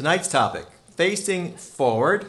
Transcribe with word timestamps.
Tonight's 0.00 0.28
topic 0.28 0.64
Facing 0.96 1.52
Forward 1.58 2.24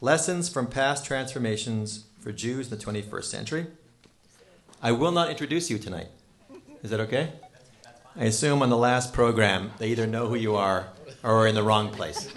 Lessons 0.00 0.48
from 0.48 0.66
Past 0.66 1.04
Transformations 1.04 2.06
for 2.18 2.32
Jews 2.32 2.72
in 2.72 2.78
the 2.78 2.82
21st 2.82 3.24
Century. 3.24 3.66
I 4.80 4.92
will 4.92 5.12
not 5.12 5.28
introduce 5.28 5.68
you 5.68 5.78
tonight. 5.78 6.06
Is 6.82 6.88
that 6.88 7.00
okay? 7.00 7.32
I 8.16 8.24
assume 8.24 8.62
on 8.62 8.70
the 8.70 8.76
last 8.78 9.12
program 9.12 9.72
they 9.76 9.88
either 9.88 10.06
know 10.06 10.28
who 10.28 10.34
you 10.34 10.56
are 10.56 10.88
or 11.22 11.32
are 11.32 11.46
in 11.46 11.54
the 11.54 11.62
wrong 11.62 11.90
place. 11.90 12.32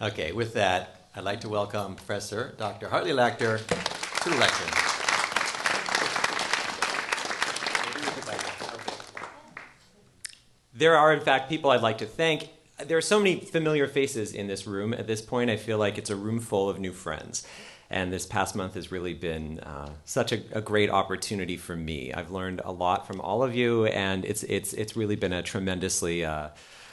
Okay, 0.00 0.30
with 0.30 0.54
that, 0.54 1.00
I'd 1.16 1.24
like 1.24 1.40
to 1.40 1.48
welcome 1.48 1.96
Professor 1.96 2.54
Dr. 2.58 2.90
Hartley 2.90 3.10
Lachter 3.10 3.58
to 4.22 4.30
the 4.30 4.36
lecture. 4.36 4.88
There 10.74 10.96
are, 10.96 11.12
in 11.12 11.20
fact, 11.22 11.48
people 11.48 11.72
I'd 11.72 11.82
like 11.82 11.98
to 11.98 12.06
thank. 12.06 12.50
There 12.84 12.96
are 12.96 13.02
so 13.02 13.18
many 13.18 13.40
familiar 13.40 13.88
faces 13.88 14.32
in 14.32 14.46
this 14.46 14.66
room. 14.66 14.94
At 14.94 15.06
this 15.06 15.20
point, 15.20 15.50
I 15.50 15.56
feel 15.56 15.78
like 15.78 15.98
it's 15.98 16.10
a 16.10 16.16
room 16.16 16.38
full 16.38 16.70
of 16.70 16.78
new 16.78 16.92
friends. 16.92 17.46
And 17.90 18.12
this 18.12 18.24
past 18.24 18.54
month 18.54 18.74
has 18.74 18.92
really 18.92 19.14
been 19.14 19.60
uh, 19.60 19.90
such 20.04 20.30
a, 20.30 20.42
a, 20.52 20.60
great 20.60 20.90
opportunity 20.90 21.56
for 21.56 21.74
me. 21.74 22.12
I've 22.12 22.30
learned 22.30 22.60
a 22.64 22.70
lot 22.70 23.06
from 23.06 23.20
all 23.20 23.42
of 23.42 23.54
you, 23.54 23.86
and 23.86 24.24
it's, 24.26 24.42
it's, 24.44 24.74
it's 24.74 24.94
really 24.94 25.16
been 25.16 25.32
a 25.32 25.42
tremendously 25.42 26.24
uh, 26.24 26.50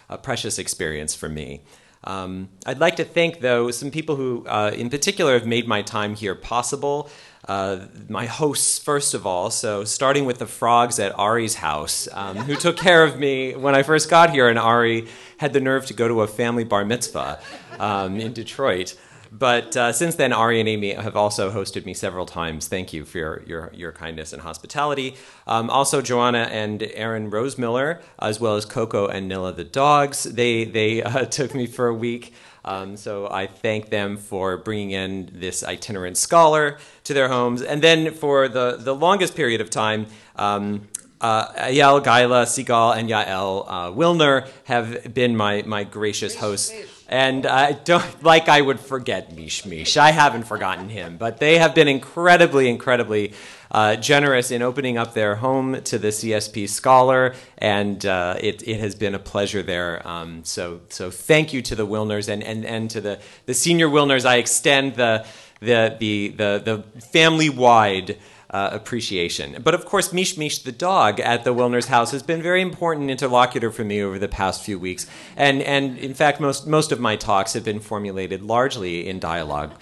a 0.09 0.17
precious 0.17 0.57
experience 0.57 1.13
for 1.13 1.29
me. 1.29 1.61
Um, 2.03 2.49
I'd 2.65 2.79
like 2.79 2.95
to 2.97 3.03
thank, 3.03 3.39
though, 3.39 3.71
some 3.71 3.91
people 3.91 4.15
who, 4.15 4.45
uh, 4.47 4.71
in 4.73 4.89
particular, 4.89 5.33
have 5.33 5.47
made 5.47 5.67
my 5.67 5.81
time 5.81 6.15
here 6.15 6.35
possible. 6.35 7.09
Uh, 7.47 7.85
my 8.09 8.25
hosts, 8.25 8.79
first 8.79 9.13
of 9.13 9.27
all, 9.27 9.51
so 9.51 9.83
starting 9.83 10.25
with 10.25 10.39
the 10.39 10.47
frogs 10.47 10.97
at 10.99 11.17
Ari's 11.17 11.55
house, 11.55 12.07
um, 12.13 12.37
who 12.37 12.55
took 12.55 12.75
care 12.75 13.03
of 13.03 13.19
me 13.19 13.53
when 13.53 13.75
I 13.75 13.83
first 13.83 14.09
got 14.09 14.31
here, 14.31 14.49
and 14.49 14.57
Ari 14.57 15.07
had 15.37 15.53
the 15.53 15.59
nerve 15.59 15.85
to 15.87 15.93
go 15.93 16.07
to 16.07 16.21
a 16.21 16.27
family 16.27 16.63
bar 16.63 16.83
mitzvah 16.85 17.39
um, 17.79 18.19
in 18.19 18.33
Detroit. 18.33 18.95
But 19.31 19.75
uh, 19.75 19.91
since 19.91 20.15
then, 20.15 20.31
Ari 20.31 20.59
and 20.59 20.69
Amy 20.69 20.93
have 20.93 21.15
also 21.15 21.51
hosted 21.51 21.85
me 21.85 21.93
several 21.93 22.25
times. 22.25 22.67
Thank 22.67 22.93
you 22.93 23.03
for 23.03 23.17
your, 23.17 23.43
your, 23.45 23.71
your 23.73 23.91
kindness 23.91 24.31
and 24.31 24.41
hospitality. 24.41 25.15
Um, 25.45 25.69
also, 25.69 26.01
Joanna 26.01 26.47
and 26.51 26.81
Aaron 26.93 27.29
Rosemiller, 27.29 28.01
as 28.17 28.39
well 28.39 28.55
as 28.55 28.65
Coco 28.65 29.07
and 29.07 29.29
Nilla 29.29 29.55
the 29.55 29.65
dogs, 29.65 30.23
they, 30.23 30.63
they 30.63 31.03
uh, 31.03 31.25
took 31.25 31.53
me 31.53 31.67
for 31.67 31.87
a 31.87 31.93
week. 31.93 32.33
Um, 32.65 32.97
so 32.97 33.29
I 33.29 33.45
thank 33.45 33.89
them 33.89 34.17
for 34.17 34.57
bringing 34.57 34.91
in 34.91 35.29
this 35.31 35.63
itinerant 35.63 36.17
scholar 36.17 36.79
to 37.03 37.13
their 37.13 37.29
homes. 37.29 37.61
And 37.61 37.81
then 37.81 38.11
for 38.11 38.49
the, 38.49 38.77
the 38.77 38.93
longest 38.93 39.35
period 39.35 39.61
of 39.61 39.69
time, 39.69 40.07
um, 40.35 40.87
uh, 41.21 41.47
Ayel, 41.53 42.03
Gaila, 42.03 42.45
Sigal, 42.45 42.97
and 42.97 43.07
Yael 43.09 43.65
uh, 43.67 43.91
Wilner 43.91 44.49
have 44.65 45.13
been 45.13 45.37
my, 45.37 45.61
my 45.61 45.83
gracious 45.83 46.35
hosts. 46.35 46.73
And 47.07 47.45
I 47.45 47.73
don't 47.73 48.23
like 48.23 48.49
I 48.49 48.61
would 48.61 48.79
forget 48.79 49.35
Mish 49.35 49.63
Mish. 49.65 49.95
I 49.95 50.09
haven't 50.09 50.45
forgotten 50.45 50.89
him, 50.89 51.17
but 51.17 51.37
they 51.37 51.59
have 51.59 51.75
been 51.75 51.87
incredibly, 51.87 52.67
incredibly 52.67 53.33
uh, 53.71 53.95
generous 53.95 54.51
in 54.51 54.61
opening 54.61 54.97
up 54.97 55.13
their 55.13 55.35
home 55.35 55.81
to 55.83 55.97
the 55.97 56.09
CSP 56.09 56.69
Scholar, 56.69 57.35
and 57.57 58.05
uh, 58.05 58.35
it, 58.39 58.67
it 58.67 58.79
has 58.79 58.95
been 58.95 59.15
a 59.15 59.19
pleasure 59.19 59.63
there. 59.63 60.05
Um, 60.07 60.43
so, 60.43 60.81
so 60.89 61.09
thank 61.11 61.53
you 61.53 61.61
to 61.63 61.75
the 61.75 61.87
Wilners 61.87 62.29
and, 62.29 62.43
and, 62.43 62.65
and 62.65 62.89
to 62.91 63.01
the, 63.01 63.19
the 63.45 63.53
senior 63.53 63.87
Wilners. 63.87 64.25
I 64.25 64.37
extend 64.37 64.95
the, 64.95 65.25
the, 65.59 65.95
the, 65.99 66.29
the, 66.29 66.83
the 66.93 67.01
family 67.01 67.49
wide 67.49 68.17
uh, 68.55 68.69
appreciation. 68.71 69.61
But 69.61 69.73
of 69.73 69.85
course, 69.85 70.13
Mish 70.13 70.37
Mish 70.37 70.59
the 70.59 70.71
dog 70.71 71.19
at 71.19 71.43
the 71.43 71.53
Wilner's 71.53 71.87
house 71.87 72.11
has 72.11 72.23
been 72.23 72.41
very 72.41 72.61
important 72.61 73.09
interlocutor 73.09 73.69
for 73.69 73.83
me 73.83 74.01
over 74.01 74.17
the 74.17 74.29
past 74.29 74.63
few 74.63 74.79
weeks. 74.79 75.07
And, 75.35 75.61
and 75.63 75.97
in 75.97 76.13
fact, 76.13 76.39
most, 76.39 76.65
most 76.65 76.93
of 76.93 76.99
my 77.01 77.17
talks 77.17 77.51
have 77.51 77.65
been 77.65 77.81
formulated 77.81 78.41
largely 78.41 79.09
in 79.09 79.19
dialogue 79.19 79.73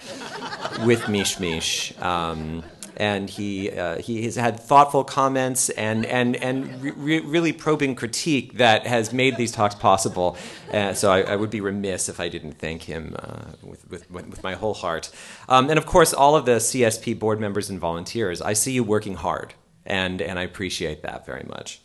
with 0.84 1.08
Mish 1.08 1.38
Mish. 1.38 1.96
Um, 2.00 2.64
and 2.96 3.28
he 3.28 3.70
uh, 3.70 3.98
he 3.98 4.24
has 4.24 4.36
had 4.36 4.60
thoughtful 4.60 5.04
comments 5.04 5.70
and 5.70 6.06
and 6.06 6.36
and 6.36 6.82
re- 6.82 7.20
really 7.20 7.52
probing 7.52 7.94
critique 7.94 8.54
that 8.58 8.86
has 8.86 9.12
made 9.12 9.36
these 9.36 9.52
talks 9.52 9.74
possible. 9.74 10.36
Uh, 10.72 10.92
so 10.92 11.10
I, 11.10 11.22
I, 11.22 11.36
would 11.36 11.50
be 11.50 11.60
remiss 11.60 12.08
if 12.08 12.18
I 12.18 12.28
didn't 12.28 12.58
thank 12.58 12.82
him 12.82 13.14
uh, 13.18 13.52
with, 13.62 13.90
with 13.90 14.10
with 14.10 14.42
my 14.42 14.54
whole 14.54 14.74
heart. 14.74 15.10
Um, 15.48 15.70
and 15.70 15.78
of 15.78 15.86
course, 15.86 16.12
all 16.12 16.36
of 16.36 16.46
the 16.46 16.56
CSP 16.56 17.18
board 17.18 17.40
members 17.40 17.70
and 17.70 17.78
volunteers. 17.78 18.40
I 18.42 18.52
see 18.52 18.72
you 18.72 18.84
working 18.84 19.14
hard, 19.14 19.54
and 19.84 20.20
and 20.20 20.38
I 20.38 20.42
appreciate 20.42 21.02
that 21.02 21.26
very 21.26 21.44
much. 21.48 21.80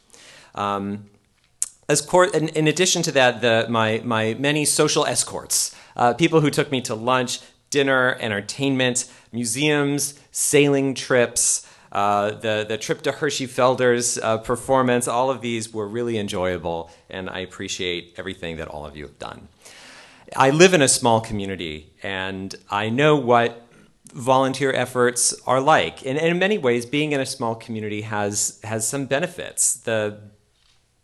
Um, 0.56 1.10
as 1.90 2.02
court, 2.02 2.36
in, 2.36 2.50
in, 2.50 2.68
addition 2.68 3.02
to 3.02 3.12
that, 3.14 3.42
the, 3.42 3.66
my, 3.68 4.02
my 4.06 4.36
many 4.36 4.64
social 4.64 5.06
escorts, 5.08 5.76
uh, 5.96 6.14
people 6.14 6.40
who 6.40 6.52
took 6.52 6.72
me 6.72 6.82
to 6.82 6.94
lunch, 6.94 7.40
dinner, 7.70 8.18
entertainment, 8.20 9.12
museums, 9.32 10.20
sailing 10.32 10.94
trips, 10.94 11.66
uh, 11.92 12.32
the, 12.32 12.66
the 12.68 12.78
trip 12.78 13.02
to 13.02 13.12
Hershey 13.12 13.48
Felder's 13.48 14.18
uh, 14.20 14.38
performance, 14.38 15.08
all 15.08 15.32
of 15.32 15.42
these 15.42 15.74
were 15.74 15.88
really 15.88 16.18
enjoyable, 16.18 16.92
and 17.10 17.30
I 17.30 17.40
appreciate 17.40 18.14
everything 18.18 18.58
that 18.58 18.68
all 18.68 18.86
of 18.86 18.96
you 18.96 19.06
have 19.06 19.18
done. 19.18 19.48
I 20.36 20.52
live 20.52 20.76
in 20.76 20.82
a 20.82 20.88
small 20.88 21.22
community, 21.22 21.92
and 22.04 22.54
I 22.70 22.90
know 22.90 23.16
what 23.16 23.66
volunteer 24.14 24.72
efforts 24.72 25.34
are 25.48 25.60
like. 25.60 26.06
And, 26.06 26.18
and 26.18 26.28
in 26.28 26.40
many 26.40 26.58
ways, 26.58 26.86
being 26.86 27.12
in 27.12 27.20
a 27.20 27.26
small 27.26 27.56
community 27.56 28.02
has, 28.02 28.60
has 28.64 28.88
some 28.88 29.06
benefits. 29.06 29.74
The 29.74 30.20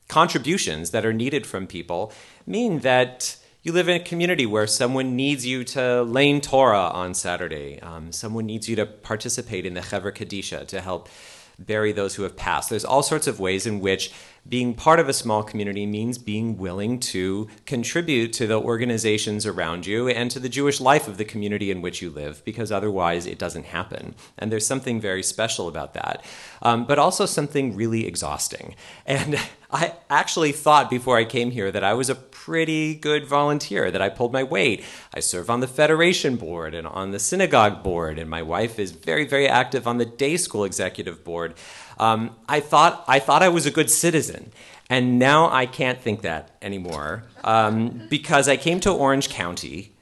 contributions 0.08 0.92
that 0.92 1.06
are 1.06 1.14
needed 1.14 1.47
from 1.47 1.66
people 1.66 2.12
mean 2.46 2.80
that 2.80 3.38
you 3.66 3.72
live 3.72 3.90
in 3.90 3.96
a 4.00 4.03
community 4.03 4.46
where 4.46 4.68
someone 4.68 5.16
needs 5.16 5.44
you 5.44 5.64
to 5.64 6.03
lein 6.03 6.40
Torah 6.40 6.92
on 6.94 7.16
Saturday. 7.16 7.80
Um, 7.81 8.12
someone 8.12 8.46
needs 8.46 8.70
you 8.70 8.76
to 8.76 8.86
participate 8.86 9.66
in 9.66 9.74
the 9.74 9.81
Chevra 9.81 10.14
Kadisha 10.14 10.68
to 10.68 10.81
help 10.81 11.09
bury 11.58 11.92
those 11.92 12.14
who 12.14 12.22
have 12.22 12.38
passed. 12.38 12.70
There's 12.70 12.86
all 12.86 13.02
sorts 13.02 13.26
of 13.26 13.40
ways 13.40 13.66
in 13.66 13.80
which 13.80 14.14
being 14.48 14.76
part 14.76 15.00
of 15.00 15.09
a 15.09 15.14
small 15.14 15.42
community 15.42 15.88
means 15.88 16.20
being 16.20 16.58
willing 16.58 17.00
to 17.00 17.48
contribute 17.66 18.34
to 18.34 18.46
the 18.46 18.59
organizations 18.62 19.48
around 19.48 19.88
you 19.88 20.08
and 20.08 20.30
to 20.30 20.40
the 20.40 20.50
Jewish 20.50 20.80
life 20.80 21.08
of 21.08 21.18
the 21.18 21.26
community 21.26 21.72
in 21.72 21.82
which 21.82 22.03
you 22.03 22.12
live, 22.12 22.46
because 22.46 22.72
otherwise 22.72 23.26
it 23.26 23.40
doesn't 23.40 23.66
happen. 23.66 24.14
And 24.38 24.52
there's 24.52 24.68
something 24.68 25.02
very 25.02 25.24
special 25.24 25.68
about 25.68 25.96
that, 25.96 26.24
um, 26.62 26.86
but 26.86 27.00
also 27.00 27.26
something 27.26 27.76
really 27.76 28.06
exhausting. 28.06 28.76
And 29.08 29.40
I 29.72 29.94
actually 30.09 30.52
thought 30.52 30.92
before 30.92 31.18
I 31.18 31.26
came 31.26 31.50
here 31.50 31.72
that 31.72 31.84
I 31.84 31.96
was 31.96 32.12
a 32.12 32.16
pretty 32.45 32.94
good 32.94 33.25
volunteer, 33.25 33.89
that 33.89 34.03
I 34.03 34.09
pulled 34.09 34.31
my 34.31 34.44
weight. 34.44 34.83
I 35.11 35.19
serve 35.19 35.50
on 35.50 35.61
the 35.61 35.67
Federation 35.67 36.35
board 36.35 36.75
and 36.75 36.85
on 36.85 37.09
the 37.09 37.17
synagogue 37.17 37.81
board, 37.81 38.19
and 38.19 38.29
my 38.29 38.44
wife 38.44 38.78
is 38.78 38.91
very, 38.91 39.25
very 39.25 39.47
active 39.47 39.88
on 39.88 39.97
the 39.97 40.06
day 40.06 40.38
school 40.38 40.63
executive 40.63 41.23
board. 41.23 41.55
Um, 41.97 42.35
I, 42.47 42.59
thought, 42.59 43.03
I 43.07 43.17
thought 43.17 43.41
I 43.41 43.50
was 43.50 43.66
a 43.66 43.72
good 43.72 43.89
citizen. 43.89 44.51
And 44.91 45.17
now 45.17 45.50
I 45.51 45.66
can't 45.66 46.00
think 46.00 46.22
that 46.22 46.51
anymore 46.61 47.23
um, 47.44 48.03
because 48.11 48.47
I 48.47 48.57
came 48.57 48.79
to 48.81 48.91
Orange 48.91 49.29
County 49.29 49.94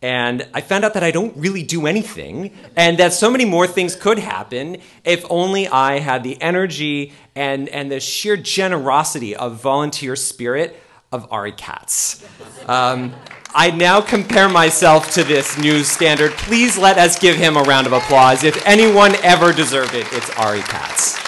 and 0.00 0.46
I 0.54 0.60
found 0.60 0.84
out 0.84 0.94
that 0.94 1.02
I 1.02 1.10
don't 1.10 1.36
really 1.36 1.64
do 1.64 1.88
anything, 1.88 2.56
and 2.76 2.98
that 2.98 3.12
so 3.12 3.32
many 3.32 3.44
more 3.44 3.66
things 3.66 3.96
could 3.96 4.20
happen 4.20 4.76
if 5.02 5.24
only 5.28 5.66
I 5.66 5.98
had 5.98 6.22
the 6.22 6.40
energy 6.40 7.12
and, 7.34 7.68
and 7.70 7.90
the 7.90 7.98
sheer 7.98 8.36
generosity 8.36 9.34
of 9.34 9.60
volunteer 9.60 10.14
spirit 10.14 10.80
of 11.12 11.26
Ari 11.32 11.52
Katz. 11.52 12.24
Um, 12.68 13.14
I 13.54 13.70
now 13.70 14.00
compare 14.00 14.48
myself 14.48 15.12
to 15.14 15.24
this 15.24 15.56
new 15.58 15.82
standard. 15.82 16.32
Please 16.32 16.76
let 16.76 16.98
us 16.98 17.18
give 17.18 17.36
him 17.36 17.56
a 17.56 17.62
round 17.62 17.86
of 17.86 17.92
applause. 17.92 18.44
If 18.44 18.64
anyone 18.66 19.14
ever 19.22 19.52
deserved 19.52 19.94
it, 19.94 20.06
it's 20.12 20.30
Ari 20.38 20.60
Katz. 20.60 21.18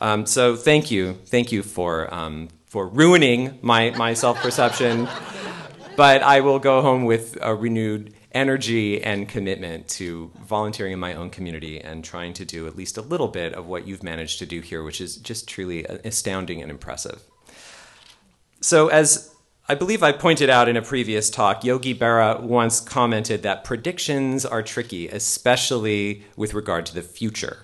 Um, 0.00 0.26
so 0.26 0.56
thank 0.56 0.90
you, 0.90 1.14
thank 1.26 1.52
you 1.52 1.62
for 1.62 2.12
um, 2.12 2.48
for 2.66 2.86
ruining 2.88 3.58
my 3.62 3.90
my 3.90 4.14
self 4.14 4.38
perception. 4.40 5.08
but 5.96 6.22
I 6.22 6.40
will 6.40 6.58
go 6.58 6.82
home 6.82 7.04
with 7.04 7.38
a 7.40 7.54
renewed 7.54 8.13
energy 8.34 9.02
and 9.02 9.28
commitment 9.28 9.88
to 9.88 10.30
volunteering 10.44 10.92
in 10.92 10.98
my 10.98 11.14
own 11.14 11.30
community 11.30 11.80
and 11.80 12.04
trying 12.04 12.34
to 12.34 12.44
do 12.44 12.66
at 12.66 12.76
least 12.76 12.98
a 12.98 13.02
little 13.02 13.28
bit 13.28 13.54
of 13.54 13.66
what 13.66 13.86
you've 13.86 14.02
managed 14.02 14.40
to 14.40 14.46
do 14.46 14.60
here, 14.60 14.82
which 14.82 15.00
is 15.00 15.16
just 15.16 15.48
truly 15.48 15.84
astounding 15.84 16.60
and 16.60 16.70
impressive. 16.70 17.22
So, 18.60 18.88
as 18.88 19.34
I 19.68 19.74
believe 19.74 20.02
I 20.02 20.12
pointed 20.12 20.50
out 20.50 20.68
in 20.68 20.76
a 20.76 20.82
previous 20.82 21.30
talk, 21.30 21.64
Yogi 21.64 21.94
Berra 21.94 22.40
once 22.40 22.80
commented 22.80 23.42
that 23.44 23.64
predictions 23.64 24.44
are 24.44 24.62
tricky, 24.62 25.08
especially 25.08 26.24
with 26.36 26.52
regard 26.52 26.84
to 26.86 26.94
the 26.94 27.02
future. 27.02 27.58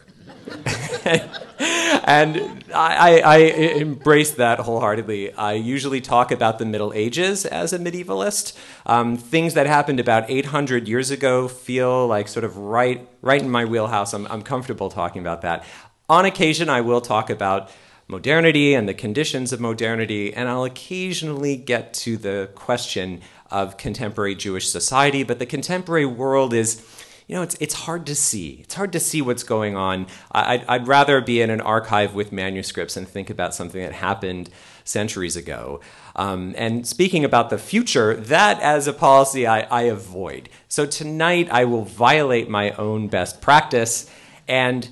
and 2.04 2.64
I, 2.74 3.20
I, 3.24 3.36
embrace 3.76 4.32
that 4.32 4.60
wholeheartedly. 4.60 5.32
I 5.34 5.52
usually 5.52 6.00
talk 6.00 6.30
about 6.32 6.58
the 6.58 6.64
Middle 6.64 6.92
Ages 6.94 7.44
as 7.44 7.72
a 7.72 7.78
medievalist. 7.78 8.56
Um, 8.86 9.16
things 9.16 9.54
that 9.54 9.66
happened 9.66 10.00
about 10.00 10.30
800 10.30 10.88
years 10.88 11.10
ago 11.10 11.48
feel 11.48 12.06
like 12.06 12.28
sort 12.28 12.44
of 12.44 12.56
right, 12.56 13.08
right 13.22 13.42
in 13.42 13.50
my 13.50 13.64
wheelhouse. 13.64 14.14
I'm, 14.14 14.26
I'm 14.28 14.42
comfortable 14.42 14.90
talking 14.90 15.20
about 15.20 15.42
that. 15.42 15.64
On 16.08 16.24
occasion, 16.24 16.68
I 16.68 16.80
will 16.80 17.00
talk 17.00 17.30
about 17.30 17.70
modernity 18.08 18.74
and 18.74 18.88
the 18.88 18.94
conditions 18.94 19.52
of 19.52 19.60
modernity, 19.60 20.34
and 20.34 20.48
I'll 20.48 20.64
occasionally 20.64 21.56
get 21.56 21.94
to 21.94 22.16
the 22.16 22.50
question 22.54 23.20
of 23.50 23.76
contemporary 23.76 24.34
Jewish 24.34 24.68
society, 24.68 25.22
but 25.22 25.38
the 25.38 25.46
contemporary 25.46 26.06
world 26.06 26.52
is 26.52 26.84
you 27.30 27.36
know, 27.36 27.42
it's, 27.42 27.56
it's 27.60 27.74
hard 27.74 28.06
to 28.06 28.16
see. 28.16 28.58
It's 28.64 28.74
hard 28.74 28.90
to 28.90 28.98
see 28.98 29.22
what's 29.22 29.44
going 29.44 29.76
on. 29.76 30.08
I'd, 30.32 30.64
I'd 30.66 30.88
rather 30.88 31.20
be 31.20 31.40
in 31.40 31.48
an 31.48 31.60
archive 31.60 32.12
with 32.12 32.32
manuscripts 32.32 32.96
and 32.96 33.06
think 33.06 33.30
about 33.30 33.54
something 33.54 33.80
that 33.80 33.92
happened 33.92 34.50
centuries 34.82 35.36
ago. 35.36 35.80
Um, 36.16 36.56
and 36.58 36.84
speaking 36.84 37.24
about 37.24 37.48
the 37.48 37.56
future, 37.56 38.16
that 38.16 38.60
as 38.60 38.88
a 38.88 38.92
policy 38.92 39.46
I, 39.46 39.60
I 39.60 39.82
avoid. 39.82 40.48
So 40.66 40.86
tonight 40.86 41.48
I 41.52 41.66
will 41.66 41.84
violate 41.84 42.50
my 42.50 42.72
own 42.72 43.06
best 43.06 43.40
practice 43.40 44.10
and 44.48 44.88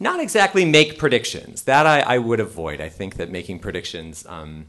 not 0.00 0.18
exactly 0.18 0.64
make 0.64 0.98
predictions. 0.98 1.62
That 1.62 1.86
I, 1.86 2.00
I 2.00 2.18
would 2.18 2.40
avoid. 2.40 2.80
I 2.80 2.88
think 2.88 3.14
that 3.18 3.30
making 3.30 3.60
predictions, 3.60 4.26
um, 4.28 4.66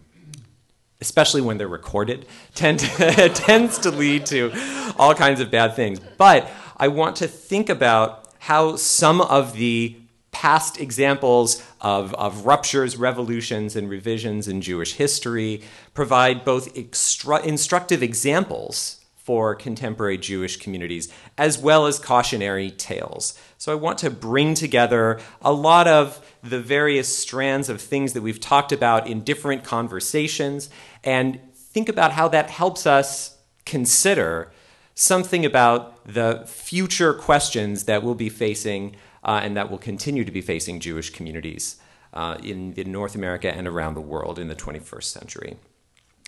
especially 1.02 1.42
when 1.42 1.58
they're 1.58 1.68
recorded, 1.68 2.28
tend 2.54 2.82
to, 2.82 3.30
tends 3.34 3.80
to 3.80 3.90
lead 3.90 4.28
to 4.28 4.52
all 5.00 5.16
kinds 5.16 5.40
of 5.40 5.50
bad 5.50 5.76
things. 5.76 6.00
But 6.20 6.48
I 6.78 6.88
want 6.88 7.16
to 7.18 7.28
think 7.28 7.70
about 7.70 8.28
how 8.40 8.76
some 8.76 9.20
of 9.22 9.54
the 9.54 9.98
past 10.32 10.80
examples 10.80 11.64
of, 11.82 12.14
of 12.14 12.46
ruptures, 12.46 12.96
revolutions, 12.96 13.76
and 13.76 13.90
revisions 13.90 14.48
in 14.48 14.62
Jewish 14.62 14.94
history 14.94 15.64
provide 15.96 16.46
both 16.46 16.78
extra- 16.78 17.42
instructive 17.42 18.04
examples 18.04 19.04
for 19.16 19.56
contemporary 19.56 20.18
Jewish 20.18 20.58
communities, 20.58 21.12
as 21.38 21.58
well 21.58 21.88
as 21.88 21.98
cautionary 21.98 22.70
tales. 22.70 23.38
So 23.58 23.72
I 23.72 23.76
want 23.76 23.98
to 23.98 24.12
bring 24.12 24.54
together 24.54 25.20
a 25.42 25.52
lot 25.52 25.88
of 25.88 26.24
the 26.44 26.62
various 26.62 27.18
strands 27.18 27.68
of 27.68 27.82
things 27.82 28.14
that 28.14 28.22
we've 28.22 28.40
talked 28.40 28.72
about 28.72 29.08
in 29.08 29.22
different 29.22 29.64
conversations 29.64 30.70
and 31.04 31.40
think 31.54 31.90
about 31.90 32.14
how 32.14 32.28
that 32.30 32.52
helps 32.52 32.86
us 32.86 33.38
consider 33.66 34.52
something 35.00 35.46
about 35.46 36.04
the 36.06 36.44
future 36.48 37.14
questions 37.14 37.84
that 37.84 38.02
we'll 38.02 38.16
be 38.16 38.30
facing 38.30 38.96
uh, 39.24 39.40
and 39.44 39.56
that 39.56 39.70
will 39.70 39.78
continue 39.78 40.26
to 40.26 40.32
be 40.32 40.42
facing 40.42 40.80
Jewish 40.80 41.12
communities 41.12 41.78
uh, 42.14 42.38
in, 42.44 42.74
in 42.74 42.92
North 42.92 43.14
America 43.14 43.56
and 43.56 43.68
around 43.68 43.94
the 43.94 44.02
world 44.02 44.40
in 44.40 44.48
the 44.48 44.56
21st 44.56 45.04
century. 45.04 45.58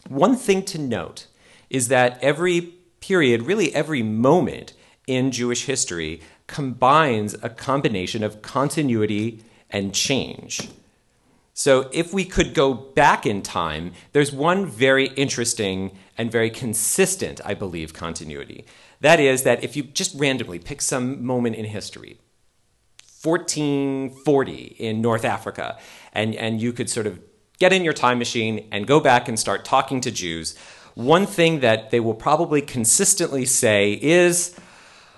One 0.07 0.35
thing 0.35 0.63
to 0.65 0.77
note 0.77 1.25
is 1.71 1.87
that 1.87 2.19
every 2.21 2.61
period, 2.99 3.41
really 3.41 3.73
every 3.73 4.03
moment 4.03 4.73
in 5.07 5.31
Jewish 5.31 5.65
history, 5.65 6.21
combines 6.45 7.35
a 7.41 7.49
combination 7.49 8.23
of 8.23 8.43
continuity 8.43 9.43
and 9.71 9.95
change. 9.95 10.69
So, 11.55 11.89
if 11.91 12.13
we 12.13 12.23
could 12.23 12.53
go 12.53 12.73
back 12.73 13.25
in 13.25 13.41
time, 13.41 13.91
there's 14.13 14.31
one 14.31 14.65
very 14.65 15.07
interesting 15.09 15.97
and 16.19 16.31
very 16.31 16.51
consistent, 16.51 17.41
I 17.45 17.55
believe, 17.55 17.93
continuity. 17.93 18.65
That 19.01 19.19
is, 19.19 19.43
that 19.43 19.63
if 19.63 19.75
you 19.75 19.83
just 19.83 20.13
randomly 20.19 20.59
pick 20.59 20.81
some 20.81 21.25
moment 21.25 21.55
in 21.55 21.65
history, 21.65 22.19
1440 23.23 24.75
in 24.77 25.01
North 25.01 25.25
Africa, 25.25 25.77
and, 26.13 26.35
and 26.35 26.61
you 26.61 26.73
could 26.73 26.89
sort 26.89 27.07
of 27.07 27.19
get 27.57 27.73
in 27.73 27.83
your 27.83 27.93
time 27.93 28.19
machine 28.19 28.67
and 28.71 28.85
go 28.85 28.99
back 28.99 29.27
and 29.27 29.39
start 29.39 29.65
talking 29.65 30.01
to 30.01 30.11
Jews, 30.11 30.57
one 30.93 31.25
thing 31.25 31.61
that 31.61 31.89
they 31.89 31.99
will 31.99 32.13
probably 32.13 32.61
consistently 32.61 33.45
say 33.45 33.93
is, 33.93 34.59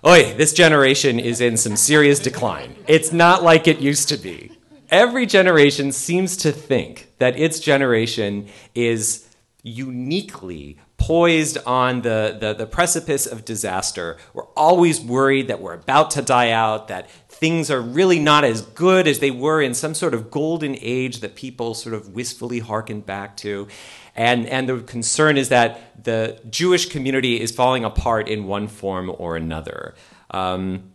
Oi, 0.06 0.34
this 0.36 0.54
generation 0.54 1.20
is 1.20 1.42
in 1.42 1.58
some 1.58 1.76
serious 1.76 2.20
decline. 2.20 2.76
It's 2.88 3.12
not 3.12 3.44
like 3.44 3.68
it 3.68 3.80
used 3.80 4.08
to 4.10 4.18
be 4.18 4.52
every 4.92 5.26
generation 5.26 5.92
seems 5.92 6.36
to 6.38 6.52
think 6.52 7.08
that 7.18 7.40
its 7.40 7.60
generation 7.60 8.48
is 8.76 9.26
uniquely 9.64 10.78
poised 11.02 11.58
on 11.66 12.04
the, 12.04 12.38
the, 12.40 12.54
the, 12.54 12.68
precipice 12.68 13.26
of 13.26 13.44
disaster. 13.44 14.18
We're 14.36 14.52
always 14.56 15.02
worried 15.02 15.48
that 15.48 15.60
we're 15.60 15.74
about 15.74 16.12
to 16.12 16.22
die 16.22 16.52
out, 16.52 16.90
that 16.90 17.10
things 17.28 17.72
are 17.72 17.82
really 17.82 18.20
not 18.20 18.44
as 18.44 18.62
good 18.62 19.08
as 19.08 19.18
they 19.18 19.32
were 19.32 19.64
in 19.64 19.74
some 19.74 19.96
sort 19.96 20.14
of 20.14 20.30
golden 20.30 20.78
age 20.80 21.22
that 21.22 21.34
people 21.34 21.74
sort 21.74 21.96
of 21.96 22.10
wistfully 22.10 22.60
hearken 22.60 23.02
back 23.02 23.36
to. 23.38 23.68
And, 24.16 24.46
and 24.46 24.70
the 24.70 24.82
concern 24.82 25.38
is 25.38 25.50
that 25.50 26.04
the 26.04 26.40
Jewish 26.52 26.88
community 26.88 27.42
is 27.42 27.52
falling 27.52 27.84
apart 27.84 28.30
in 28.30 28.46
one 28.46 28.68
form 28.68 29.12
or 29.18 29.36
another. 29.36 29.96
Um, 30.30 30.92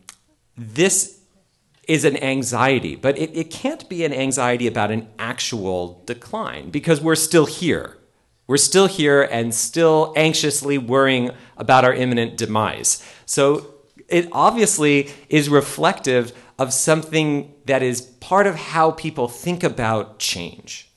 this 0.55 1.19
is 1.85 2.05
an 2.05 2.15
anxiety, 2.23 2.95
but 2.95 3.17
it, 3.17 3.35
it 3.35 3.51
can't 3.51 3.89
be 3.89 4.05
an 4.05 4.13
anxiety 4.13 4.67
about 4.67 4.89
an 4.89 5.09
actual 5.19 6.01
decline 6.05 6.69
because 6.69 7.01
we're 7.01 7.15
still 7.15 7.45
here. 7.45 7.97
We're 8.47 8.57
still 8.57 8.87
here 8.87 9.23
and 9.23 9.53
still 9.53 10.13
anxiously 10.15 10.77
worrying 10.77 11.31
about 11.57 11.83
our 11.83 11.93
imminent 11.93 12.37
demise. 12.37 13.03
So 13.25 13.73
it 14.07 14.29
obviously 14.31 15.09
is 15.29 15.49
reflective 15.49 16.31
of 16.57 16.73
something 16.73 17.53
that 17.65 17.83
is 17.83 18.01
part 18.01 18.47
of 18.47 18.55
how 18.55 18.91
people 18.91 19.27
think 19.27 19.63
about 19.63 20.17
change. 20.17 20.89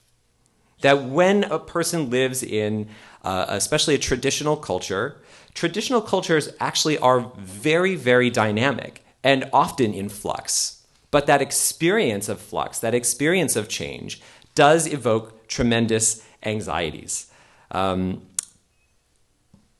That 0.79 1.03
when 1.03 1.43
a 1.43 1.59
person 1.59 2.09
lives 2.09 2.41
in, 2.41 2.87
uh, 3.23 3.45
especially 3.49 3.95
a 3.95 3.99
traditional 3.99 4.55
culture, 4.55 5.17
traditional 5.53 6.01
cultures 6.01 6.53
actually 6.59 6.97
are 6.97 7.31
very, 7.37 7.95
very 7.95 8.29
dynamic 8.29 9.03
and 9.23 9.49
often 9.53 9.93
in 9.93 10.09
flux. 10.09 10.83
But 11.11 11.27
that 11.27 11.41
experience 11.41 12.29
of 12.29 12.39
flux, 12.39 12.79
that 12.79 12.95
experience 12.95 13.55
of 13.55 13.67
change, 13.67 14.21
does 14.55 14.87
evoke 14.87 15.47
tremendous 15.47 16.25
anxieties. 16.43 17.30
Um, 17.71 18.27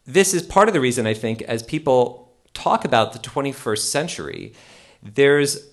this 0.05 0.33
is 0.33 0.41
part 0.41 0.67
of 0.67 0.73
the 0.73 0.81
reason 0.81 1.05
I 1.05 1.13
think, 1.13 1.41
as 1.43 1.63
people 1.63 2.33
talk 2.53 2.85
about 2.85 3.13
the 3.13 3.19
21st 3.19 3.79
century, 3.79 4.53
there's 5.01 5.67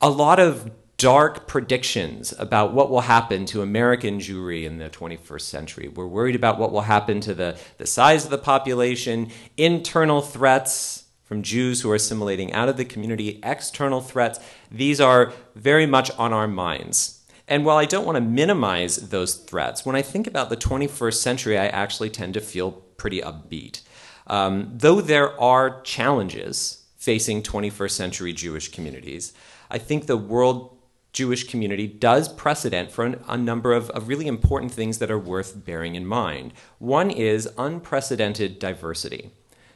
a 0.00 0.10
lot 0.10 0.38
of 0.38 0.70
dark 0.98 1.46
predictions 1.46 2.32
about 2.38 2.72
what 2.72 2.90
will 2.90 3.02
happen 3.02 3.44
to 3.46 3.62
American 3.62 4.18
Jewry 4.18 4.64
in 4.64 4.78
the 4.78 4.88
21st 4.88 5.40
century. 5.42 5.88
We're 5.88 6.06
worried 6.06 6.36
about 6.36 6.58
what 6.58 6.72
will 6.72 6.82
happen 6.82 7.20
to 7.22 7.34
the, 7.34 7.58
the 7.78 7.86
size 7.86 8.24
of 8.24 8.30
the 8.30 8.38
population, 8.38 9.30
internal 9.56 10.22
threats, 10.22 11.06
from 11.26 11.42
Jews 11.42 11.80
who 11.80 11.90
are 11.90 11.96
assimilating 11.96 12.52
out 12.52 12.68
of 12.68 12.76
the 12.76 12.84
community, 12.84 13.40
external 13.42 14.00
threats. 14.00 14.38
These 14.70 15.00
are 15.00 15.32
very 15.56 15.84
much 15.84 16.10
on 16.12 16.32
our 16.32 16.46
minds. 16.46 17.15
And 17.48 17.64
while 17.64 17.76
I 17.76 17.84
don't 17.84 18.04
want 18.04 18.16
to 18.16 18.20
minimize 18.20 18.96
those 18.96 19.34
threats, 19.34 19.86
when 19.86 19.96
I 19.96 20.02
think 20.02 20.26
about 20.26 20.50
the 20.50 20.56
21st 20.56 21.14
century, 21.14 21.58
I 21.58 21.66
actually 21.66 22.10
tend 22.10 22.34
to 22.34 22.40
feel 22.40 22.72
pretty 22.72 23.20
upbeat. 23.20 23.82
Um, 24.26 24.72
though 24.74 25.00
there 25.00 25.40
are 25.40 25.80
challenges 25.82 26.84
facing 26.96 27.42
21st 27.42 27.90
century 27.92 28.32
Jewish 28.32 28.72
communities, 28.72 29.32
I 29.70 29.78
think 29.78 30.06
the 30.06 30.16
world 30.16 30.76
Jewish 31.12 31.44
community 31.44 31.86
does 31.86 32.28
precedent 32.28 32.90
for 32.90 33.04
an, 33.04 33.24
a 33.26 33.38
number 33.38 33.72
of, 33.72 33.88
of 33.90 34.08
really 34.08 34.26
important 34.26 34.72
things 34.72 34.98
that 34.98 35.10
are 35.10 35.18
worth 35.18 35.64
bearing 35.64 35.94
in 35.94 36.04
mind. 36.04 36.52
One 36.78 37.10
is 37.10 37.48
unprecedented 37.56 38.58
diversity. 38.58 39.30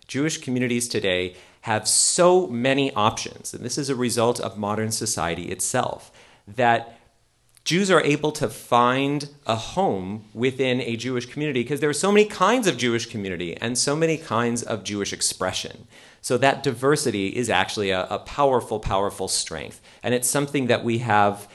Jewish 0.06 0.38
communities 0.38 0.88
today 0.88 1.36
have 1.62 1.86
so 1.86 2.46
many 2.48 2.92
options, 2.94 3.54
and 3.54 3.64
this 3.64 3.78
is 3.78 3.88
a 3.88 3.94
result 3.94 4.40
of 4.40 4.58
modern 4.58 4.90
society 4.90 5.44
itself, 5.44 6.10
that 6.46 6.99
Jews 7.64 7.90
are 7.90 8.02
able 8.02 8.32
to 8.32 8.48
find 8.48 9.28
a 9.46 9.54
home 9.54 10.24
within 10.32 10.80
a 10.80 10.96
Jewish 10.96 11.26
community 11.26 11.62
because 11.62 11.80
there 11.80 11.90
are 11.90 11.94
so 11.94 12.10
many 12.10 12.24
kinds 12.24 12.66
of 12.66 12.76
Jewish 12.76 13.06
community 13.06 13.56
and 13.56 13.76
so 13.76 13.94
many 13.94 14.16
kinds 14.16 14.62
of 14.62 14.82
Jewish 14.82 15.12
expression. 15.12 15.86
So 16.22 16.38
that 16.38 16.62
diversity 16.62 17.28
is 17.28 17.50
actually 17.50 17.90
a, 17.90 18.06
a 18.06 18.18
powerful, 18.18 18.80
powerful 18.80 19.28
strength. 19.28 19.80
And 20.02 20.14
it's 20.14 20.28
something 20.28 20.66
that 20.66 20.84
we 20.84 20.98
have 20.98 21.48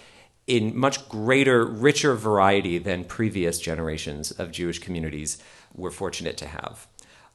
in 0.47 0.77
much 0.77 1.09
greater, 1.09 1.65
richer 1.65 2.13
variety 2.13 2.77
than 2.77 3.03
previous 3.03 3.59
generations 3.59 4.31
of 4.31 4.51
Jewish 4.51 4.79
communities 4.79 5.39
were 5.73 5.91
fortunate 5.91 6.37
to 6.37 6.47
have. 6.47 6.87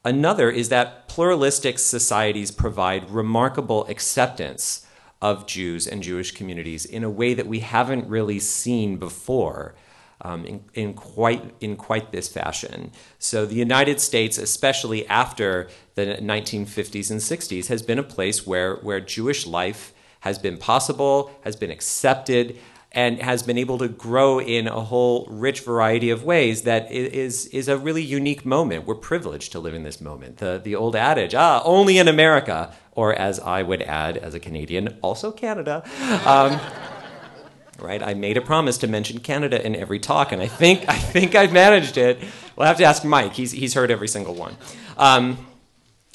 Another 0.05 0.49
is 0.49 0.69
that 0.71 1.09
pluralistic 1.09 1.79
societies 1.79 2.51
provide 2.51 3.11
remarkable 3.11 3.87
acceptance 3.89 4.87
of 5.23 5.47
Jews 5.47 5.87
and 5.87 6.03
Jewish 6.03 6.33
communities 6.33 6.85
in 6.85 7.05
a 7.05 7.11
way 7.11 7.35
that 7.35 7.47
we 7.47 7.61
haven't 7.61 8.09
really 8.09 8.39
seen 8.39 8.97
before. 8.97 9.75
Um, 10.23 10.45
in, 10.45 10.65
in, 10.75 10.93
quite 10.93 11.55
in 11.61 11.77
quite 11.77 12.13
this 12.13 12.29
fashion. 12.29 12.93
So 13.19 13.47
the 13.47 13.55
United 13.55 14.01
States, 14.01 14.37
especially 14.37 15.09
after 15.09 15.71
the 15.95 16.19
1950s 16.21 17.11
and 17.11 17.21
60s, 17.21 17.69
has 17.69 17.81
been 17.81 17.99
a 17.99 18.03
place 18.03 18.47
where 18.47 18.77
where 18.77 19.01
Jewish 19.01 19.47
life 19.47 19.95
has 20.21 20.39
been 20.39 20.59
possible, 20.59 21.31
has 21.43 21.57
been 21.57 21.71
accepted, 21.71 22.59
and 22.93 23.23
has 23.23 23.43
been 23.43 23.57
able 23.57 23.79
to 23.79 23.89
grow 23.89 24.41
in 24.41 24.67
a 24.67 24.81
whole 24.81 25.27
rich 25.31 25.61
variety 25.61 26.11
of 26.11 26.25
ways 26.25 26.63
that 26.63 26.91
is 26.91 27.47
is 27.47 27.69
a 27.69 27.79
really 27.79 28.03
unique 28.03 28.45
moment. 28.45 28.87
We're 28.87 28.97
privileged 28.97 29.53
to 29.53 29.61
live 29.61 29.75
in 29.75 29.85
this 29.85 30.01
moment. 30.01 30.39
The 30.39 30.61
the 30.63 30.75
old 30.75 30.97
adage, 30.97 31.35
ah, 31.35 31.63
only 31.65 31.99
in 31.99 32.09
America, 32.09 32.75
or 32.93 33.15
as 33.15 33.39
I 33.41 33.63
would 33.63 33.83
add 33.83 34.17
as 34.17 34.35
a 34.35 34.41
Canadian, 34.41 34.99
also 35.03 35.31
Canada. 35.31 35.85
Um, 36.27 36.61
right? 37.79 38.03
I 38.03 38.15
made 38.15 38.37
a 38.37 38.41
promise 38.41 38.77
to 38.79 38.89
mention 38.89 39.21
Canada 39.21 39.65
in 39.65 39.75
every 39.77 39.99
talk, 39.99 40.33
and 40.33 40.43
I 40.43 40.49
think 40.49 40.89
I 40.89 40.97
think 40.97 41.35
I've 41.35 41.53
managed 41.53 41.97
it. 41.97 42.19
We'll 42.57 42.67
have 42.67 42.79
to 42.79 42.85
ask 42.85 43.05
Mike. 43.05 43.35
He's 43.35 43.53
he's 43.53 43.75
heard 43.75 43.91
every 43.91 44.09
single 44.09 44.35
one. 44.35 44.57
Um, 44.97 45.47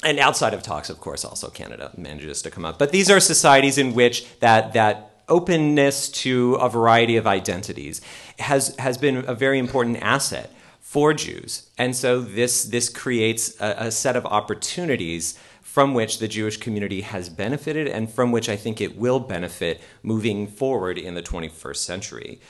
and 0.04 0.18
outside 0.18 0.52
of 0.52 0.62
talks, 0.62 0.90
of 0.90 1.00
course, 1.00 1.24
also 1.24 1.48
Canada 1.48 1.90
manages 1.96 2.42
to 2.42 2.50
come 2.50 2.66
up. 2.66 2.78
But 2.78 2.92
these 2.92 3.10
are 3.10 3.18
societies 3.18 3.78
in 3.78 3.94
which 3.94 4.26
that 4.40 4.74
that 4.74 5.05
openness 5.28 6.08
to 6.08 6.54
a 6.54 6.68
variety 6.68 7.16
of 7.16 7.26
identities 7.26 8.00
has 8.38 8.76
has 8.76 8.98
been 8.98 9.24
a 9.26 9.34
very 9.34 9.58
important 9.58 9.98
asset 10.02 10.52
for 10.80 11.12
Jews. 11.12 11.68
And 11.76 11.96
so 11.96 12.20
this 12.20 12.64
this 12.64 12.88
creates 12.88 13.60
a, 13.60 13.74
a 13.78 13.90
set 13.90 14.16
of 14.16 14.24
opportunities 14.26 15.38
from 15.76 15.92
which 15.92 16.20
the 16.20 16.28
Jewish 16.28 16.56
community 16.56 17.02
has 17.02 17.28
benefited 17.28 17.86
and 17.86 18.10
from 18.10 18.32
which 18.32 18.48
I 18.48 18.56
think 18.56 18.80
it 18.80 18.96
will 18.96 19.20
benefit 19.20 19.80
moving 20.02 20.46
forward 20.46 20.96
in 20.96 21.14
the 21.14 21.22
21st 21.22 21.76
century. 21.76 22.40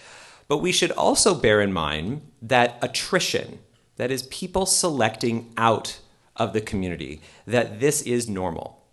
But 0.46 0.58
we 0.58 0.70
should 0.70 0.92
also 0.92 1.34
bear 1.34 1.60
in 1.60 1.72
mind 1.72 2.22
that 2.40 2.78
attrition, 2.82 3.58
that 3.96 4.12
is, 4.12 4.22
people 4.24 4.64
selecting 4.64 5.52
out 5.56 5.98
of 6.36 6.52
the 6.52 6.60
community, 6.60 7.20
that 7.46 7.80
this 7.80 8.02
is 8.02 8.28
normal. 8.28 8.85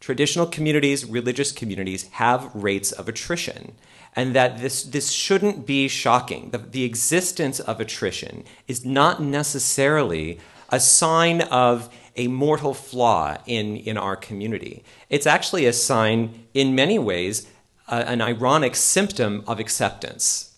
Traditional 0.00 0.46
communities, 0.46 1.04
religious 1.04 1.52
communities 1.52 2.08
have 2.12 2.50
rates 2.54 2.90
of 2.90 3.08
attrition, 3.08 3.74
and 4.16 4.34
that 4.34 4.58
this, 4.58 4.82
this 4.82 5.10
shouldn't 5.10 5.66
be 5.66 5.88
shocking. 5.88 6.50
The, 6.50 6.58
the 6.58 6.84
existence 6.84 7.60
of 7.60 7.80
attrition 7.80 8.44
is 8.66 8.84
not 8.84 9.22
necessarily 9.22 10.40
a 10.70 10.80
sign 10.80 11.42
of 11.42 11.94
a 12.16 12.28
mortal 12.28 12.74
flaw 12.74 13.36
in, 13.46 13.76
in 13.76 13.96
our 13.96 14.16
community. 14.16 14.84
It's 15.08 15.26
actually 15.26 15.66
a 15.66 15.72
sign, 15.72 16.46
in 16.54 16.74
many 16.74 16.98
ways, 16.98 17.46
uh, 17.88 18.04
an 18.06 18.20
ironic 18.20 18.76
symptom 18.76 19.44
of 19.46 19.60
acceptance. 19.60 20.56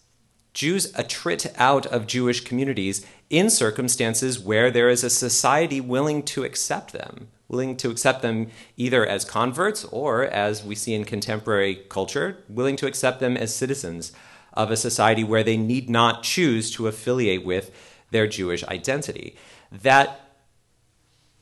Jews 0.54 0.92
attrit 0.92 1.52
out 1.56 1.86
of 1.86 2.06
Jewish 2.06 2.42
communities 2.42 3.04
in 3.30 3.48
circumstances 3.48 4.38
where 4.38 4.70
there 4.70 4.88
is 4.88 5.02
a 5.02 5.10
society 5.10 5.80
willing 5.80 6.22
to 6.24 6.44
accept 6.44 6.92
them, 6.92 7.28
willing 7.52 7.76
to 7.76 7.90
accept 7.90 8.22
them 8.22 8.48
either 8.76 9.06
as 9.06 9.24
converts 9.24 9.84
or, 9.84 10.24
as 10.24 10.64
we 10.64 10.74
see 10.74 10.94
in 10.94 11.04
contemporary 11.04 11.76
culture, 11.88 12.38
willing 12.48 12.76
to 12.76 12.86
accept 12.86 13.20
them 13.20 13.36
as 13.36 13.54
citizens 13.54 14.12
of 14.54 14.70
a 14.70 14.76
society 14.76 15.22
where 15.22 15.44
they 15.44 15.56
need 15.56 15.88
not 15.88 16.22
choose 16.22 16.70
to 16.70 16.88
affiliate 16.88 17.44
with 17.44 17.70
their 18.10 18.26
Jewish 18.26 18.64
identity. 18.64 19.36
That 19.70 20.20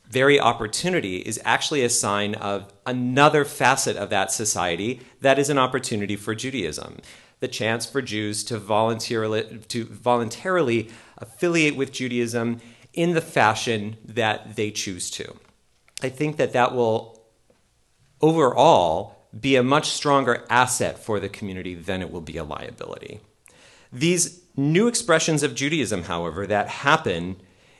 very 0.08 0.38
opportunity 0.40 1.18
is 1.18 1.40
actually 1.44 1.84
a 1.84 1.88
sign 1.88 2.34
of 2.34 2.72
another 2.84 3.44
facet 3.44 3.96
of 3.96 4.10
that 4.10 4.32
society 4.32 5.00
that 5.20 5.38
is 5.38 5.48
an 5.48 5.58
opportunity 5.58 6.16
for 6.16 6.34
Judaism 6.34 6.98
the 7.40 7.48
chance 7.48 7.86
for 7.86 8.00
Jews 8.00 8.44
to 8.44 8.58
voluntarily, 8.58 9.58
to 9.68 9.84
voluntarily 9.86 10.90
affiliate 11.18 11.74
with 11.74 11.90
Judaism 11.90 12.60
in 12.92 13.14
the 13.14 13.20
fashion 13.20 13.96
that 14.04 14.56
they 14.56 14.70
choose 14.70 15.10
to. 15.12 15.36
I 16.02 16.08
think 16.08 16.36
that 16.36 16.52
that 16.52 16.74
will 16.74 17.22
overall 18.20 19.28
be 19.38 19.56
a 19.56 19.62
much 19.62 19.90
stronger 19.90 20.44
asset 20.50 20.98
for 20.98 21.20
the 21.20 21.28
community 21.28 21.74
than 21.74 22.02
it 22.02 22.10
will 22.10 22.20
be 22.20 22.36
a 22.36 22.44
liability. 22.44 23.20
These 23.92 24.42
new 24.56 24.88
expressions 24.88 25.42
of 25.42 25.54
Judaism, 25.54 26.04
however, 26.04 26.46
that 26.46 26.68
happen 26.68 27.36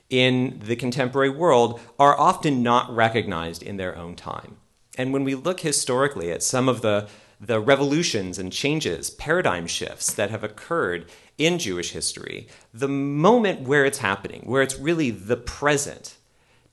in 0.08 0.60
the 0.64 0.76
contemporary 0.76 1.30
world 1.30 1.80
are 1.98 2.18
often 2.18 2.62
not 2.62 2.94
recognized 2.94 3.62
in 3.62 3.76
their 3.76 3.96
own 3.96 4.16
time. 4.16 4.56
And 4.98 5.12
when 5.12 5.24
we 5.24 5.34
look 5.34 5.60
historically 5.60 6.30
at 6.32 6.42
some 6.42 6.68
of 6.68 6.82
the 6.82 7.08
the 7.40 7.58
revolutions 7.58 8.38
and 8.38 8.52
changes, 8.52 9.08
paradigm 9.08 9.66
shifts 9.66 10.12
that 10.12 10.30
have 10.30 10.44
occurred 10.44 11.10
in 11.38 11.58
Jewish 11.58 11.92
history, 11.92 12.46
the 12.74 12.86
moment 12.86 13.62
where 13.62 13.86
it's 13.86 13.98
happening, 13.98 14.42
where 14.44 14.60
it's 14.60 14.78
really 14.78 15.10
the 15.10 15.38
present, 15.38 16.16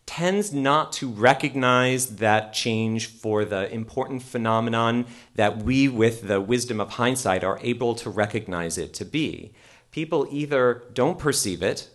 tends 0.08 0.52
not 0.52 0.92
to 0.94 1.10
recognize 1.10 2.16
that 2.16 2.54
change 2.54 3.06
for 3.06 3.46
the 3.46 3.72
important 3.72 4.24
phenomenon 4.24 5.06
that 5.36 5.62
we, 5.62 5.88
with 5.88 6.28
the 6.28 6.42
wisdom 6.42 6.80
of 6.80 6.92
hindsight, 6.92 7.44
are 7.44 7.60
able 7.62 7.94
to 7.94 8.10
recognize 8.10 8.80
it 8.80 8.94
to 8.96 9.06
be. 9.06 9.54
People 9.92 10.26
either 10.32 10.86
don't 10.94 11.20
perceive 11.20 11.62
it, 11.62 11.90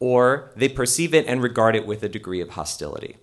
or 0.00 0.50
they 0.56 0.68
perceive 0.68 1.14
it 1.14 1.24
and 1.26 1.42
regard 1.42 1.76
it 1.76 1.86
with 1.86 2.02
a 2.02 2.08
degree 2.08 2.40
of 2.40 2.50
hostility. 2.50 3.16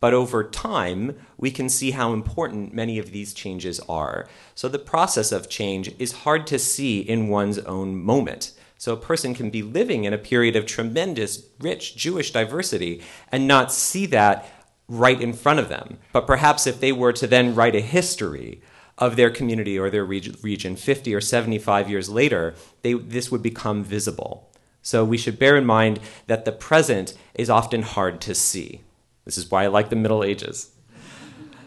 But 0.00 0.14
over 0.14 0.42
time, 0.42 1.18
we 1.36 1.50
can 1.50 1.68
see 1.68 1.90
how 1.90 2.12
important 2.12 2.72
many 2.72 2.98
of 2.98 3.10
these 3.10 3.34
changes 3.34 3.78
are. 3.88 4.26
So 4.54 4.68
the 4.68 4.78
process 4.78 5.32
of 5.32 5.50
change 5.50 5.94
is 5.98 6.22
hard 6.24 6.46
to 6.46 6.58
see 6.58 7.00
in 7.00 7.28
one's 7.28 7.58
own 7.58 7.96
moment. 7.96 8.52
So 8.78 8.92
a 8.94 8.96
person 8.96 9.34
can 9.34 9.50
be 9.50 9.62
living 9.62 10.04
in 10.04 10.12
a 10.12 10.18
period 10.18 10.54
of 10.54 10.64
tremendous, 10.64 11.44
rich 11.60 11.96
Jewish 11.96 12.30
diversity 12.30 13.02
and 13.30 13.48
not 13.48 13.72
see 13.72 14.06
that 14.06 14.46
right 14.86 15.20
in 15.20 15.32
front 15.32 15.58
of 15.58 15.68
them. 15.68 15.98
But 16.12 16.26
perhaps 16.26 16.66
if 16.66 16.80
they 16.80 16.92
were 16.92 17.12
to 17.12 17.26
then 17.26 17.56
write 17.56 17.74
a 17.74 17.80
history 17.80 18.62
of 18.96 19.16
their 19.16 19.30
community 19.30 19.78
or 19.78 19.90
their 19.90 20.04
region 20.04 20.76
50 20.76 21.14
or 21.14 21.20
75 21.20 21.90
years 21.90 22.08
later, 22.08 22.54
they, 22.82 22.94
this 22.94 23.30
would 23.30 23.42
become 23.42 23.84
visible. 23.84 24.48
So 24.80 25.04
we 25.04 25.18
should 25.18 25.38
bear 25.38 25.56
in 25.56 25.66
mind 25.66 26.00
that 26.28 26.44
the 26.44 26.52
present 26.52 27.14
is 27.34 27.50
often 27.50 27.82
hard 27.82 28.20
to 28.22 28.34
see. 28.34 28.82
This 29.24 29.36
is 29.36 29.50
why 29.50 29.64
I 29.64 29.66
like 29.66 29.90
the 29.90 29.96
Middle 29.96 30.24
Ages. 30.24 30.70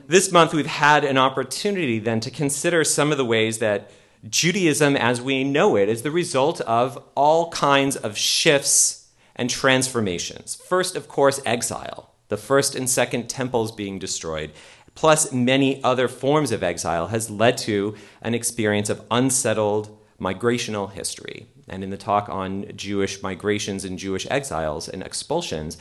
This 0.08 0.32
month, 0.32 0.54
we've 0.54 0.66
had 0.66 1.04
an 1.04 1.18
opportunity 1.18 2.00
then 2.00 2.20
to 2.22 2.32
consider 2.32 2.84
some 2.84 3.12
of 3.12 3.18
the 3.18 3.26
ways 3.26 3.60
that 3.60 3.92
Judaism 4.30 4.96
as 4.96 5.22
we 5.22 5.44
know 5.44 5.76
it 5.76 5.90
is 5.90 6.04
the 6.04 6.12
result 6.12 6.62
of 6.62 7.04
all 7.16 7.50
kinds 7.52 7.96
of 7.96 8.18
shifts 8.18 9.10
and 9.36 9.50
transformations. 9.50 10.56
First, 10.56 10.96
of 10.96 11.08
course, 11.08 11.42
exile, 11.46 12.14
the 12.28 12.38
first 12.38 12.76
and 12.76 12.90
second 12.90 13.30
temples 13.30 13.72
being 13.72 13.98
destroyed, 13.98 14.52
plus 14.94 15.32
many 15.32 15.84
other 15.84 16.08
forms 16.08 16.52
of 16.52 16.62
exile, 16.62 17.08
has 17.08 17.30
led 17.30 17.58
to 17.60 17.96
an 18.22 18.36
experience 18.36 18.90
of 18.90 19.04
unsettled 19.10 19.98
migrational 20.20 20.92
history. 20.92 21.48
And 21.68 21.84
in 21.84 21.90
the 21.90 21.98
talk 21.98 22.30
on 22.30 22.66
Jewish 22.76 23.24
migrations 23.24 23.86
and 23.86 23.98
Jewish 23.98 24.28
exiles 24.30 24.88
and 24.88 25.02
expulsions, 25.02 25.78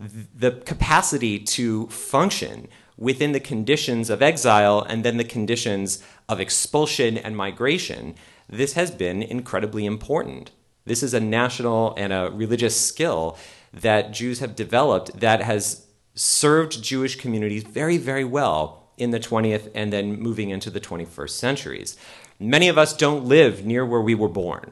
the 0.00 0.50
capacity 0.50 1.38
to 1.38 1.86
function 1.86 2.68
within 2.96 3.32
the 3.32 3.40
conditions 3.40 4.10
of 4.10 4.22
exile 4.22 4.80
and 4.88 5.04
then 5.04 5.16
the 5.16 5.24
conditions 5.24 6.02
of 6.28 6.40
expulsion 6.40 7.18
and 7.18 7.36
migration, 7.36 8.14
this 8.48 8.74
has 8.74 8.90
been 8.90 9.22
incredibly 9.22 9.86
important. 9.86 10.50
This 10.84 11.02
is 11.02 11.14
a 11.14 11.20
national 11.20 11.94
and 11.96 12.12
a 12.12 12.30
religious 12.32 12.78
skill 12.78 13.38
that 13.72 14.12
Jews 14.12 14.38
have 14.40 14.54
developed 14.54 15.18
that 15.20 15.42
has 15.42 15.86
served 16.14 16.82
Jewish 16.82 17.16
communities 17.16 17.64
very, 17.64 17.96
very 17.96 18.24
well 18.24 18.90
in 18.96 19.10
the 19.10 19.18
20th 19.18 19.70
and 19.74 19.92
then 19.92 20.20
moving 20.20 20.50
into 20.50 20.70
the 20.70 20.80
21st 20.80 21.30
centuries. 21.30 21.96
Many 22.38 22.68
of 22.68 22.78
us 22.78 22.96
don't 22.96 23.24
live 23.24 23.64
near 23.64 23.84
where 23.84 24.00
we 24.00 24.14
were 24.14 24.28
born. 24.28 24.70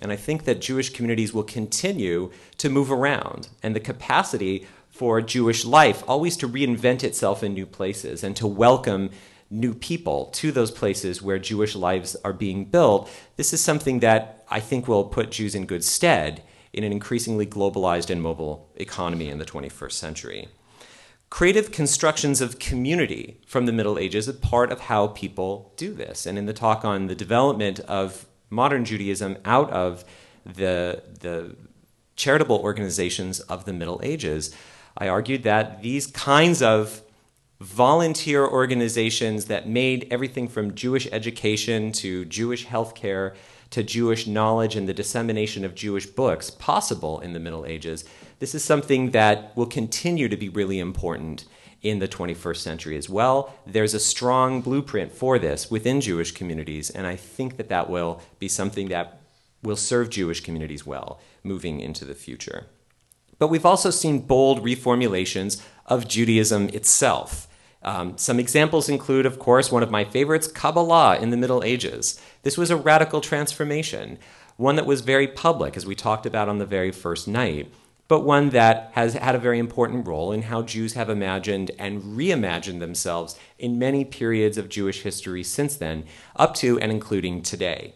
And 0.00 0.12
I 0.12 0.16
think 0.16 0.44
that 0.44 0.60
Jewish 0.60 0.90
communities 0.90 1.34
will 1.34 1.42
continue 1.42 2.30
to 2.58 2.70
move 2.70 2.92
around, 2.92 3.48
and 3.62 3.74
the 3.74 3.80
capacity 3.80 4.66
for 4.98 5.20
Jewish 5.20 5.64
life 5.64 6.02
always 6.08 6.36
to 6.38 6.48
reinvent 6.48 7.04
itself 7.04 7.44
in 7.44 7.54
new 7.54 7.66
places 7.66 8.24
and 8.24 8.34
to 8.34 8.48
welcome 8.48 9.10
new 9.48 9.72
people 9.72 10.26
to 10.26 10.50
those 10.50 10.72
places 10.72 11.22
where 11.22 11.38
Jewish 11.38 11.76
lives 11.76 12.16
are 12.24 12.32
being 12.32 12.64
built. 12.64 13.08
This 13.36 13.52
is 13.52 13.62
something 13.62 14.00
that 14.00 14.44
I 14.50 14.58
think 14.58 14.88
will 14.88 15.04
put 15.04 15.30
Jews 15.30 15.54
in 15.54 15.66
good 15.66 15.84
stead 15.84 16.42
in 16.72 16.82
an 16.82 16.90
increasingly 16.90 17.46
globalized 17.46 18.10
and 18.10 18.20
mobile 18.20 18.70
economy 18.74 19.28
in 19.28 19.38
the 19.38 19.44
21st 19.44 19.92
century. 19.92 20.48
Creative 21.30 21.70
constructions 21.70 22.40
of 22.40 22.58
community 22.58 23.40
from 23.46 23.66
the 23.66 23.72
Middle 23.72 24.00
Ages 24.00 24.28
are 24.28 24.32
part 24.32 24.72
of 24.72 24.80
how 24.80 25.06
people 25.06 25.72
do 25.76 25.94
this. 25.94 26.26
And 26.26 26.36
in 26.36 26.46
the 26.46 26.52
talk 26.52 26.84
on 26.84 27.06
the 27.06 27.14
development 27.14 27.78
of 27.80 28.26
modern 28.50 28.84
Judaism 28.84 29.36
out 29.44 29.70
of 29.70 30.04
the, 30.44 31.04
the 31.20 31.54
charitable 32.16 32.58
organizations 32.58 33.38
of 33.40 33.64
the 33.64 33.72
Middle 33.72 34.00
Ages. 34.02 34.52
I 34.98 35.08
argued 35.08 35.44
that 35.44 35.80
these 35.80 36.08
kinds 36.08 36.60
of 36.60 37.02
volunteer 37.60 38.46
organizations 38.46 39.46
that 39.46 39.68
made 39.68 40.08
everything 40.10 40.48
from 40.48 40.74
Jewish 40.74 41.08
education 41.10 41.92
to 41.92 42.24
Jewish 42.24 42.66
healthcare 42.66 43.34
to 43.70 43.82
Jewish 43.82 44.26
knowledge 44.26 44.76
and 44.76 44.88
the 44.88 44.94
dissemination 44.94 45.64
of 45.64 45.74
Jewish 45.74 46.06
books 46.06 46.50
possible 46.50 47.20
in 47.20 47.32
the 47.32 47.40
Middle 47.40 47.66
Ages, 47.66 48.04
this 48.38 48.54
is 48.54 48.64
something 48.64 49.10
that 49.10 49.56
will 49.56 49.66
continue 49.66 50.28
to 50.28 50.36
be 50.36 50.48
really 50.48 50.78
important 50.78 51.44
in 51.82 51.98
the 51.98 52.08
21st 52.08 52.56
century 52.56 52.96
as 52.96 53.08
well. 53.08 53.54
There's 53.66 53.94
a 53.94 54.00
strong 54.00 54.62
blueprint 54.62 55.12
for 55.12 55.38
this 55.38 55.70
within 55.70 56.00
Jewish 56.00 56.32
communities, 56.32 56.90
and 56.90 57.06
I 57.06 57.14
think 57.16 57.56
that 57.56 57.68
that 57.68 57.90
will 57.90 58.20
be 58.38 58.48
something 58.48 58.88
that 58.88 59.20
will 59.62 59.76
serve 59.76 60.10
Jewish 60.10 60.40
communities 60.40 60.86
well 60.86 61.20
moving 61.44 61.80
into 61.80 62.04
the 62.04 62.14
future. 62.14 62.66
But 63.38 63.48
we've 63.48 63.66
also 63.66 63.90
seen 63.90 64.20
bold 64.20 64.64
reformulations 64.64 65.62
of 65.86 66.08
Judaism 66.08 66.68
itself. 66.70 67.48
Um, 67.82 68.18
some 68.18 68.40
examples 68.40 68.88
include, 68.88 69.24
of 69.26 69.38
course, 69.38 69.70
one 69.70 69.82
of 69.82 69.90
my 69.90 70.04
favorites, 70.04 70.48
Kabbalah 70.48 71.18
in 71.18 71.30
the 71.30 71.36
Middle 71.36 71.62
Ages. 71.62 72.20
This 72.42 72.58
was 72.58 72.70
a 72.70 72.76
radical 72.76 73.20
transformation, 73.20 74.18
one 74.56 74.76
that 74.76 74.86
was 74.86 75.00
very 75.00 75.28
public, 75.28 75.76
as 75.76 75.86
we 75.86 75.94
talked 75.94 76.26
about 76.26 76.48
on 76.48 76.58
the 76.58 76.66
very 76.66 76.90
first 76.90 77.28
night, 77.28 77.72
but 78.08 78.24
one 78.24 78.50
that 78.50 78.90
has 78.94 79.14
had 79.14 79.34
a 79.36 79.38
very 79.38 79.58
important 79.58 80.08
role 80.08 80.32
in 80.32 80.42
how 80.42 80.62
Jews 80.62 80.94
have 80.94 81.08
imagined 81.08 81.70
and 81.78 82.02
reimagined 82.02 82.80
themselves 82.80 83.38
in 83.58 83.78
many 83.78 84.04
periods 84.04 84.58
of 84.58 84.68
Jewish 84.68 85.02
history 85.02 85.44
since 85.44 85.76
then, 85.76 86.04
up 86.34 86.54
to 86.54 86.80
and 86.80 86.90
including 86.90 87.42
today. 87.42 87.94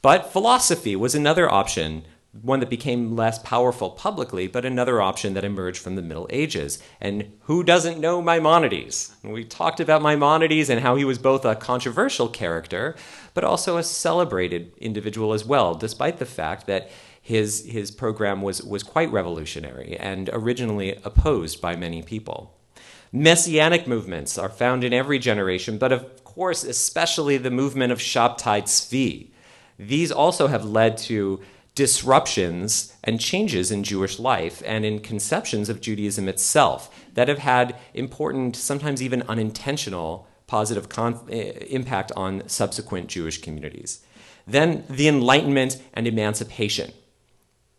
But 0.00 0.32
philosophy 0.32 0.96
was 0.96 1.14
another 1.14 1.50
option 1.50 2.04
one 2.40 2.60
that 2.60 2.70
became 2.70 3.14
less 3.14 3.38
powerful 3.40 3.90
publicly, 3.90 4.46
but 4.46 4.64
another 4.64 5.02
option 5.02 5.34
that 5.34 5.44
emerged 5.44 5.78
from 5.78 5.96
the 5.96 6.02
Middle 6.02 6.26
Ages. 6.30 6.82
And 6.98 7.30
who 7.42 7.62
doesn't 7.62 8.00
know 8.00 8.22
Maimonides? 8.22 9.14
We 9.22 9.44
talked 9.44 9.80
about 9.80 10.02
Maimonides 10.02 10.70
and 10.70 10.80
how 10.80 10.96
he 10.96 11.04
was 11.04 11.18
both 11.18 11.44
a 11.44 11.54
controversial 11.54 12.28
character, 12.28 12.96
but 13.34 13.44
also 13.44 13.76
a 13.76 13.82
celebrated 13.82 14.72
individual 14.78 15.34
as 15.34 15.44
well, 15.44 15.74
despite 15.74 16.18
the 16.18 16.26
fact 16.26 16.66
that 16.68 16.90
his, 17.20 17.66
his 17.66 17.90
program 17.90 18.40
was, 18.40 18.62
was 18.62 18.82
quite 18.82 19.12
revolutionary 19.12 19.96
and 19.98 20.30
originally 20.32 20.98
opposed 21.04 21.60
by 21.60 21.76
many 21.76 22.02
people. 22.02 22.58
Messianic 23.12 23.86
movements 23.86 24.38
are 24.38 24.48
found 24.48 24.82
in 24.82 24.94
every 24.94 25.18
generation, 25.18 25.76
but 25.76 25.92
of 25.92 26.24
course, 26.24 26.64
especially 26.64 27.36
the 27.36 27.50
movement 27.50 27.92
of 27.92 27.98
Shabtai 27.98 28.62
Tzvi. 28.62 29.28
These 29.78 30.10
also 30.10 30.46
have 30.46 30.64
led 30.64 30.96
to 30.98 31.40
disruptions 31.74 32.94
and 33.02 33.18
changes 33.18 33.70
in 33.70 33.82
Jewish 33.82 34.18
life 34.18 34.62
and 34.66 34.84
in 34.84 35.00
conceptions 35.00 35.68
of 35.68 35.80
Judaism 35.80 36.28
itself 36.28 36.94
that 37.14 37.28
have 37.28 37.38
had 37.38 37.76
important, 37.94 38.56
sometimes 38.56 39.02
even 39.02 39.22
unintentional, 39.22 40.26
positive 40.46 40.86
eh, 41.30 41.52
impact 41.70 42.12
on 42.14 42.46
subsequent 42.48 43.08
Jewish 43.08 43.40
communities. 43.40 44.04
Then 44.46 44.84
the 44.90 45.08
Enlightenment 45.08 45.80
and 45.94 46.06
emancipation. 46.06 46.92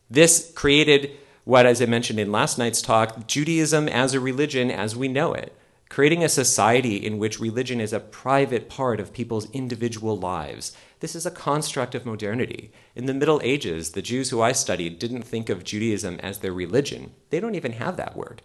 This 0.10 0.52
created 0.56 1.12
what, 1.44 1.66
as 1.66 1.82
I 1.82 1.86
mentioned 1.86 2.20
in 2.20 2.32
last 2.32 2.58
night's 2.58 2.82
talk, 2.82 3.28
Judaism 3.28 3.88
as 3.90 4.14
a 4.14 4.20
religion 4.20 4.72
as 4.72 4.96
we 4.96 5.08
know 5.08 5.34
it 5.34 5.56
creating 5.94 6.24
a 6.24 6.30
society 6.30 6.96
in 6.96 7.20
which 7.20 7.40
religion 7.40 7.80
is 7.80 7.94
a 7.94 8.00
private 8.00 8.68
part 8.68 9.00
of 9.00 9.14
people's 9.14 9.48
individual 9.52 10.18
lives. 10.18 10.76
This 11.04 11.16
is 11.16 11.26
a 11.26 11.32
construct 11.32 11.96
of 11.96 12.06
modernity. 12.06 12.72
In 12.96 13.08
the 13.08 13.14
Middle 13.14 13.42
Ages, 13.44 13.92
the 13.92 14.02
Jews 14.02 14.30
who 14.30 14.42
I 14.42 14.54
studied 14.54 15.00
didn't 15.00 15.24
think 15.24 15.50
of 15.50 15.66
Judaism 15.66 16.18
as 16.24 16.38
their 16.38 16.54
religion. 16.54 17.12
They 17.30 17.42
don't 17.42 17.56
even 17.56 17.74
have 17.74 17.98
that 17.98 18.16
word. 18.16 18.42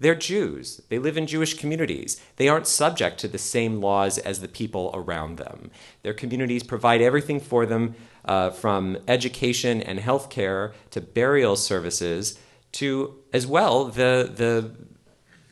They're 0.00 0.16
Jews. 0.16 0.82
They 0.88 0.98
live 0.98 1.16
in 1.16 1.28
Jewish 1.28 1.54
communities. 1.54 2.20
They 2.38 2.48
aren't 2.48 2.66
subject 2.66 3.20
to 3.20 3.28
the 3.28 3.38
same 3.38 3.80
laws 3.80 4.18
as 4.18 4.40
the 4.40 4.48
people 4.48 4.90
around 4.92 5.36
them. 5.36 5.70
Their 6.02 6.12
communities 6.12 6.64
provide 6.64 7.00
everything 7.00 7.38
for 7.38 7.66
them 7.66 7.94
uh, 8.24 8.50
from 8.50 8.98
education 9.06 9.80
and 9.80 10.00
health 10.00 10.28
care 10.28 10.72
to 10.90 11.00
burial 11.00 11.54
services 11.54 12.36
to, 12.72 13.14
as 13.32 13.46
well, 13.46 13.84
the, 13.84 14.28
the 14.34 14.72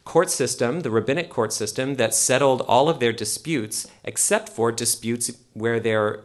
court 0.02 0.30
system, 0.30 0.80
the 0.80 0.90
rabbinic 0.90 1.30
court 1.30 1.52
system, 1.52 1.94
that 1.94 2.12
settled 2.12 2.62
all 2.62 2.88
of 2.88 2.98
their 2.98 3.12
disputes 3.12 3.86
except 4.02 4.48
for 4.48 4.72
disputes 4.72 5.30
where 5.52 5.78
they're 5.78 6.24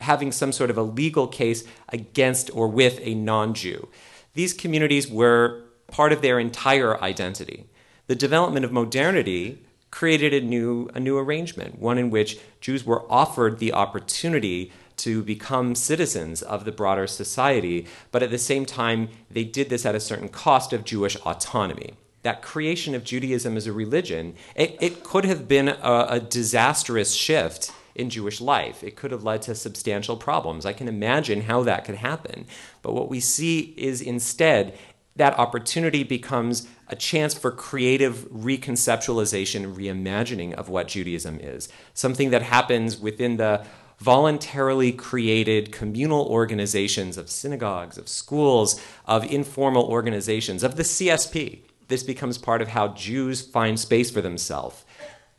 having 0.00 0.32
some 0.32 0.52
sort 0.52 0.70
of 0.70 0.78
a 0.78 0.82
legal 0.82 1.26
case 1.26 1.64
against 1.88 2.50
or 2.54 2.68
with 2.68 3.00
a 3.02 3.14
non 3.14 3.54
Jew. 3.54 3.88
These 4.34 4.54
communities 4.54 5.10
were 5.10 5.64
part 5.88 6.12
of 6.12 6.22
their 6.22 6.38
entire 6.38 7.00
identity. 7.02 7.66
The 8.06 8.14
development 8.14 8.64
of 8.64 8.72
modernity 8.72 9.64
created 9.90 10.32
a 10.32 10.40
new, 10.40 10.88
a 10.94 11.00
new 11.00 11.18
arrangement, 11.18 11.78
one 11.78 11.98
in 11.98 12.10
which 12.10 12.38
Jews 12.60 12.84
were 12.84 13.10
offered 13.10 13.58
the 13.58 13.72
opportunity 13.72 14.72
to 14.98 15.22
become 15.22 15.74
citizens 15.74 16.42
of 16.42 16.64
the 16.64 16.72
broader 16.72 17.06
society, 17.06 17.86
but 18.12 18.22
at 18.22 18.30
the 18.30 18.38
same 18.38 18.66
time, 18.66 19.08
they 19.30 19.44
did 19.44 19.68
this 19.68 19.86
at 19.86 19.94
a 19.94 20.00
certain 20.00 20.28
cost 20.28 20.72
of 20.72 20.84
Jewish 20.84 21.16
autonomy 21.16 21.94
that 22.22 22.42
creation 22.42 22.94
of 22.94 23.04
Judaism 23.04 23.56
as 23.56 23.66
a 23.66 23.72
religion, 23.72 24.34
it, 24.54 24.76
it 24.80 25.02
could 25.02 25.24
have 25.24 25.48
been 25.48 25.68
a, 25.68 26.06
a, 26.10 26.20
disastrous 26.20 27.14
shift 27.14 27.72
in 27.94 28.10
Jewish 28.10 28.40
life. 28.40 28.82
It 28.82 28.96
could 28.96 29.10
have 29.10 29.24
led 29.24 29.42
to 29.42 29.54
substantial 29.54 30.16
problems. 30.16 30.66
I 30.66 30.72
can 30.72 30.88
imagine 30.88 31.42
how 31.42 31.62
that 31.64 31.84
could 31.84 31.96
happen. 31.96 32.46
But 32.82 32.94
what 32.94 33.08
we 33.08 33.20
see 33.20 33.74
is 33.76 34.00
instead 34.00 34.78
that 35.16 35.38
opportunity 35.38 36.02
becomes 36.02 36.68
a 36.88 36.96
chance 36.96 37.34
for 37.34 37.50
creative 37.50 38.28
reconceptualization, 38.30 39.74
reimagining 39.74 40.54
of 40.54 40.68
what 40.68 40.88
Judaism 40.88 41.38
is. 41.40 41.68
Something 41.94 42.30
that 42.30 42.42
happens 42.42 42.98
within 42.98 43.36
the 43.36 43.66
voluntarily 43.98 44.92
created 44.92 45.72
communal 45.72 46.26
organizations 46.26 47.18
of 47.18 47.28
synagogues, 47.28 47.98
of 47.98 48.08
schools, 48.08 48.80
of 49.04 49.30
informal 49.30 49.84
organizations, 49.84 50.62
of 50.62 50.76
the 50.76 50.84
CSP 50.84 51.60
this 51.90 52.02
becomes 52.04 52.38
part 52.38 52.62
of 52.62 52.68
how 52.68 52.88
Jews 52.88 53.42
find 53.42 53.78
space 53.78 54.10
for 54.10 54.22
themselves 54.22 54.84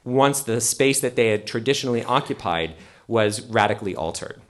once 0.03 0.41
the 0.41 0.61
space 0.61 0.99
that 0.99 1.15
they 1.15 1.29
had 1.29 1.45
traditionally 1.45 2.03
occupied 2.03 2.75
was 3.07 3.41
radically 3.47 3.95
altered. 3.95 4.41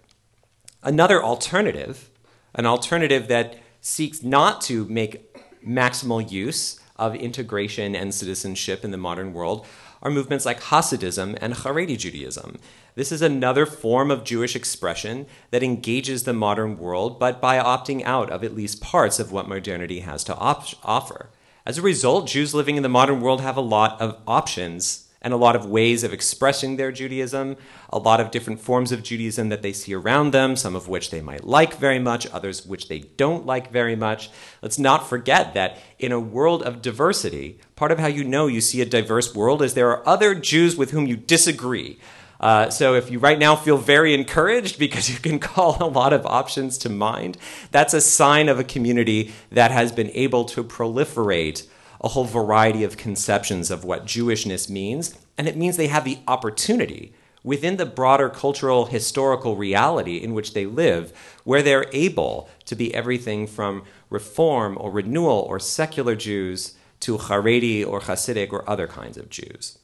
Another 0.83 1.23
alternative, 1.23 2.09
an 2.55 2.65
alternative 2.65 3.27
that 3.27 3.57
seeks 3.81 4.23
not 4.23 4.61
to 4.61 4.85
make 4.85 5.35
maximal 5.65 6.29
use 6.31 6.79
of 6.95 7.15
integration 7.15 7.95
and 7.95 8.13
citizenship 8.13 8.83
in 8.83 8.91
the 8.91 8.97
modern 8.97 9.33
world, 9.33 9.65
are 10.03 10.11
movements 10.11 10.45
like 10.45 10.61
Hasidism 10.61 11.37
and 11.41 11.53
Haredi 11.53 11.97
Judaism. 11.97 12.57
This 12.95 13.11
is 13.11 13.21
another 13.21 13.65
form 13.65 14.09
of 14.09 14.23
Jewish 14.23 14.55
expression 14.55 15.27
that 15.51 15.63
engages 15.63 16.23
the 16.23 16.33
modern 16.33 16.77
world, 16.77 17.19
but 17.19 17.39
by 17.39 17.59
opting 17.59 18.03
out 18.03 18.29
of 18.31 18.43
at 18.43 18.55
least 18.55 18.81
parts 18.81 19.19
of 19.19 19.31
what 19.31 19.47
modernity 19.47 19.99
has 19.99 20.23
to 20.25 20.35
op- 20.35 20.73
offer. 20.83 21.29
As 21.65 21.77
a 21.77 21.83
result, 21.83 22.27
Jews 22.27 22.53
living 22.53 22.77
in 22.77 22.83
the 22.83 22.89
modern 22.89 23.21
world 23.21 23.41
have 23.41 23.57
a 23.57 23.61
lot 23.61 24.01
of 24.01 24.17
options 24.27 25.07
and 25.21 25.33
a 25.33 25.37
lot 25.37 25.55
of 25.55 25.65
ways 25.65 26.03
of 26.03 26.13
expressing 26.13 26.77
their 26.77 26.91
Judaism, 26.91 27.57
a 27.89 27.99
lot 27.99 28.19
of 28.19 28.31
different 28.31 28.59
forms 28.59 28.91
of 28.91 29.03
Judaism 29.03 29.49
that 29.49 29.61
they 29.61 29.73
see 29.73 29.93
around 29.93 30.31
them, 30.31 30.55
some 30.55 30.75
of 30.75 30.87
which 30.87 31.11
they 31.11 31.21
might 31.21 31.43
like 31.43 31.75
very 31.75 31.99
much, 31.99 32.27
others 32.31 32.65
which 32.65 32.87
they 32.87 32.99
don't 33.17 33.45
like 33.45 33.71
very 33.71 33.95
much. 33.95 34.31
Let's 34.61 34.79
not 34.79 35.07
forget 35.07 35.53
that 35.53 35.77
in 35.99 36.11
a 36.11 36.19
world 36.19 36.63
of 36.63 36.81
diversity, 36.81 37.59
part 37.75 37.91
of 37.91 37.99
how 37.99 38.07
you 38.07 38.23
know 38.23 38.47
you 38.47 38.61
see 38.61 38.81
a 38.81 38.85
diverse 38.85 39.35
world 39.35 39.61
is 39.61 39.73
there 39.73 39.89
are 39.89 40.07
other 40.07 40.33
Jews 40.33 40.75
with 40.75 40.91
whom 40.91 41.05
you 41.05 41.15
disagree. 41.15 41.99
Uh, 42.39 42.71
so 42.71 42.95
if 42.95 43.11
you 43.11 43.19
right 43.19 43.37
now 43.37 43.55
feel 43.55 43.77
very 43.77 44.15
encouraged 44.15 44.79
because 44.85 45.09
you 45.09 45.19
can 45.19 45.39
call 45.39 45.77
a 45.79 45.85
lot 45.85 46.11
of 46.11 46.25
options 46.25 46.77
to 46.79 46.89
mind, 46.89 47.37
that's 47.69 47.93
a 47.93 48.01
sign 48.01 48.49
of 48.49 48.59
a 48.59 48.63
community 48.63 49.31
that 49.51 49.69
has 49.69 49.91
been 49.91 50.09
able 50.15 50.45
to 50.45 50.63
proliferate 50.63 51.67
a 52.01 52.09
whole 52.09 52.25
variety 52.25 52.83
of 52.83 52.97
conceptions 52.97 53.71
of 53.71 53.85
what 53.85 54.05
Jewishness 54.05 54.69
means. 54.69 55.17
And 55.37 55.47
it 55.47 55.55
means 55.55 55.77
they 55.77 55.87
have 55.87 56.03
the 56.03 56.19
opportunity 56.27 57.13
within 57.43 57.77
the 57.77 57.85
broader 57.85 58.29
cultural 58.29 58.85
historical 58.85 59.55
reality 59.55 60.17
in 60.17 60.33
which 60.33 60.53
they 60.53 60.65
live, 60.65 61.11
where 61.43 61.61
they're 61.61 61.87
able 61.91 62.49
to 62.65 62.75
be 62.75 62.93
everything 62.93 63.47
from 63.47 63.83
reform 64.09 64.77
or 64.79 64.91
renewal 64.91 65.45
or 65.47 65.59
secular 65.59 66.15
Jews 66.15 66.75
to 66.99 67.17
Haredi 67.17 67.85
or 67.85 68.01
Hasidic 68.01 68.51
or 68.51 68.69
other 68.69 68.87
kinds 68.87 69.17
of 69.17 69.29
Jews. 69.29 69.79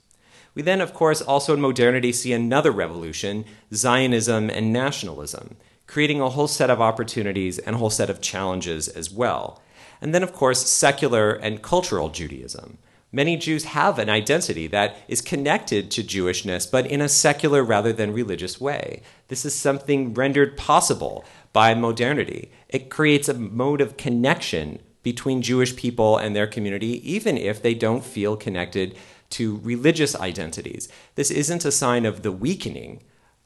We 0.54 0.62
then, 0.64 0.82
of 0.82 0.94
course, 0.94 1.22
also 1.22 1.54
in 1.54 1.62
modernity 1.62 2.12
see 2.12 2.34
another 2.34 2.72
revolution 2.72 3.46
Zionism 3.74 4.50
and 4.50 4.74
nationalism, 4.74 5.56
creating 5.86 6.20
a 6.20 6.30
whole 6.30 6.48
set 6.48 6.70
of 6.70 6.82
opportunities 6.82 7.60
and 7.60 7.76
a 7.76 7.80
whole 7.80 7.90
set 7.90 8.10
of 8.10 8.22
challenges 8.22 8.88
as 8.88 9.12
well. 9.12 9.62
And 10.02 10.14
then, 10.14 10.24
of 10.24 10.34
course, 10.34 10.70
secular 10.70 11.34
and 11.34 11.62
cultural 11.62 12.10
Judaism. 12.10 12.78
Many 13.12 13.38
Jews 13.38 13.64
have 13.66 14.00
an 14.00 14.10
identity 14.10 14.68
that 14.68 14.98
is 15.08 15.22
connected 15.22 15.90
to 15.92 16.04
Jewishness, 16.04 16.70
but 16.70 16.86
in 16.86 17.00
a 17.00 17.08
secular 17.08 17.64
rather 17.64 17.94
than 17.94 18.14
religious 18.14 18.60
way. 18.60 19.02
This 19.30 19.46
is 19.46 19.56
something 19.56 20.14
rendered 20.14 20.58
possible 20.58 21.24
by 21.54 21.74
modernity. 21.74 22.52
It 22.68 22.90
creates 22.90 23.30
a 23.30 23.34
mode 23.34 23.80
of 23.80 23.96
connection 23.96 24.80
between 25.04 25.42
Jewish 25.42 25.74
people 25.76 26.18
and 26.18 26.36
their 26.36 26.48
community, 26.48 27.02
even 27.10 27.38
if 27.38 27.62
they 27.62 27.74
don't 27.74 28.04
feel 28.04 28.36
connected 28.36 28.98
to 29.30 29.62
religious 29.64 30.16
identities. 30.16 30.90
This 31.16 31.32
isn't 31.32 31.64
a 31.64 31.72
sign 31.72 32.06
of 32.06 32.24
the 32.24 32.32
weakening 32.32 33.02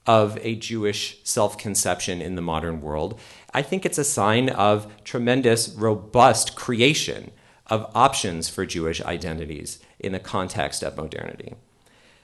of 0.06 0.38
a 0.42 0.56
Jewish 0.56 1.18
self 1.24 1.56
conception 1.56 2.20
in 2.20 2.34
the 2.34 2.42
modern 2.42 2.80
world. 2.80 3.18
I 3.54 3.62
think 3.62 3.86
it's 3.86 3.98
a 3.98 4.04
sign 4.04 4.48
of 4.48 5.04
tremendous, 5.04 5.68
robust 5.70 6.56
creation 6.56 7.30
of 7.68 7.90
options 7.94 8.48
for 8.48 8.66
Jewish 8.66 9.00
identities 9.02 9.78
in 9.98 10.12
the 10.12 10.18
context 10.18 10.82
of 10.82 10.96
modernity. 10.96 11.54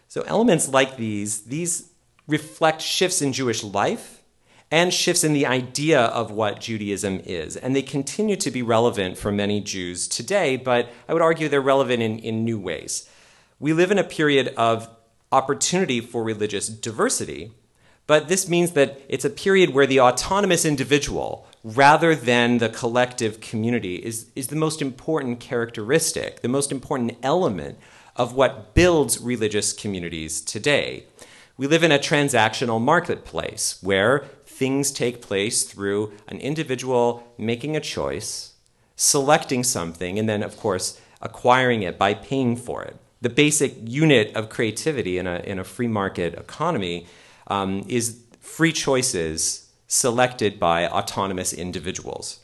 So, 0.09 0.23
elements 0.23 0.69
like 0.69 0.97
these, 0.97 1.43
these 1.43 1.91
reflect 2.27 2.83
shifts 2.83 3.23
in 3.23 3.33
Jewish 3.33 3.63
life 3.63 4.23
and 4.71 4.93
shifts 4.93 5.25
in 5.25 5.33
the 5.33 5.47
idea 5.47 6.01
of 6.01 6.31
what 6.31 6.61
Judaism 6.61 7.21
is. 7.25 7.57
And 7.57 7.75
they 7.75 7.83
continue 7.83 8.37
to 8.37 8.51
be 8.51 8.63
relevant 8.63 9.17
for 9.17 9.33
many 9.33 9.61
Jews 9.61 10.07
today, 10.07 10.57
but 10.57 10.91
I 11.09 11.15
would 11.15 11.23
argue 11.23 11.49
they're 11.49 11.61
relevant 11.61 12.03
in, 12.03 12.19
in 12.19 12.45
new 12.45 12.59
ways. 12.59 13.09
We 13.59 13.73
live 13.73 13.91
in 13.91 13.99
a 13.99 14.05
period 14.05 14.53
of 14.57 14.89
opportunity 15.33 16.01
for 16.01 16.23
religious 16.23 16.69
diversity, 16.69 17.53
but 18.09 18.29
this 18.29 18.49
means 18.49 18.73
that 18.73 19.03
it's 19.07 19.27
a 19.27 19.31
period 19.31 19.75
where 19.75 19.87
the 19.87 20.01
autonomous 20.01 20.65
individual, 20.65 21.47
rather 21.63 22.15
than 22.17 22.57
the 22.57 22.71
collective 22.71 23.41
community, 23.41 23.97
is, 23.97 24.31
is 24.35 24.47
the 24.47 24.57
most 24.57 24.81
important 24.81 25.41
characteristic, 25.41 26.41
the 26.41 26.49
most 26.49 26.73
important 26.73 27.19
element 27.23 27.79
of 28.17 28.33
what 28.33 28.75
builds 28.75 29.21
religious 29.21 29.75
communities 29.75 30.41
today. 30.41 31.05
We 31.59 31.67
live 31.67 31.83
in 31.83 31.93
a 31.93 31.99
transactional 31.99 32.81
marketplace 32.81 33.79
where 33.83 34.21
things 34.47 34.91
take 34.91 35.21
place 35.21 35.65
through 35.65 36.15
an 36.29 36.39
individual 36.39 37.31
making 37.37 37.77
a 37.77 37.81
choice, 37.81 38.55
selecting 38.97 39.63
something, 39.63 40.19
and 40.19 40.27
then, 40.27 40.43
of 40.43 40.57
course, 40.57 40.99
acquiring 41.21 41.83
it 41.83 41.99
by 41.99 42.15
paying 42.15 42.57
for 42.57 42.83
it. 42.83 42.97
The 43.21 43.29
basic 43.29 43.75
unit 43.85 44.35
of 44.35 44.49
creativity 44.49 45.19
in 45.19 45.27
a, 45.27 45.41
in 45.41 45.59
a 45.59 45.65
free 45.65 45.89
market 45.89 46.33
economy 46.35 47.07
um, 47.49 47.85
is 47.89 48.21
free 48.41 48.73
choices 48.73 49.71
selected 49.87 50.61
by 50.61 50.87
autonomous 50.87 51.53
individuals. 51.53 52.41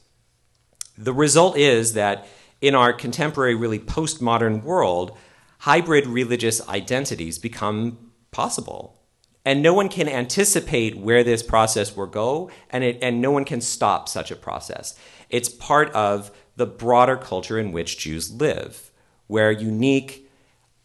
The 0.97 1.13
result 1.13 1.57
is 1.57 1.93
that 1.93 2.27
in 2.61 2.75
our 2.75 2.93
contemporary, 2.93 3.55
really 3.55 3.79
postmodern 3.79 4.63
world, 4.63 5.17
hybrid 5.61 6.07
religious 6.07 6.67
identities 6.69 7.39
become 7.39 8.11
possible. 8.31 9.01
And 9.45 9.63
no 9.63 9.75
one 9.75 9.91
can 9.91 10.09
anticipate 10.09 10.97
where 10.97 11.23
this 11.23 11.43
process 11.43 11.95
will 11.95 12.07
go, 12.07 12.51
and, 12.71 12.83
it, 12.83 12.99
and 13.03 13.21
no 13.21 13.31
one 13.31 13.45
can 13.45 13.61
stop 13.61 14.09
such 14.09 14.31
a 14.31 14.37
process. 14.37 14.99
It's 15.29 15.51
part 15.51 15.91
of 15.93 16.31
the 16.57 16.67
broader 16.67 17.17
culture 17.17 17.59
in 17.59 17.73
which 17.73 17.99
Jews 17.99 18.33
live, 18.33 18.91
where 19.27 19.51
unique, 19.51 20.31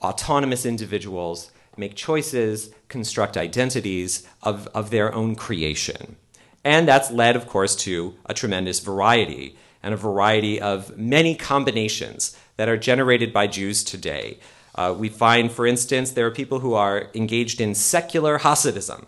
autonomous 0.01 0.65
individuals 0.65 1.51
make 1.79 1.95
choices, 1.95 2.71
construct 2.89 3.37
identities 3.37 4.27
of, 4.43 4.67
of 4.67 4.89
their 4.89 5.13
own 5.15 5.35
creation. 5.35 6.17
And 6.63 6.87
that's 6.87 7.09
led, 7.09 7.35
of 7.35 7.47
course, 7.47 7.75
to 7.77 8.15
a 8.25 8.33
tremendous 8.33 8.79
variety 8.81 9.55
and 9.81 9.93
a 9.93 9.97
variety 9.97 10.59
of 10.59 10.97
many 10.97 11.35
combinations 11.35 12.37
that 12.57 12.67
are 12.67 12.77
generated 12.77 13.31
by 13.31 13.47
Jews 13.47 13.83
today. 13.83 14.39
Uh, 14.75 14.93
we 14.97 15.07
find, 15.09 15.51
for 15.51 15.65
instance, 15.65 16.11
there 16.11 16.27
are 16.27 16.31
people 16.31 16.59
who 16.59 16.73
are 16.73 17.09
engaged 17.15 17.61
in 17.61 17.73
secular 17.73 18.39
Hasidism. 18.39 19.05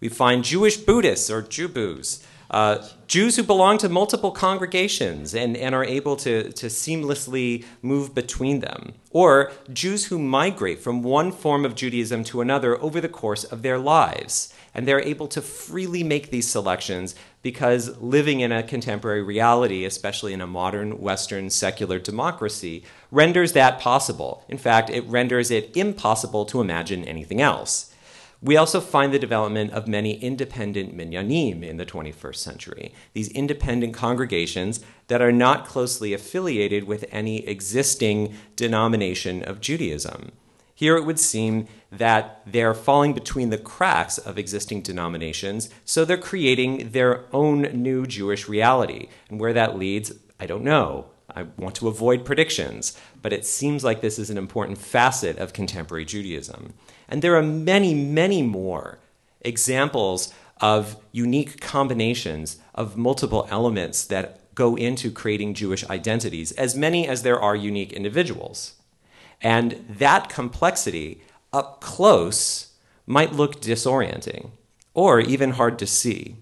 We 0.00 0.08
find 0.08 0.44
Jewish 0.44 0.76
Buddhists 0.76 1.30
or 1.30 1.42
Jubus, 1.42 2.22
uh, 2.52 2.86
Jews 3.06 3.36
who 3.36 3.42
belong 3.42 3.78
to 3.78 3.88
multiple 3.88 4.30
congregations 4.30 5.34
and, 5.34 5.56
and 5.56 5.74
are 5.74 5.84
able 5.84 6.16
to, 6.16 6.52
to 6.52 6.66
seamlessly 6.66 7.64
move 7.80 8.14
between 8.14 8.60
them, 8.60 8.92
or 9.10 9.50
Jews 9.72 10.06
who 10.06 10.18
migrate 10.18 10.78
from 10.78 11.02
one 11.02 11.32
form 11.32 11.64
of 11.64 11.74
Judaism 11.74 12.24
to 12.24 12.42
another 12.42 12.80
over 12.82 13.00
the 13.00 13.08
course 13.08 13.44
of 13.44 13.62
their 13.62 13.78
lives. 13.78 14.52
And 14.74 14.88
they're 14.88 15.00
able 15.00 15.28
to 15.28 15.42
freely 15.42 16.02
make 16.02 16.30
these 16.30 16.48
selections 16.48 17.14
because 17.42 17.98
living 18.00 18.40
in 18.40 18.52
a 18.52 18.62
contemporary 18.62 19.22
reality, 19.22 19.84
especially 19.84 20.32
in 20.32 20.40
a 20.40 20.46
modern 20.46 20.98
Western 21.00 21.50
secular 21.50 21.98
democracy, 21.98 22.84
renders 23.10 23.52
that 23.52 23.80
possible. 23.80 24.44
In 24.48 24.58
fact, 24.58 24.88
it 24.88 25.04
renders 25.06 25.50
it 25.50 25.76
impossible 25.76 26.46
to 26.46 26.60
imagine 26.60 27.04
anything 27.04 27.40
else. 27.42 27.91
We 28.42 28.56
also 28.56 28.80
find 28.80 29.14
the 29.14 29.20
development 29.20 29.72
of 29.72 29.86
many 29.86 30.14
independent 30.14 30.96
minyanim 30.96 31.62
in 31.62 31.76
the 31.76 31.86
21st 31.86 32.36
century, 32.36 32.92
these 33.12 33.28
independent 33.28 33.94
congregations 33.94 34.80
that 35.06 35.22
are 35.22 35.30
not 35.30 35.64
closely 35.64 36.12
affiliated 36.12 36.84
with 36.84 37.04
any 37.12 37.46
existing 37.46 38.34
denomination 38.56 39.44
of 39.44 39.60
Judaism. 39.60 40.32
Here 40.74 40.96
it 40.96 41.04
would 41.04 41.20
seem 41.20 41.68
that 41.92 42.42
they're 42.44 42.74
falling 42.74 43.12
between 43.12 43.50
the 43.50 43.58
cracks 43.58 44.18
of 44.18 44.36
existing 44.36 44.82
denominations, 44.82 45.70
so 45.84 46.04
they're 46.04 46.16
creating 46.16 46.90
their 46.90 47.26
own 47.32 47.62
new 47.62 48.06
Jewish 48.06 48.48
reality. 48.48 49.06
And 49.28 49.38
where 49.38 49.52
that 49.52 49.78
leads, 49.78 50.12
I 50.40 50.46
don't 50.46 50.64
know. 50.64 51.06
I 51.34 51.44
want 51.56 51.76
to 51.76 51.86
avoid 51.86 52.24
predictions, 52.24 52.98
but 53.22 53.32
it 53.32 53.46
seems 53.46 53.84
like 53.84 54.00
this 54.00 54.18
is 54.18 54.30
an 54.30 54.36
important 54.36 54.78
facet 54.78 55.38
of 55.38 55.52
contemporary 55.52 56.04
Judaism. 56.04 56.74
And 57.12 57.20
there 57.20 57.36
are 57.36 57.42
many, 57.42 57.92
many 57.92 58.40
more 58.40 58.98
examples 59.42 60.32
of 60.62 60.96
unique 61.12 61.60
combinations 61.60 62.56
of 62.74 62.96
multiple 62.96 63.46
elements 63.50 64.06
that 64.06 64.40
go 64.54 64.76
into 64.76 65.10
creating 65.10 65.52
Jewish 65.52 65.84
identities, 65.90 66.52
as 66.52 66.74
many 66.74 67.06
as 67.06 67.20
there 67.20 67.38
are 67.38 67.54
unique 67.54 67.92
individuals. 67.92 68.76
And 69.42 69.84
that 69.90 70.30
complexity 70.30 71.20
up 71.52 71.82
close 71.82 72.72
might 73.06 73.34
look 73.34 73.60
disorienting 73.60 74.52
or 74.94 75.20
even 75.20 75.50
hard 75.50 75.78
to 75.80 75.86
see. 75.86 76.36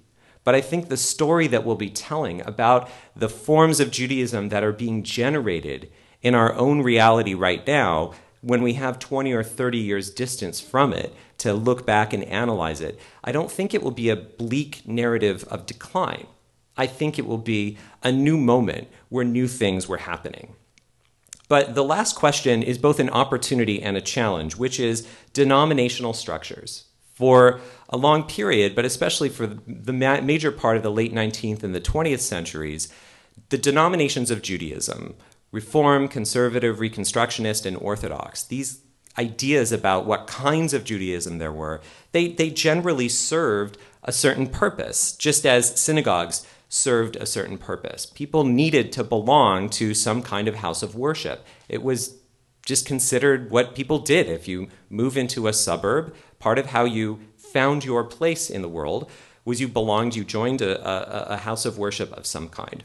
But 0.44 0.54
I 0.54 0.60
think 0.60 0.88
the 0.88 0.96
story 0.96 1.48
that 1.48 1.64
we'll 1.64 1.74
be 1.74 1.90
telling 1.90 2.42
about 2.46 2.88
the 3.16 3.28
forms 3.28 3.80
of 3.80 3.90
Judaism 3.90 4.50
that 4.50 4.62
are 4.62 4.72
being 4.72 5.02
generated 5.02 5.90
in 6.22 6.36
our 6.36 6.54
own 6.54 6.82
reality 6.82 7.34
right 7.34 7.66
now, 7.66 8.12
when 8.40 8.62
we 8.62 8.74
have 8.74 8.98
20 8.98 9.32
or 9.32 9.42
30 9.42 9.78
years 9.78 10.10
distance 10.10 10.60
from 10.60 10.92
it 10.92 11.14
to 11.38 11.52
look 11.52 11.84
back 11.84 12.12
and 12.12 12.24
analyze 12.24 12.80
it, 12.80 12.98
I 13.22 13.32
don't 13.32 13.50
think 13.50 13.74
it 13.74 13.82
will 13.82 13.90
be 13.90 14.08
a 14.08 14.16
bleak 14.16 14.82
narrative 14.86 15.44
of 15.44 15.66
decline. 15.66 16.26
I 16.76 16.86
think 16.86 17.18
it 17.18 17.26
will 17.26 17.38
be 17.38 17.76
a 18.02 18.10
new 18.10 18.38
moment 18.38 18.88
where 19.08 19.24
new 19.24 19.46
things 19.46 19.88
were 19.88 19.98
happening. 19.98 20.54
But 21.48 21.74
the 21.74 21.84
last 21.84 22.14
question 22.14 22.62
is 22.62 22.78
both 22.78 23.00
an 23.00 23.10
opportunity 23.10 23.82
and 23.82 23.96
a 23.96 24.00
challenge, 24.00 24.56
which 24.56 24.78
is 24.78 25.06
denominational 25.32 26.12
structures 26.12 26.84
for 27.14 27.60
a 27.90 27.98
long 27.98 28.22
period, 28.22 28.74
but 28.74 28.84
especially 28.84 29.28
for 29.28 29.46
the 29.46 29.92
major 29.92 30.52
part 30.52 30.78
of 30.78 30.82
the 30.82 30.92
late 30.92 31.12
19th 31.12 31.62
and 31.62 31.74
the 31.74 31.80
20th 31.80 32.20
centuries, 32.20 32.88
the 33.50 33.58
denominations 33.58 34.30
of 34.30 34.42
Judaism, 34.42 35.14
Reform, 35.52 36.08
Conservative, 36.08 36.78
Reconstructionist, 36.78 37.66
and 37.66 37.76
Orthodox, 37.76 38.44
these 38.44 38.80
ideas 39.18 39.72
about 39.72 40.06
what 40.06 40.26
kinds 40.26 40.72
of 40.72 40.84
Judaism 40.84 41.38
there 41.38 41.52
were, 41.52 41.80
they, 42.12 42.28
they 42.28 42.50
generally 42.50 43.08
served 43.08 43.76
a 44.02 44.12
certain 44.12 44.46
purpose, 44.46 45.12
just 45.12 45.44
as 45.44 45.80
synagogues 45.80 46.46
served 46.68 47.16
a 47.16 47.26
certain 47.26 47.58
purpose. 47.58 48.06
People 48.06 48.44
needed 48.44 48.92
to 48.92 49.02
belong 49.02 49.68
to 49.68 49.92
some 49.92 50.22
kind 50.22 50.46
of 50.46 50.56
house 50.56 50.82
of 50.82 50.94
worship. 50.94 51.44
It 51.68 51.82
was 51.82 52.16
just 52.64 52.86
considered 52.86 53.50
what 53.50 53.74
people 53.74 53.98
did. 53.98 54.28
If 54.28 54.46
you 54.46 54.68
move 54.88 55.16
into 55.16 55.48
a 55.48 55.52
suburb, 55.52 56.14
part 56.38 56.58
of 56.58 56.66
how 56.66 56.84
you 56.84 57.18
found 57.36 57.84
your 57.84 58.04
place 58.04 58.48
in 58.48 58.62
the 58.62 58.68
world 58.68 59.10
was 59.44 59.60
you 59.60 59.66
belonged, 59.66 60.14
you 60.14 60.22
joined 60.22 60.62
a, 60.62 60.80
a, 60.88 61.34
a 61.34 61.36
house 61.38 61.64
of 61.64 61.78
worship 61.78 62.12
of 62.12 62.26
some 62.26 62.48
kind, 62.48 62.84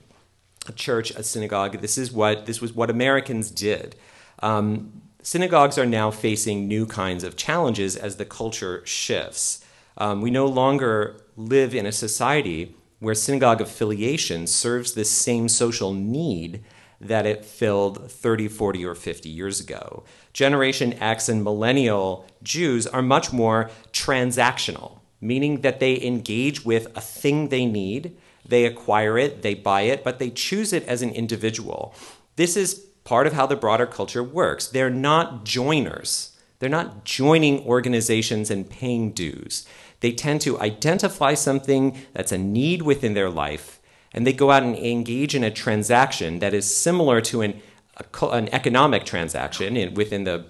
a 0.67 0.71
church, 0.71 1.11
a 1.11 1.23
synagogue. 1.23 1.79
This 1.81 1.97
is 1.97 2.11
what 2.11 2.45
this 2.45 2.61
was 2.61 2.73
what 2.73 2.89
Americans 2.89 3.51
did. 3.51 3.95
Um, 4.39 5.01
synagogues 5.21 5.77
are 5.77 5.85
now 5.85 6.11
facing 6.11 6.67
new 6.67 6.85
kinds 6.85 7.23
of 7.23 7.35
challenges 7.35 7.95
as 7.95 8.17
the 8.17 8.25
culture 8.25 8.81
shifts. 8.85 9.65
Um, 9.97 10.21
we 10.21 10.29
no 10.29 10.45
longer 10.45 11.21
live 11.37 11.73
in 11.73 11.85
a 11.85 11.91
society 11.91 12.75
where 12.99 13.15
synagogue 13.15 13.61
affiliation 13.61 14.47
serves 14.47 14.93
this 14.93 15.09
same 15.09 15.49
social 15.49 15.93
need 15.93 16.63
that 16.99 17.25
it 17.25 17.45
filled 17.45 18.09
30, 18.09 18.47
40, 18.47 18.85
or 18.85 18.95
50 18.95 19.29
years 19.29 19.59
ago. 19.59 20.03
Generation 20.33 20.93
X 20.93 21.29
and 21.29 21.43
millennial 21.43 22.25
Jews 22.41 22.87
are 22.87 23.01
much 23.01 23.33
more 23.33 23.69
transactional, 23.91 24.99
meaning 25.21 25.61
that 25.61 25.79
they 25.79 26.01
engage 26.01 26.65
with 26.65 26.87
a 26.95 27.01
thing 27.01 27.49
they 27.49 27.65
need, 27.65 28.17
they 28.47 28.65
acquire 28.65 29.17
it, 29.17 29.41
they 29.41 29.53
buy 29.53 29.81
it, 29.81 30.03
but 30.03 30.19
they 30.19 30.29
choose 30.29 30.73
it 30.73 30.83
as 30.83 31.01
an 31.01 31.11
individual. 31.11 31.93
This 32.35 32.55
is 32.55 32.85
part 33.03 33.27
of 33.27 33.33
how 33.33 33.45
the 33.45 33.55
broader 33.55 33.85
culture 33.85 34.23
works. 34.23 34.67
They're 34.67 34.89
not 34.89 35.45
joiners. 35.45 36.37
They're 36.59 36.69
not 36.69 37.03
joining 37.03 37.65
organizations 37.65 38.49
and 38.49 38.69
paying 38.69 39.11
dues. 39.11 39.67
They 39.99 40.11
tend 40.11 40.41
to 40.41 40.59
identify 40.59 41.33
something 41.33 41.97
that's 42.13 42.31
a 42.31 42.37
need 42.37 42.81
within 42.81 43.13
their 43.13 43.29
life 43.29 43.79
and 44.15 44.25
they 44.25 44.33
go 44.33 44.49
out 44.49 44.63
and 44.63 44.77
engage 44.77 45.35
in 45.35 45.43
a 45.43 45.51
transaction 45.51 46.39
that 46.39 46.53
is 46.53 46.73
similar 46.73 47.19
to 47.19 47.41
an, 47.41 47.61
a, 47.97 48.25
an 48.27 48.47
economic 48.53 49.03
transaction 49.03 49.75
in, 49.75 49.93
within 49.93 50.23
the 50.23 50.45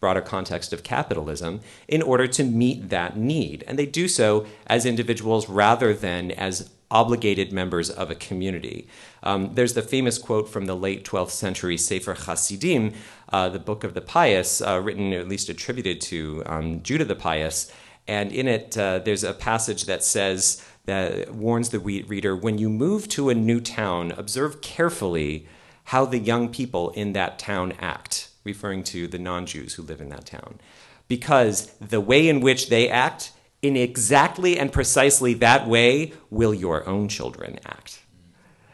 broader 0.00 0.22
context 0.22 0.72
of 0.72 0.82
capitalism 0.82 1.60
in 1.86 2.00
order 2.00 2.26
to 2.26 2.42
meet 2.42 2.88
that 2.88 3.14
need. 3.14 3.62
And 3.66 3.78
they 3.78 3.84
do 3.84 4.08
so 4.08 4.46
as 4.66 4.86
individuals 4.86 5.50
rather 5.50 5.92
than 5.92 6.30
as 6.30 6.70
obligated 6.94 7.52
members 7.52 7.90
of 7.90 8.10
a 8.10 8.14
community. 8.14 8.88
Um, 9.22 9.54
there's 9.54 9.74
the 9.74 9.82
famous 9.82 10.16
quote 10.16 10.48
from 10.48 10.64
the 10.64 10.76
late 10.76 11.04
12th 11.04 11.30
century 11.30 11.76
Sefer 11.76 12.14
Hasidim, 12.14 12.94
uh, 13.30 13.50
the 13.50 13.58
Book 13.58 13.84
of 13.84 13.92
the 13.92 14.00
Pious, 14.00 14.62
uh, 14.62 14.80
written 14.82 15.12
or 15.12 15.18
at 15.18 15.28
least 15.28 15.50
attributed 15.50 16.00
to 16.02 16.42
um, 16.46 16.82
Judah 16.82 17.04
the 17.04 17.16
Pious. 17.16 17.70
And 18.08 18.32
in 18.32 18.48
it, 18.48 18.78
uh, 18.78 19.00
there's 19.00 19.24
a 19.24 19.34
passage 19.34 19.84
that 19.84 20.02
says, 20.02 20.64
that 20.86 21.34
warns 21.34 21.70
the 21.70 21.78
reader 21.78 22.36
when 22.36 22.58
you 22.58 22.68
move 22.68 23.08
to 23.08 23.30
a 23.30 23.34
new 23.34 23.60
town, 23.60 24.12
observe 24.12 24.60
carefully 24.60 25.46
how 25.84 26.04
the 26.04 26.18
young 26.18 26.48
people 26.48 26.90
in 26.90 27.12
that 27.14 27.38
town 27.38 27.72
act. 27.80 28.28
referring 28.44 28.84
to 28.84 29.08
the 29.08 29.18
non 29.18 29.46
Jews 29.46 29.74
who 29.74 29.82
live 29.82 30.02
in 30.02 30.10
that 30.10 30.26
town. 30.26 30.60
Because 31.08 31.68
the 31.80 32.00
way 32.00 32.28
in 32.28 32.40
which 32.40 32.68
they 32.68 32.90
act, 32.90 33.32
in 33.64 33.76
exactly 33.76 34.58
and 34.58 34.72
precisely 34.72 35.34
that 35.34 35.66
way, 35.66 36.12
will 36.30 36.52
your 36.52 36.86
own 36.86 37.08
children 37.08 37.58
act. 37.64 38.00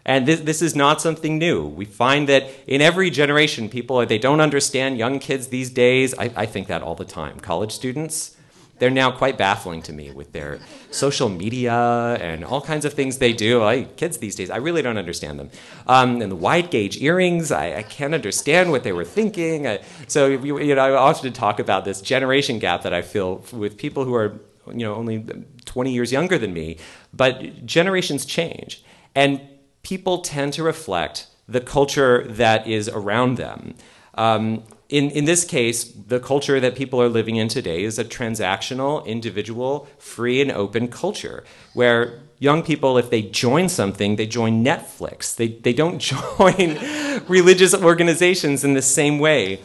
And 0.05 0.27
this, 0.27 0.41
this 0.41 0.63
is 0.63 0.75
not 0.75 1.01
something 1.01 1.39
new. 1.39 1.65
We 1.65 1.85
find 1.85 2.29
that 2.29 2.51
in 2.67 2.81
every 2.81 3.11
generation, 3.11 3.69
people, 3.69 4.05
they 4.07 4.19
don't 4.19 4.41
understand 4.41 4.99
young 4.99 5.19
kids 5.19 5.49
these 5.49 5.71
days. 5.71 6.15
I, 6.19 6.33
I 6.35 6.47
think 6.47 6.67
that 6.69 6.83
all 6.83 6.95
the 6.95 7.05
time. 7.05 7.39
College 7.39 7.71
students, 7.71 8.37
they're 8.81 8.91
now 8.91 9.11
quite 9.11 9.37
baffling 9.37 9.83
to 9.83 9.93
me 9.93 10.11
with 10.11 10.33
their 10.33 10.59
social 10.91 11.29
media 11.29 12.17
and 12.19 12.45
all 12.45 12.63
kinds 12.63 12.87
of 12.87 12.95
things 12.95 13.19
they 13.19 13.35
do. 13.35 13.63
I, 13.63 13.85
kids 13.85 14.19
these 14.19 14.35
days, 14.35 14.51
I 14.51 14.57
really 14.57 14.81
don't 14.81 14.97
understand 14.97 15.39
them. 15.39 15.51
Um, 15.87 16.23
and 16.23 16.33
the 16.33 16.37
wide 16.37 16.71
gauge 16.71 17.01
earrings, 17.01 17.53
I, 17.53 17.77
I, 17.77 17.83
can't 17.83 18.15
understand 18.15 18.71
what 18.71 18.83
they 18.83 18.93
were 18.93 19.05
thinking. 19.05 19.67
I, 19.67 19.81
so 20.09 20.29
you 20.29 20.75
know, 20.75 20.83
I 20.83 20.93
often 20.93 21.33
talk 21.35 21.61
about 21.61 21.85
this 21.85 22.01
generation 22.01 22.59
gap 22.59 22.83
that 22.83 22.95
I 22.95 23.03
feel 23.03 23.45
with 23.53 23.77
people 23.77 24.07
who 24.07 24.15
are 24.15 24.41
you 24.67 24.85
know 24.87 24.95
only 24.95 25.25
20 25.65 25.93
years 25.93 26.13
younger 26.13 26.39
than 26.39 26.53
me. 26.53 26.79
But 27.13 27.67
generations 27.67 28.25
change, 28.25 28.85
and 29.15 29.41
people 29.83 30.19
tend 30.19 30.53
to 30.55 30.63
reflect 30.63 31.27
the 31.49 31.61
culture 31.61 32.25
that 32.29 32.67
is 32.67 32.89
around 32.89 33.37
them. 33.37 33.75
Um, 34.15 34.63
in, 34.89 35.11
in 35.11 35.25
this 35.25 35.45
case, 35.45 35.85
the 35.85 36.19
culture 36.19 36.59
that 36.59 36.75
people 36.75 37.01
are 37.01 37.09
living 37.09 37.37
in 37.37 37.49
today 37.49 37.85
is 37.85 37.99
a 37.99 38.05
transactional, 38.05 39.07
individual, 39.07 39.89
free, 39.99 40.41
and 40.41 40.51
open 40.51 40.89
culture 40.89 41.45
where 41.75 42.21
young 42.41 42.63
people, 42.63 42.99
if 42.99 43.09
they 43.09 43.23
join 43.23 43.69
something, 43.69 44.17
they 44.17 44.27
join 44.27 44.65
Netflix. 44.65 45.37
They, 45.37 45.49
they 45.49 45.73
don't 45.73 45.99
join 46.01 46.79
religious 47.29 47.73
organizations 47.73 48.65
in 48.65 48.75
the 48.75 48.83
same 48.83 49.21
way. 49.21 49.61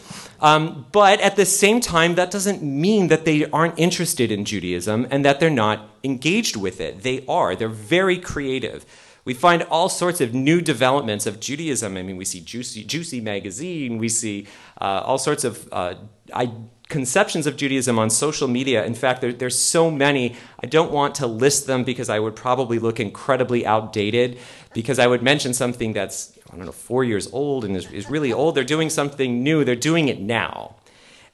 Um, 0.46 0.86
but 0.92 1.20
at 1.22 1.36
the 1.36 1.46
same 1.46 1.80
time, 1.82 2.16
that 2.16 2.30
doesn't 2.30 2.62
mean 2.62 3.08
that 3.08 3.26
they 3.26 3.50
aren't 3.50 3.80
interested 3.80 4.32
in 4.32 4.46
Judaism 4.46 5.08
and 5.10 5.26
that 5.26 5.40
they're 5.40 5.50
not 5.50 5.90
engaged 6.04 6.56
with 6.56 6.80
it. 6.80 7.02
They 7.02 7.26
are. 7.28 7.56
They're 7.56 7.68
very 7.68 8.20
creative 8.20 8.86
we 9.26 9.34
find 9.34 9.64
all 9.64 9.90
sorts 9.90 10.22
of 10.22 10.34
new 10.34 10.62
developments 10.62 11.26
of 11.26 11.40
Judaism. 11.40 11.98
I 11.98 12.04
mean, 12.04 12.16
we 12.16 12.26
see 12.26 12.42
Jewcy, 12.42 12.86
Jewcy 12.86 13.22
magazine, 13.22 13.98
we 13.98 14.08
see 14.08 14.48
uh, 14.80 15.02
all 15.04 15.18
sorts 15.18 15.44
of 15.44 15.68
uh, 15.72 15.96
I, 16.32 16.52
conceptions 16.90 17.48
of 17.48 17.58
Judaism 17.58 17.98
on 17.98 18.12
social 18.12 18.48
media. 18.48 18.86
In 18.86 18.94
fact, 18.94 19.22
there, 19.22 19.34
there's 19.34 19.58
so 19.58 19.90
many. 19.90 20.36
I 20.60 20.68
don't 20.68 20.92
want 20.92 21.16
to 21.16 21.28
list 21.28 21.66
them 21.66 21.84
because 21.84 22.08
I 22.08 22.20
would 22.20 22.36
probably 22.36 22.78
look 22.78 23.00
incredibly 23.00 23.66
outdated. 23.66 24.38
Because 24.76 25.00
I 25.00 25.08
would 25.08 25.24
mention 25.24 25.56
something 25.56 25.94
that's 25.94 26.38
I 26.52 26.56
don't 26.56 26.68
know 26.68 26.72
four 26.72 27.04
years 27.04 27.28
old 27.34 27.66
and 27.66 27.76
is, 27.76 27.92
is 27.92 28.08
really 28.08 28.32
old. 28.32 28.54
They're 28.54 28.64
doing 28.64 28.92
something 28.92 29.42
new. 29.42 29.64
They're 29.64 29.76
doing 29.76 30.08
it 30.08 30.22
now. 30.22 30.76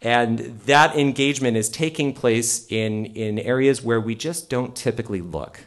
And 0.01 0.39
that 0.61 0.95
engagement 0.95 1.57
is 1.57 1.69
taking 1.69 2.13
place 2.13 2.65
in, 2.71 3.05
in 3.07 3.37
areas 3.37 3.83
where 3.83 3.99
we 3.99 4.15
just 4.15 4.49
don't 4.49 4.75
typically 4.75 5.21
look 5.21 5.65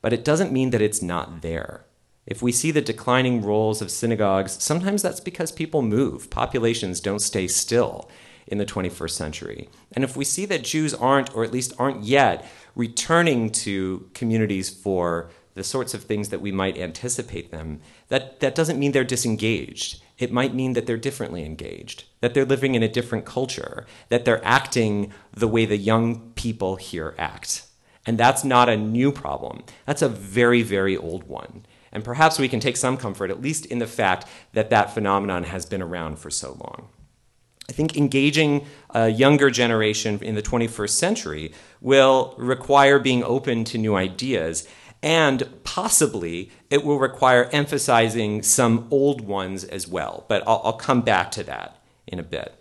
but 0.00 0.12
it 0.12 0.24
doesn't 0.24 0.52
mean 0.52 0.70
that 0.70 0.82
it's 0.82 1.02
not 1.02 1.42
there. 1.42 1.84
If 2.26 2.42
we 2.42 2.52
see 2.52 2.70
the 2.70 2.80
declining 2.80 3.42
roles 3.42 3.80
of 3.80 3.90
synagogues, 3.90 4.62
sometimes 4.62 5.02
that's 5.02 5.20
because 5.20 5.50
people 5.50 5.82
move. 5.82 6.30
Populations 6.30 7.00
don't 7.00 7.20
stay 7.20 7.48
still 7.48 8.08
in 8.46 8.58
the 8.58 8.66
21st 8.66 9.10
century. 9.10 9.68
And 9.92 10.04
if 10.04 10.16
we 10.16 10.24
see 10.24 10.44
that 10.46 10.64
Jews 10.64 10.94
aren't, 10.94 11.34
or 11.34 11.42
at 11.42 11.52
least 11.52 11.72
aren't 11.78 12.04
yet, 12.04 12.46
returning 12.74 13.50
to 13.50 14.08
communities 14.14 14.70
for 14.70 15.30
the 15.58 15.64
sorts 15.64 15.92
of 15.92 16.04
things 16.04 16.30
that 16.30 16.40
we 16.40 16.50
might 16.50 16.78
anticipate 16.78 17.50
them, 17.50 17.80
that, 18.08 18.40
that 18.40 18.54
doesn't 18.54 18.78
mean 18.78 18.92
they're 18.92 19.04
disengaged. 19.04 20.02
It 20.16 20.32
might 20.32 20.54
mean 20.54 20.72
that 20.72 20.86
they're 20.86 20.96
differently 20.96 21.44
engaged, 21.44 22.04
that 22.20 22.32
they're 22.32 22.44
living 22.44 22.74
in 22.74 22.82
a 22.82 22.88
different 22.88 23.26
culture, 23.26 23.86
that 24.08 24.24
they're 24.24 24.44
acting 24.44 25.12
the 25.32 25.48
way 25.48 25.66
the 25.66 25.76
young 25.76 26.32
people 26.32 26.76
here 26.76 27.14
act. 27.18 27.66
And 28.06 28.16
that's 28.16 28.42
not 28.42 28.68
a 28.68 28.76
new 28.76 29.12
problem. 29.12 29.64
That's 29.84 30.02
a 30.02 30.08
very, 30.08 30.62
very 30.62 30.96
old 30.96 31.24
one. 31.24 31.66
And 31.92 32.04
perhaps 32.04 32.38
we 32.38 32.48
can 32.48 32.60
take 32.60 32.76
some 32.76 32.96
comfort, 32.96 33.30
at 33.30 33.42
least 33.42 33.66
in 33.66 33.78
the 33.78 33.86
fact 33.86 34.26
that 34.54 34.70
that 34.70 34.94
phenomenon 34.94 35.44
has 35.44 35.66
been 35.66 35.82
around 35.82 36.18
for 36.18 36.30
so 36.30 36.50
long. 36.52 36.88
I 37.68 37.72
think 37.74 37.96
engaging 37.98 38.66
a 38.90 39.08
younger 39.08 39.50
generation 39.50 40.18
in 40.22 40.34
the 40.34 40.42
21st 40.42 40.90
century 40.90 41.52
will 41.82 42.34
require 42.38 42.98
being 42.98 43.22
open 43.22 43.64
to 43.64 43.78
new 43.78 43.94
ideas, 43.94 44.66
and 45.02 45.48
possibly 45.64 46.50
it 46.70 46.84
will 46.84 46.98
require 46.98 47.48
emphasizing 47.52 48.42
some 48.42 48.88
old 48.90 49.20
ones 49.20 49.64
as 49.64 49.86
well. 49.86 50.24
But 50.28 50.42
I'll, 50.46 50.60
I'll 50.64 50.72
come 50.72 51.02
back 51.02 51.30
to 51.32 51.44
that 51.44 51.76
in 52.06 52.18
a 52.18 52.24
bit. 52.24 52.54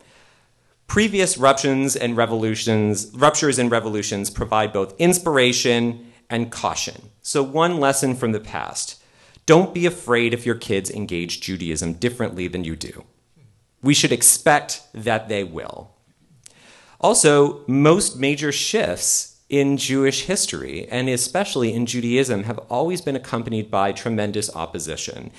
Previous 0.87 1.37
ruptures 1.37 1.95
and 1.95 2.15
revolutions, 2.15 3.11
ruptures 3.13 3.59
and 3.59 3.69
revolutions 3.69 4.29
provide 4.29 4.71
both 4.71 4.99
inspiration 4.99 6.11
and 6.29 6.51
caution. 6.51 7.09
So 7.21 7.43
one 7.43 7.79
lesson 7.79 8.15
from 8.15 8.31
the 8.31 8.39
past. 8.39 9.01
Don't 9.45 9.73
be 9.73 9.85
afraid 9.85 10.33
if 10.33 10.45
your 10.45 10.55
kids 10.55 10.91
engage 10.91 11.41
Judaism 11.41 11.93
differently 11.93 12.47
than 12.47 12.63
you 12.63 12.75
do. 12.75 13.05
We 13.81 13.93
should 13.93 14.11
expect 14.11 14.81
that 14.93 15.29
they 15.29 15.43
will. 15.43 15.91
Also, 16.99 17.63
most 17.67 18.17
major 18.17 18.51
shifts 18.51 19.36
in 19.49 19.77
Jewish 19.77 20.25
history, 20.25 20.87
and 20.89 21.07
especially 21.07 21.73
in 21.73 21.85
Judaism, 21.85 22.43
have 22.43 22.59
always 22.69 23.01
been 23.01 23.15
accompanied 23.15 23.71
by 23.71 23.91
tremendous 23.91 24.53
opposition. 24.55 25.31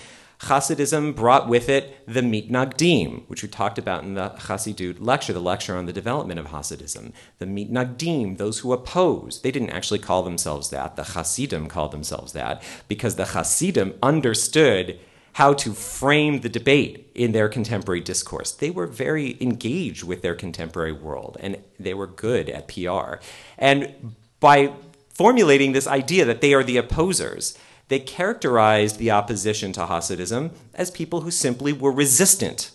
Hasidism 0.43 1.17
brought 1.17 1.49
with 1.49 1.69
it 1.69 1.99
the 2.07 2.21
mitnagdim, 2.21 3.25
which 3.27 3.43
we 3.43 3.49
talked 3.49 3.77
about 3.77 4.05
in 4.05 4.15
the 4.15 4.31
Hasidut 4.39 5.01
lecture, 5.01 5.33
the 5.33 5.41
lecture 5.41 5.77
on 5.77 5.87
the 5.87 5.93
development 5.93 6.39
of 6.39 6.47
Hasidism. 6.47 7.13
The 7.39 7.47
mitnagdim, 7.47 8.39
those 8.39 8.61
who 8.61 8.73
oppose, 8.73 9.41
they 9.43 9.51
didn't 9.51 9.71
actually 9.71 9.99
call 9.99 10.23
themselves 10.23 10.71
that. 10.71 10.95
The 10.95 11.03
Hasidim 11.03 11.67
called 11.67 11.91
themselves 11.91 12.33
that 12.35 12.63
because 12.87 13.17
the 13.17 13.27
Hasidim 13.27 13.95
understood 14.01 15.01
how 15.35 15.53
to 15.55 15.73
frame 15.73 16.41
the 16.41 16.49
debate 16.49 17.11
in 17.15 17.33
their 17.33 17.49
contemporary 17.49 18.01
discourse. 18.01 18.53
They 18.53 18.71
were 18.71 18.87
very 18.87 19.37
engaged 19.41 20.03
with 20.03 20.23
their 20.23 20.35
contemporary 20.35 20.93
world 20.93 21.37
and 21.41 21.59
they 21.79 21.95
were 21.95 22.07
good 22.07 22.49
at 22.49 22.69
PR. 22.69 23.23
And 23.57 24.15
by 24.41 24.73
formulating 25.09 25.73
this 25.73 25.87
idea 25.87 26.25
that 26.25 26.41
they 26.41 26.55
are 26.55 26.65
the 26.65 26.77
opposers, 26.77 27.57
they 27.89 27.99
characterized 27.99 28.99
the 28.99 29.11
opposition 29.11 29.73
to 29.73 29.81
Hasidism 29.81 30.51
as 30.75 30.91
people 30.91 31.23
who 31.23 31.31
simply 31.31 31.73
were 31.73 31.93
resistant. 31.93 32.71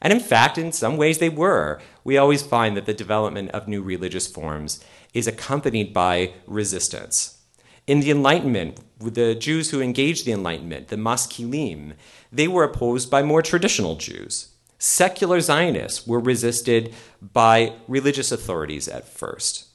And 0.00 0.12
in 0.12 0.20
fact, 0.20 0.58
in 0.58 0.72
some 0.72 0.96
ways 0.96 1.18
they 1.18 1.28
were. 1.28 1.80
We 2.02 2.18
always 2.18 2.42
find 2.42 2.76
that 2.76 2.86
the 2.86 2.94
development 2.94 3.50
of 3.50 3.68
new 3.68 3.82
religious 3.82 4.26
forms 4.26 4.84
is 5.14 5.26
accompanied 5.28 5.92
by 5.92 6.32
resistance. 6.46 7.38
In 7.86 8.00
the 8.00 8.10
Enlightenment, 8.10 8.80
the 9.10 9.34
Jews 9.34 9.70
who 9.70 9.80
engaged 9.80 10.24
the 10.24 10.32
Enlightenment, 10.32 10.88
the 10.88 10.96
Maskilim, 10.96 11.94
they 12.30 12.48
were 12.48 12.64
opposed 12.64 13.10
by 13.10 13.22
more 13.22 13.42
traditional 13.42 13.96
Jews. 13.96 14.48
Secular 14.78 15.40
Zionists 15.40 16.06
were 16.06 16.18
resisted 16.18 16.92
by 17.20 17.74
religious 17.86 18.32
authorities 18.32 18.88
at 18.88 19.08
first. 19.08 19.68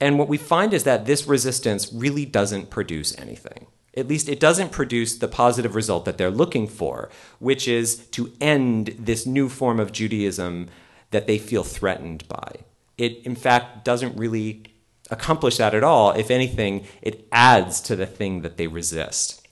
And 0.00 0.18
what 0.18 0.28
we 0.28 0.36
find 0.36 0.74
is 0.74 0.84
that 0.84 1.06
this 1.06 1.26
resistance 1.26 1.92
really 1.92 2.26
doesn't 2.26 2.70
produce 2.70 3.16
anything. 3.18 3.66
At 3.96 4.08
least 4.08 4.28
it 4.28 4.40
doesn't 4.40 4.72
produce 4.72 5.16
the 5.16 5.28
positive 5.28 5.74
result 5.74 6.04
that 6.04 6.18
they're 6.18 6.30
looking 6.30 6.68
for, 6.68 7.08
which 7.38 7.66
is 7.66 7.96
to 8.08 8.32
end 8.40 8.94
this 8.98 9.24
new 9.24 9.48
form 9.48 9.80
of 9.80 9.92
Judaism 9.92 10.68
that 11.12 11.26
they 11.26 11.38
feel 11.38 11.62
threatened 11.62 12.28
by. 12.28 12.56
It, 12.98 13.24
in 13.24 13.36
fact, 13.36 13.84
doesn't 13.84 14.18
really 14.18 14.64
accomplish 15.10 15.56
that 15.58 15.74
at 15.74 15.84
all. 15.84 16.12
If 16.12 16.30
anything, 16.30 16.86
it 17.02 17.26
adds 17.32 17.80
to 17.82 17.96
the 17.96 18.06
thing 18.06 18.42
that 18.42 18.56
they 18.56 18.66
resist. 18.66 19.46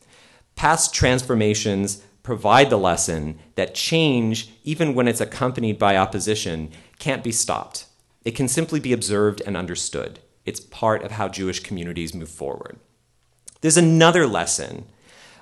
Past 0.56 0.94
transformations 0.94 2.02
provide 2.22 2.70
the 2.70 2.78
lesson 2.78 3.38
that 3.54 3.74
change, 3.74 4.50
even 4.64 4.94
when 4.94 5.08
it's 5.08 5.20
accompanied 5.20 5.78
by 5.78 5.96
opposition, 5.96 6.70
can't 6.98 7.24
be 7.24 7.32
stopped. 7.32 7.86
It 8.24 8.34
can 8.34 8.48
simply 8.48 8.80
be 8.80 8.92
observed 8.92 9.42
and 9.46 9.56
understood. 9.56 10.20
It's 10.44 10.60
part 10.60 11.02
of 11.02 11.12
how 11.12 11.28
Jewish 11.28 11.60
communities 11.60 12.14
move 12.14 12.28
forward. 12.30 12.78
There's 13.60 13.76
another 13.76 14.26
lesson 14.26 14.86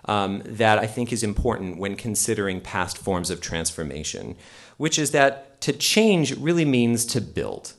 um, 0.05 0.43
that 0.45 0.79
I 0.79 0.87
think 0.87 1.13
is 1.13 1.23
important 1.23 1.79
when 1.79 1.97
considering 1.97 2.61
past 2.61 2.99
forms 2.99 3.31
of 3.31 3.41
transformation, 3.41 4.37
which 4.77 4.99
is 4.99 5.13
that 5.13 5.61
to 5.63 5.73
change 5.73 6.37
really 6.37 6.65
means 6.65 7.05
to 7.07 7.21
build. 7.21 7.75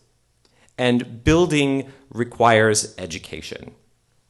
And 0.78 1.24
building 1.24 1.92
requires 2.10 2.96
education. 2.98 3.74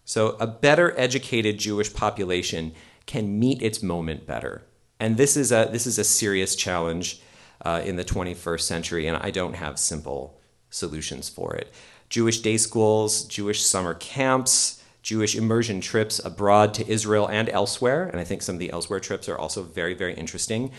So, 0.05 0.31
a 0.39 0.47
better 0.47 0.93
educated 0.97 1.57
Jewish 1.57 1.93
population 1.93 2.73
can 3.05 3.39
meet 3.39 3.61
its 3.61 3.81
moment 3.81 4.25
better. 4.27 4.63
And 4.99 5.17
this 5.17 5.37
is 5.37 5.51
a, 5.51 5.69
this 5.71 5.87
is 5.87 5.97
a 5.97 6.03
serious 6.03 6.55
challenge 6.55 7.21
uh, 7.63 7.81
in 7.83 7.95
the 7.95 8.03
21st 8.03 8.61
century, 8.61 9.07
and 9.07 9.17
I 9.17 9.31
don't 9.31 9.55
have 9.55 9.79
simple 9.79 10.39
solutions 10.69 11.29
for 11.29 11.55
it. 11.55 11.73
Jewish 12.09 12.41
day 12.41 12.57
schools, 12.57 13.23
Jewish 13.25 13.63
summer 13.63 13.93
camps, 13.93 14.83
Jewish 15.01 15.35
immersion 15.35 15.81
trips 15.81 16.19
abroad 16.23 16.73
to 16.75 16.87
Israel 16.89 17.27
and 17.27 17.49
elsewhere, 17.49 18.07
and 18.07 18.19
I 18.19 18.23
think 18.23 18.41
some 18.41 18.55
of 18.55 18.59
the 18.59 18.71
elsewhere 18.71 18.99
trips 18.99 19.27
are 19.27 19.37
also 19.37 19.63
very, 19.63 19.93
very 19.93 20.13
interesting. 20.13 20.71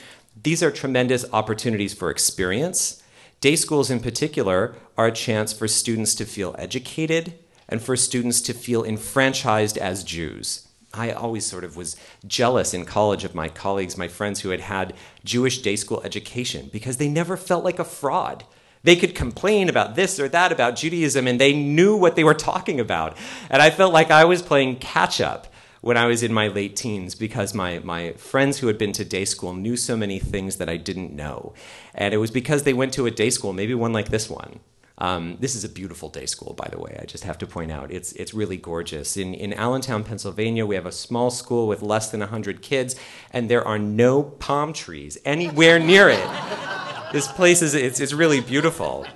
These 0.43 0.63
are 0.63 0.71
tremendous 0.71 1.25
opportunities 1.33 1.93
for 1.93 2.11
experience. 2.11 3.03
Day 3.45 3.57
schools, 3.57 3.91
in 3.91 4.01
particular, 4.01 4.75
are 4.97 5.09
a 5.09 5.13
chance 5.13 5.53
for 5.53 5.69
students 5.69 6.15
to 6.15 6.25
feel 6.25 6.57
educated 6.59 7.35
and 7.69 7.83
for 7.83 7.95
students 7.95 8.41
to 8.41 8.55
feel 8.55 8.83
enfranchised 8.83 9.77
as 9.77 10.03
Jews. 10.03 10.67
I 10.95 11.11
always 11.11 11.45
sort 11.45 11.63
of 11.63 11.77
was 11.77 11.95
jealous 12.27 12.73
in 12.73 12.87
college 12.87 13.23
of 13.23 13.35
my 13.35 13.51
colleagues, 13.51 13.99
my 13.99 14.09
friends 14.09 14.41
who 14.41 14.49
had 14.49 14.63
had 14.63 14.95
Jewish 15.27 15.61
day 15.61 15.77
school 15.77 16.01
education 16.05 16.71
because 16.73 16.97
they 16.97 17.11
never 17.11 17.37
felt 17.37 17.65
like 17.65 17.79
a 17.79 17.85
fraud. 17.85 18.45
They 18.83 18.97
could 18.97 19.15
complain 19.15 19.69
about 19.69 19.95
this 19.95 20.19
or 20.19 20.27
that 20.31 20.51
about 20.51 20.77
Judaism 20.77 21.29
and 21.29 21.39
they 21.39 21.53
knew 21.53 21.99
what 21.99 22.17
they 22.17 22.25
were 22.25 22.33
talking 22.33 22.81
about. 22.81 23.15
And 23.51 23.61
I 23.61 23.69
felt 23.69 23.93
like 23.93 24.11
I 24.11 24.25
was 24.25 24.41
playing 24.41 24.77
catch 24.77 25.21
up 25.21 25.49
when 25.85 25.99
I 25.99 26.07
was 26.07 26.23
in 26.23 26.33
my 26.33 26.49
late 26.49 26.77
teens 26.77 27.15
because 27.15 27.53
my, 27.53 27.79
my 27.81 28.13
friends 28.13 28.59
who 28.59 28.69
had 28.69 28.79
been 28.79 28.93
to 28.93 29.05
day 29.05 29.27
school 29.27 29.53
knew 29.53 29.77
so 29.77 29.99
many 29.99 30.19
things 30.19 30.57
that 30.57 30.67
I 30.67 30.79
didn't 30.79 31.13
know. 31.13 31.53
And 31.95 32.15
it 32.15 32.17
was 32.17 32.31
because 32.31 32.63
they 32.63 32.73
went 32.73 32.95
to 32.95 33.05
a 33.05 33.11
day 33.11 33.29
school, 33.29 33.53
maybe 33.53 33.75
one 33.75 33.93
like 33.93 34.09
this 34.09 34.31
one. 34.31 34.61
Um, 34.97 35.37
this 35.41 35.55
is 35.55 35.63
a 35.63 35.69
beautiful 35.69 36.09
day 36.09 36.25
school, 36.25 36.55
by 36.55 36.69
the 36.73 36.79
way. 36.79 36.99
I 36.99 37.05
just 37.05 37.25
have 37.25 37.37
to 37.39 37.47
point 37.47 37.71
out 37.71 37.91
it's 37.91 38.13
it's 38.13 38.33
really 38.33 38.57
gorgeous. 38.57 39.17
In 39.17 39.35
in 39.35 39.53
Allentown, 39.53 40.05
Pennsylvania, 40.05 40.65
we 40.65 40.77
have 40.77 40.87
a 40.87 40.93
small 40.93 41.31
school 41.31 41.67
with 41.67 41.83
less 41.83 42.11
than 42.11 42.21
hundred 42.21 42.63
kids, 42.63 42.95
and 43.33 43.51
there 43.51 43.67
are 43.67 43.79
no 43.79 44.23
palm 44.23 44.73
trees 44.73 45.19
anywhere 45.25 45.81
near 45.81 46.09
it 46.09 46.29
this 47.13 47.29
place 47.29 47.61
is 47.61 47.75
it's, 47.75 48.01
it's 48.01 48.13
really 48.13 48.41
beautiful. 48.41 49.07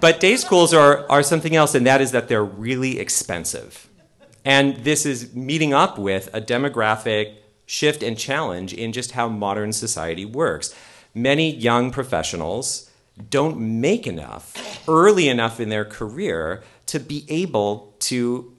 But 0.00 0.20
day 0.20 0.36
schools 0.36 0.72
are, 0.72 1.04
are 1.10 1.22
something 1.22 1.54
else, 1.54 1.74
and 1.74 1.86
that 1.86 2.00
is 2.00 2.12
that 2.12 2.28
they're 2.28 2.44
really 2.44 2.98
expensive. 2.98 3.88
And 4.44 4.76
this 4.78 5.06
is 5.06 5.34
meeting 5.34 5.72
up 5.72 5.98
with 5.98 6.28
a 6.34 6.40
demographic 6.40 7.36
shift 7.66 8.02
and 8.02 8.18
challenge 8.18 8.74
in 8.74 8.92
just 8.92 9.12
how 9.12 9.28
modern 9.28 9.72
society 9.72 10.24
works. 10.24 10.74
Many 11.14 11.54
young 11.54 11.90
professionals 11.90 12.90
don't 13.30 13.58
make 13.58 14.06
enough 14.06 14.82
early 14.88 15.28
enough 15.28 15.60
in 15.60 15.68
their 15.68 15.84
career 15.84 16.62
to 16.86 17.00
be 17.00 17.24
able 17.28 17.94
to 18.00 18.52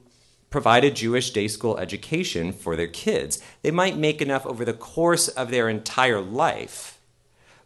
provide 0.50 0.84
a 0.84 0.90
Jewish 0.90 1.30
day 1.30 1.46
school 1.46 1.76
education 1.76 2.52
for 2.52 2.74
their 2.74 2.86
kids. 2.88 3.40
They 3.62 3.70
might 3.70 3.96
make 3.96 4.22
enough 4.22 4.46
over 4.46 4.64
the 4.64 4.72
course 4.72 5.28
of 5.28 5.50
their 5.50 5.68
entire 5.68 6.20
life 6.20 6.96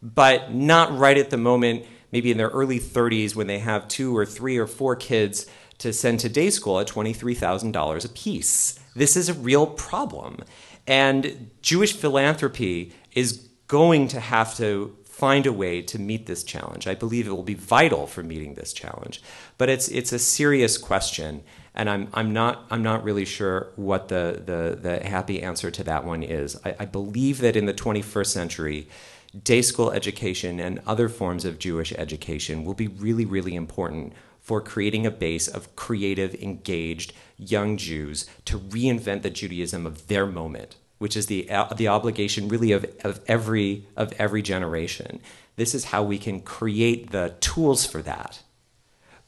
but 0.01 0.53
not 0.53 0.97
right 0.97 1.17
at 1.17 1.29
the 1.29 1.37
moment, 1.37 1.85
maybe 2.11 2.31
in 2.31 2.37
their 2.37 2.49
early 2.49 2.79
30s 2.79 3.35
when 3.35 3.47
they 3.47 3.59
have 3.59 3.87
two 3.87 4.15
or 4.15 4.25
three 4.25 4.57
or 4.57 4.67
four 4.67 4.95
kids 4.95 5.45
to 5.81 5.91
send 5.91 6.19
to 6.19 6.29
day 6.29 6.51
school 6.51 6.79
at 6.79 6.87
$23,000 6.87 8.05
apiece. 8.05 8.79
This 8.95 9.17
is 9.17 9.29
a 9.29 9.33
real 9.33 9.65
problem. 9.65 10.37
And 10.85 11.49
Jewish 11.63 11.93
philanthropy 11.93 12.93
is 13.13 13.49
going 13.67 14.07
to 14.09 14.19
have 14.19 14.55
to 14.57 14.95
find 15.05 15.47
a 15.47 15.53
way 15.53 15.81
to 15.81 15.97
meet 15.97 16.27
this 16.27 16.43
challenge. 16.43 16.87
I 16.87 16.93
believe 16.93 17.27
it 17.27 17.31
will 17.31 17.41
be 17.41 17.55
vital 17.55 18.05
for 18.05 18.21
meeting 18.21 18.53
this 18.53 18.73
challenge. 18.73 19.23
But 19.57 19.69
it's, 19.69 19.87
it's 19.87 20.13
a 20.13 20.19
serious 20.19 20.77
question, 20.77 21.43
and 21.73 21.89
I'm, 21.89 22.09
I'm, 22.13 22.31
not, 22.31 22.65
I'm 22.69 22.83
not 22.83 23.03
really 23.03 23.25
sure 23.25 23.71
what 23.75 24.07
the, 24.07 24.41
the, 24.45 24.77
the 24.79 25.07
happy 25.07 25.41
answer 25.41 25.71
to 25.71 25.83
that 25.85 26.05
one 26.05 26.21
is. 26.21 26.59
I, 26.63 26.75
I 26.81 26.85
believe 26.85 27.39
that 27.39 27.55
in 27.55 27.65
the 27.65 27.73
21st 27.73 28.27
century, 28.27 28.87
day 29.43 29.61
school 29.61 29.91
education 29.91 30.59
and 30.59 30.79
other 30.85 31.09
forms 31.09 31.45
of 31.45 31.57
Jewish 31.57 31.91
education 31.97 32.65
will 32.65 32.73
be 32.73 32.87
really, 32.87 33.25
really 33.25 33.55
important 33.55 34.13
for 34.41 34.59
creating 34.59 35.05
a 35.05 35.11
base 35.11 35.47
of 35.47 35.75
creative, 35.75 36.33
engaged 36.35 37.13
young 37.37 37.77
Jews 37.77 38.29
to 38.45 38.59
reinvent 38.59 39.21
the 39.21 39.29
Judaism 39.29 39.85
of 39.85 40.07
their 40.07 40.25
moment, 40.25 40.75
which 40.97 41.15
is 41.15 41.27
the, 41.27 41.49
uh, 41.49 41.73
the 41.73 41.87
obligation 41.87 42.47
really 42.47 42.71
of, 42.71 42.85
of, 43.03 43.21
every, 43.27 43.87
of 43.95 44.13
every 44.17 44.41
generation. 44.41 45.19
This 45.55 45.75
is 45.75 45.85
how 45.85 46.03
we 46.03 46.17
can 46.17 46.41
create 46.41 47.11
the 47.11 47.35
tools 47.39 47.85
for 47.85 48.01
that. 48.01 48.41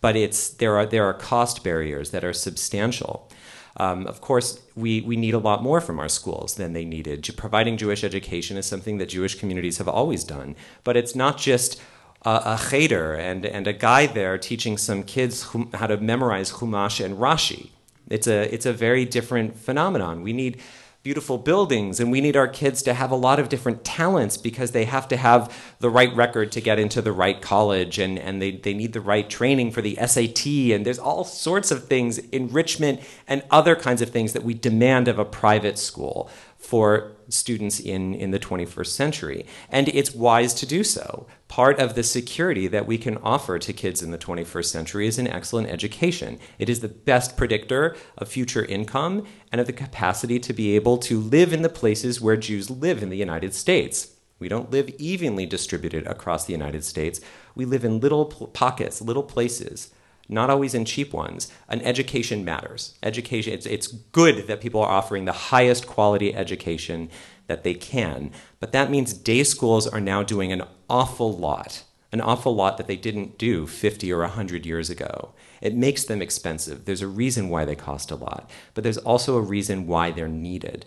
But 0.02 0.16
it's, 0.16 0.50
there, 0.50 0.76
are, 0.78 0.86
there 0.86 1.06
are 1.06 1.14
cost 1.14 1.64
barriers 1.64 2.12
that 2.12 2.24
are 2.26 2.34
substantial. 2.34 3.30
Um, 3.78 4.06
of 4.08 4.22
course, 4.22 4.62
we, 4.76 5.02
we 5.02 5.16
need 5.16 5.34
a 5.34 5.40
lot 5.40 5.64
more 5.64 5.82
from 5.82 6.00
our 6.00 6.10
schools 6.10 6.56
than 6.56 6.74
they 6.74 6.86
needed. 6.86 7.28
Providing 7.38 7.78
Jewish 7.78 8.04
education 8.04 8.58
is 8.58 8.66
something 8.66 8.98
that 8.98 9.10
Jewish 9.10 9.36
communities 9.36 9.78
have 9.78 9.88
always 9.88 10.24
done, 10.24 10.56
but 10.84 10.98
it's 10.98 11.16
not 11.16 11.38
just 11.38 11.82
a, 12.26 12.30
a 12.30 12.60
cheder 12.70 13.14
and, 13.14 13.46
and 13.46 13.68
a 13.68 13.74
guy 13.74 14.06
there 14.06 14.38
teaching 14.38 14.78
some 14.78 15.04
kids 15.04 15.48
how 15.74 15.88
to 15.88 15.98
memorize 15.98 16.52
Chumash 16.52 17.04
and 17.04 17.18
Rashi. 17.18 17.70
It's 18.10 18.28
a, 18.28 18.54
it's 18.54 18.66
a 18.66 18.74
very 18.74 19.06
different 19.06 19.58
phenomenon. 19.58 20.22
We 20.22 20.34
need 20.34 20.62
beautiful 21.04 21.38
buildings 21.38 22.00
and 22.00 22.10
we 22.10 22.22
need 22.22 22.38
our 22.38 22.48
kids 22.48 22.82
to 22.82 22.94
have 22.94 23.12
a 23.12 23.16
lot 23.16 23.38
of 23.38 23.50
different 23.50 23.84
talents 23.84 24.38
because 24.38 24.72
they 24.72 24.86
have 24.86 25.06
to 25.06 25.18
have 25.18 25.54
the 25.80 25.90
right 25.90 26.16
record 26.16 26.50
to 26.50 26.62
get 26.62 26.80
into 26.80 27.02
the 27.02 27.12
right 27.12 27.42
college 27.42 28.00
and, 28.00 28.18
and 28.18 28.42
they, 28.42 28.52
they 28.52 28.74
need 28.74 28.94
the 28.94 29.02
right 29.02 29.30
training 29.30 29.70
for 29.70 29.82
the 29.82 29.96
SAT 29.96 30.48
and 30.48 30.86
there's 30.86 31.00
all 31.00 31.26
sorts 31.26 31.72
of 31.72 31.88
things, 31.88 32.20
enrichment 32.30 33.02
and 33.28 33.44
other 33.52 33.76
kinds 33.76 34.02
of 34.02 34.10
things 34.10 34.32
that 34.32 34.44
we 34.44 34.54
demand 34.54 35.10
of 35.10 35.20
a 35.20 35.26
private 35.26 35.78
school 35.78 36.30
for 36.58 37.12
students 37.28 37.82
in, 37.82 38.14
in 38.14 38.32
the 38.32 38.40
21st 38.40 38.88
century. 38.88 39.46
And 39.70 39.90
it's 39.90 40.16
wise 40.16 40.54
to 40.56 40.66
do 40.66 40.86
so. 40.86 41.28
Part 41.54 41.78
of 41.78 41.94
the 41.94 42.02
security 42.02 42.66
that 42.66 42.88
we 42.88 42.98
can 42.98 43.18
offer 43.18 43.60
to 43.60 43.74
kids 43.74 44.02
in 44.02 44.10
the 44.10 44.18
21st 44.18 44.66
century 44.66 45.06
is 45.06 45.20
an 45.20 45.28
excellent 45.28 45.70
education. 45.70 46.40
It 46.58 46.68
is 46.68 46.80
the 46.80 46.88
best 46.88 47.38
predictor 47.38 47.96
of 48.18 48.28
future 48.28 48.66
income 48.66 49.28
and 49.52 49.62
of 49.62 49.68
the 49.68 49.72
capacity 49.72 50.40
to 50.40 50.52
be 50.52 50.76
able 50.76 50.98
to 50.98 51.20
live 51.20 51.54
in 51.54 51.62
the 51.62 51.70
places 51.70 52.20
where 52.20 52.38
Jews 52.38 52.72
live 52.72 53.04
in 53.04 53.10
the 53.10 53.18
United 53.18 53.54
States. 53.54 54.16
We 54.40 54.48
don't 54.48 54.72
live 54.72 54.90
evenly 54.98 55.46
distributed 55.46 56.08
across 56.08 56.46
the 56.46 56.54
United 56.54 56.84
States. 56.84 57.22
We 57.54 57.66
live 57.66 57.86
in 57.86 58.00
little 58.00 58.26
pockets, 58.26 59.00
little 59.00 59.22
places 59.22 59.92
not 60.30 60.50
always 60.50 60.74
in 60.74 60.86
cheap 60.86 61.14
ones. 61.14 61.52
An 61.68 61.82
education 61.82 62.46
matters. 62.46 62.96
Education, 63.04 63.54
it's, 63.54 63.66
it's 63.66 63.88
good 63.88 64.48
that 64.48 64.62
people 64.62 64.82
are 64.82 64.92
offering 64.92 65.26
the 65.26 65.32
highest 65.32 65.86
quality 65.86 66.34
education 66.34 67.10
that 67.48 67.64
they 67.64 67.74
can, 67.74 68.32
but 68.60 68.72
that 68.72 68.90
means 68.90 69.14
day 69.14 69.44
schools 69.44 69.88
are 69.88 70.00
now 70.00 70.24
doing 70.24 70.52
an 70.52 70.64
awful 70.90 71.36
lot, 71.36 71.84
an 72.12 72.22
awful 72.22 72.56
lot 72.56 72.78
that 72.78 72.88
they 72.88 72.96
didn't 72.96 73.38
do 73.38 73.68
50 73.68 74.12
or 74.12 74.20
100 74.20 74.66
years 74.66 74.90
ago. 74.90 75.34
It 75.62 75.76
makes 75.76 76.04
them 76.04 76.22
expensive. 76.22 76.86
There's 76.86 77.02
a 77.02 77.08
reason 77.08 77.50
why 77.50 77.66
they 77.66 77.76
cost 77.76 78.12
a 78.12 78.16
lot, 78.16 78.50
but 78.74 78.84
there's 78.84 78.98
also 78.98 79.38
a 79.38 79.42
reason 79.42 79.88
why 79.88 80.12
they're 80.12 80.28
needed. 80.28 80.86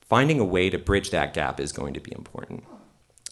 Finding 0.00 0.40
a 0.40 0.44
way 0.44 0.70
to 0.70 0.78
bridge 0.78 1.10
that 1.10 1.34
gap 1.34 1.60
is 1.60 1.72
going 1.72 1.94
to 1.94 2.00
be 2.00 2.12
important. 2.12 2.64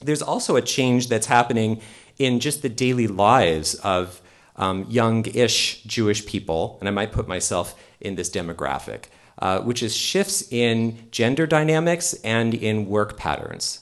There's 0.02 0.22
also 0.22 0.56
a 0.56 0.62
change 0.62 1.08
that's 1.08 1.26
happening 1.26 1.80
in 2.18 2.40
just 2.40 2.62
the 2.62 2.68
daily 2.68 3.06
lives 3.06 3.74
of 3.76 4.20
um, 4.56 4.86
young-ish 4.88 5.84
Jewish 5.84 6.26
people, 6.26 6.76
and 6.80 6.88
I 6.88 6.92
might 6.92 7.12
put 7.12 7.28
myself 7.28 7.78
in 8.00 8.16
this 8.16 8.30
demographic, 8.30 9.04
uh, 9.38 9.60
which 9.60 9.82
is 9.82 9.94
shifts 9.94 10.50
in 10.50 11.08
gender 11.10 11.46
dynamics 11.46 12.14
and 12.24 12.54
in 12.54 12.86
work 12.86 13.16
patterns. 13.16 13.80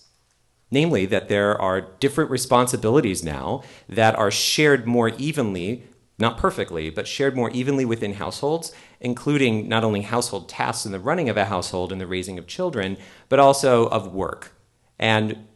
Namely, 0.70 1.06
that 1.06 1.28
there 1.28 1.60
are 1.60 1.92
different 2.00 2.30
responsibilities 2.30 3.22
now 3.22 3.62
that 3.88 4.18
are 4.18 4.30
shared 4.30 4.86
more 4.86 5.10
evenly, 5.10 5.84
not 6.18 6.38
perfectly, 6.38 6.90
but 6.90 7.06
shared 7.06 7.36
more 7.36 7.50
evenly 7.50 7.84
within 7.84 8.14
households, 8.14 8.72
including 9.00 9.68
not 9.68 9.84
only 9.84 10.02
household 10.02 10.48
tasks 10.48 10.84
in 10.86 10.92
the 10.92 10.98
running 10.98 11.28
of 11.28 11.36
a 11.36 11.44
household 11.44 11.92
and 11.92 12.00
the 12.00 12.06
raising 12.06 12.38
of 12.38 12.46
children, 12.46 12.96
but 13.28 13.38
also 13.38 13.86
of 13.88 14.12
work. 14.12 14.52
And 14.98 15.46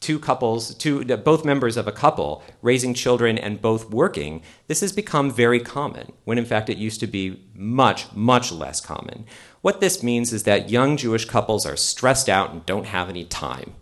two 0.00 0.18
couples, 0.18 0.74
two, 0.74 1.04
both 1.04 1.44
members 1.44 1.76
of 1.76 1.88
a 1.88 1.92
couple 1.92 2.42
raising 2.62 2.94
children 2.94 3.36
and 3.36 3.60
both 3.60 3.90
working, 3.90 4.42
this 4.68 4.80
has 4.80 4.92
become 4.92 5.30
very 5.30 5.60
common, 5.60 6.12
when 6.24 6.38
in 6.38 6.44
fact 6.44 6.70
it 6.70 6.78
used 6.78 7.00
to 7.00 7.06
be 7.06 7.42
much, 7.54 8.12
much 8.14 8.52
less 8.52 8.80
common. 8.80 9.24
What 9.60 9.80
this 9.80 10.02
means 10.02 10.32
is 10.32 10.44
that 10.44 10.70
young 10.70 10.96
Jewish 10.96 11.24
couples 11.24 11.66
are 11.66 11.76
stressed 11.76 12.28
out 12.28 12.52
and 12.52 12.64
don't 12.64 12.86
have 12.86 13.08
any 13.08 13.24
time, 13.24 13.74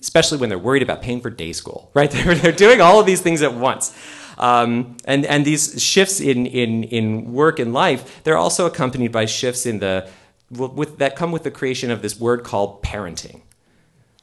especially 0.00 0.38
when 0.38 0.48
they're 0.48 0.58
worried 0.58 0.82
about 0.82 1.02
paying 1.02 1.20
for 1.20 1.30
day 1.30 1.52
school, 1.52 1.90
right? 1.94 2.10
They're, 2.10 2.34
they're 2.34 2.52
doing 2.52 2.80
all 2.80 2.98
of 2.98 3.06
these 3.06 3.20
things 3.20 3.42
at 3.42 3.54
once. 3.54 3.96
Um, 4.38 4.96
and, 5.04 5.26
and 5.26 5.44
these 5.44 5.82
shifts 5.82 6.20
in, 6.20 6.46
in, 6.46 6.84
in 6.84 7.32
work 7.32 7.58
and 7.58 7.72
life, 7.72 8.22
they're 8.22 8.36
also 8.36 8.66
accompanied 8.66 9.10
by 9.10 9.26
shifts 9.26 9.66
in 9.66 9.80
the, 9.80 10.08
with, 10.50 10.98
that 10.98 11.16
come 11.16 11.32
with 11.32 11.42
the 11.42 11.50
creation 11.50 11.90
of 11.90 12.02
this 12.02 12.18
word 12.18 12.44
called 12.44 12.82
parenting 12.82 13.42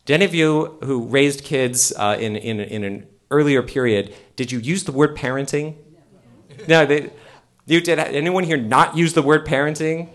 did 0.05 0.13
any 0.15 0.25
of 0.25 0.33
you 0.33 0.77
who 0.83 1.05
raised 1.07 1.43
kids 1.43 1.91
uh, 1.97 2.15
in, 2.19 2.35
in, 2.35 2.59
in 2.59 2.83
an 2.83 3.07
earlier 3.31 3.61
period, 3.63 4.13
did 4.35 4.51
you 4.51 4.59
use 4.59 4.83
the 4.83 4.91
word 4.91 5.17
parenting? 5.17 5.75
No, 6.67 6.85
they, 6.85 7.11
you 7.65 7.81
did. 7.81 7.99
Anyone 7.99 8.43
here 8.43 8.57
not 8.57 8.95
use 8.95 9.13
the 9.13 9.21
word 9.21 9.45
parenting? 9.45 10.09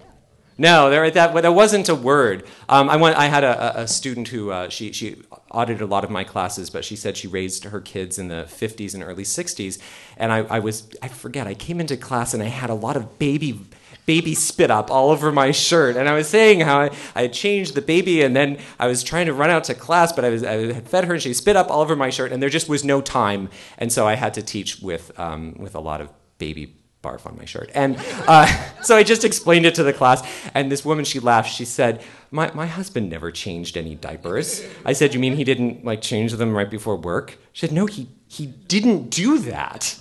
No, 0.57 0.91
there, 0.91 1.11
that, 1.11 1.35
that 1.35 1.55
wasn't 1.55 1.89
a 1.89 1.95
word. 1.95 2.47
Um, 2.69 2.91
I, 2.91 2.97
went, 2.97 3.17
I 3.17 3.27
had 3.27 3.45
a, 3.45 3.81
a 3.81 3.89
student 3.89 4.29
who 4.29 4.51
uh, 4.51 4.69
she, 4.69 4.93
she 4.93 5.23
audited 5.51 5.81
a 5.81 5.87
lot 5.87 6.05
of 6.05 6.11
my 6.11 6.23
classes, 6.23 6.69
but 6.69 6.85
she 6.85 6.97
said 6.97 7.17
she 7.17 7.27
raised 7.29 7.65
her 7.65 7.81
kids 7.81 8.19
in 8.19 8.29
the 8.29 8.45
50s 8.47 8.93
and 8.95 9.03
early 9.03 9.25
60s. 9.25 9.79
And 10.19 10.31
I, 10.31 10.41
I 10.41 10.59
was, 10.59 10.91
I 11.03 11.09
forget, 11.09 11.47
I 11.47 11.55
came 11.55 11.81
into 11.81 11.97
class 11.97 12.35
and 12.35 12.43
I 12.43 12.47
had 12.47 12.69
a 12.69 12.75
lot 12.75 12.97
of 12.97 13.19
baby 13.19 13.59
baby 14.07 14.35
spit 14.35 14.71
up 14.71 14.91
all 14.91 15.11
over 15.11 15.31
my 15.33 15.51
shirt. 15.51 15.97
And 15.97 16.09
I 16.09 16.15
was 16.15 16.29
saying 16.29 16.61
how 16.61 16.81
I, 16.81 16.91
I 17.15 17.23
had 17.23 17.33
changed 17.33 17.75
the 17.75 17.83
baby, 17.83 18.23
and 18.23 18.35
then 18.35 18.59
I 18.79 18.87
was 18.87 19.03
trying 19.03 19.27
to 19.27 19.33
run 19.33 19.51
out 19.51 19.65
to 19.65 19.75
class, 19.75 20.13
but 20.13 20.25
I, 20.25 20.31
was, 20.31 20.45
I 20.45 20.73
had 20.73 20.89
fed 20.89 21.05
her, 21.05 21.15
and 21.15 21.23
she 21.23 21.35
spit 21.35 21.57
up 21.57 21.71
all 21.71 21.81
over 21.81 21.97
my 21.97 22.11
shirt, 22.11 22.33
and 22.33 22.43
there 22.43 22.51
just 22.51 22.69
was 22.69 22.85
no 22.85 23.01
time. 23.01 23.49
And 23.79 23.93
so 23.93 24.07
I 24.07 24.15
had 24.15 24.35
to 24.35 24.43
teach 24.43 24.81
with, 24.81 25.19
um, 25.19 25.55
with 25.59 25.75
a 25.75 25.81
lot 25.81 26.01
of 26.01 26.11
baby 26.39 26.77
barf 27.03 27.27
on 27.27 27.37
my 27.37 27.45
shirt. 27.45 27.71
And 27.75 27.97
uh, 28.27 28.47
so 28.83 28.97
I 28.97 29.03
just 29.03 29.25
explained 29.25 29.67
it 29.67 29.75
to 29.77 29.83
the 29.83 29.93
class, 29.93 30.23
and 30.55 30.71
this 30.71 30.85
woman, 30.85 31.05
she 31.05 31.21
laughed. 31.21 31.53
She 31.53 31.65
said, 31.65 32.03
my, 32.31 32.51
my 32.55 32.67
husband 32.67 33.11
never 33.11 33.31
changed 33.31 33.77
any 33.77 33.95
diapers. 33.95 34.65
I 34.85 34.93
said, 34.93 35.15
You 35.15 35.21
mean 35.21 35.35
he 35.35 35.45
didn't 35.45 35.85
like 35.85 36.01
change 36.01 36.33
them 36.33 36.55
right 36.57 36.71
before 36.71 36.97
work? 36.97 37.39
She 37.53 37.67
said, 37.67 37.75
No, 37.75 37.87
he, 37.87 38.09
he 38.29 38.47
didn't 38.47 39.11
do 39.11 39.39
that. 39.41 39.99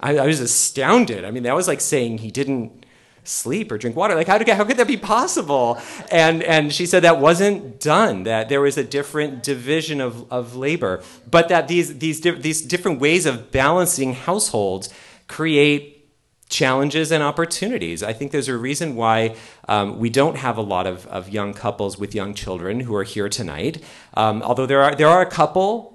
I, 0.00 0.18
I 0.18 0.26
was 0.26 0.40
astounded. 0.40 1.24
I 1.24 1.30
mean, 1.30 1.42
that 1.44 1.54
was 1.54 1.66
like 1.66 1.80
saying 1.80 2.18
he 2.18 2.30
didn't 2.30 2.83
sleep 3.24 3.72
or 3.72 3.78
drink 3.78 3.96
water. 3.96 4.14
Like, 4.14 4.26
how, 4.26 4.38
how 4.54 4.64
could 4.64 4.76
that 4.76 4.86
be 4.86 4.96
possible? 4.96 5.78
And, 6.10 6.42
and 6.42 6.72
she 6.72 6.86
said 6.86 7.02
that 7.02 7.20
wasn't 7.20 7.80
done, 7.80 8.24
that 8.24 8.48
there 8.48 8.60
was 8.60 8.76
a 8.78 8.84
different 8.84 9.42
division 9.42 10.00
of, 10.00 10.30
of 10.32 10.54
labor, 10.54 11.02
but 11.30 11.48
that 11.48 11.68
these, 11.68 11.98
these, 11.98 12.20
these 12.20 12.62
different 12.62 13.00
ways 13.00 13.26
of 13.26 13.50
balancing 13.50 14.12
households 14.12 14.92
create 15.26 15.90
challenges 16.48 17.10
and 17.10 17.22
opportunities. 17.22 18.02
I 18.02 18.12
think 18.12 18.30
there's 18.30 18.48
a 18.48 18.56
reason 18.56 18.94
why 18.94 19.34
um, 19.66 19.98
we 19.98 20.10
don't 20.10 20.36
have 20.36 20.58
a 20.58 20.62
lot 20.62 20.86
of, 20.86 21.06
of 21.06 21.30
young 21.30 21.54
couples 21.54 21.98
with 21.98 22.14
young 22.14 22.34
children 22.34 22.80
who 22.80 22.94
are 22.94 23.02
here 23.02 23.28
tonight. 23.28 23.82
Um, 24.14 24.42
although 24.42 24.66
there 24.66 24.82
are, 24.82 24.94
there 24.94 25.08
are 25.08 25.22
a 25.22 25.26
couple 25.26 25.93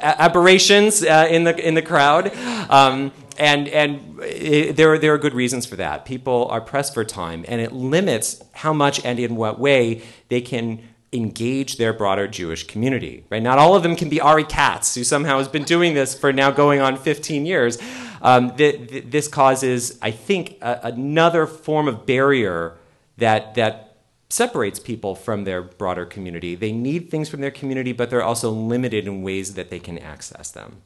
aberrations 0.00 1.02
uh, 1.02 1.26
in, 1.30 1.44
the, 1.44 1.56
in 1.66 1.74
the 1.74 1.82
crowd. 1.82 2.34
Um, 2.70 3.12
and 3.38 3.68
and 3.68 4.18
it, 4.20 4.76
there, 4.76 4.92
are, 4.92 4.98
there 4.98 5.14
are 5.14 5.18
good 5.18 5.34
reasons 5.34 5.64
for 5.64 5.76
that. 5.76 6.04
People 6.04 6.48
are 6.50 6.60
pressed 6.60 6.92
for 6.92 7.04
time, 7.04 7.44
and 7.46 7.60
it 7.60 7.72
limits 7.72 8.42
how 8.52 8.72
much 8.72 9.04
and 9.04 9.18
in 9.18 9.36
what 9.36 9.60
way 9.60 10.02
they 10.28 10.40
can 10.40 10.82
engage 11.12 11.76
their 11.76 11.92
broader 11.92 12.26
Jewish 12.28 12.66
community. 12.66 13.24
Right? 13.30 13.42
Not 13.42 13.58
all 13.58 13.74
of 13.74 13.82
them 13.82 13.96
can 13.96 14.08
be 14.08 14.20
Ari 14.20 14.44
Katz, 14.44 14.94
who 14.94 15.04
somehow 15.04 15.38
has 15.38 15.48
been 15.48 15.62
doing 15.62 15.94
this 15.94 16.18
for 16.18 16.32
now 16.32 16.50
going 16.50 16.80
on 16.80 16.96
15 16.96 17.46
years. 17.46 17.78
Um, 18.20 18.56
th- 18.56 18.88
th- 18.88 19.04
this 19.06 19.28
causes, 19.28 19.96
I 20.02 20.10
think, 20.10 20.58
a- 20.60 20.80
another 20.82 21.46
form 21.46 21.86
of 21.86 22.04
barrier 22.04 22.76
that 23.16 23.54
that 23.54 23.87
separates 24.30 24.78
people 24.78 25.14
from 25.14 25.44
their 25.44 25.62
broader 25.62 26.04
community. 26.04 26.54
They 26.54 26.72
need 26.72 27.10
things 27.10 27.28
from 27.28 27.40
their 27.40 27.50
community, 27.50 27.92
but 27.92 28.10
they're 28.10 28.22
also 28.22 28.50
limited 28.50 29.06
in 29.06 29.22
ways 29.22 29.54
that 29.54 29.70
they 29.70 29.78
can 29.78 29.98
access 29.98 30.50
them. 30.50 30.82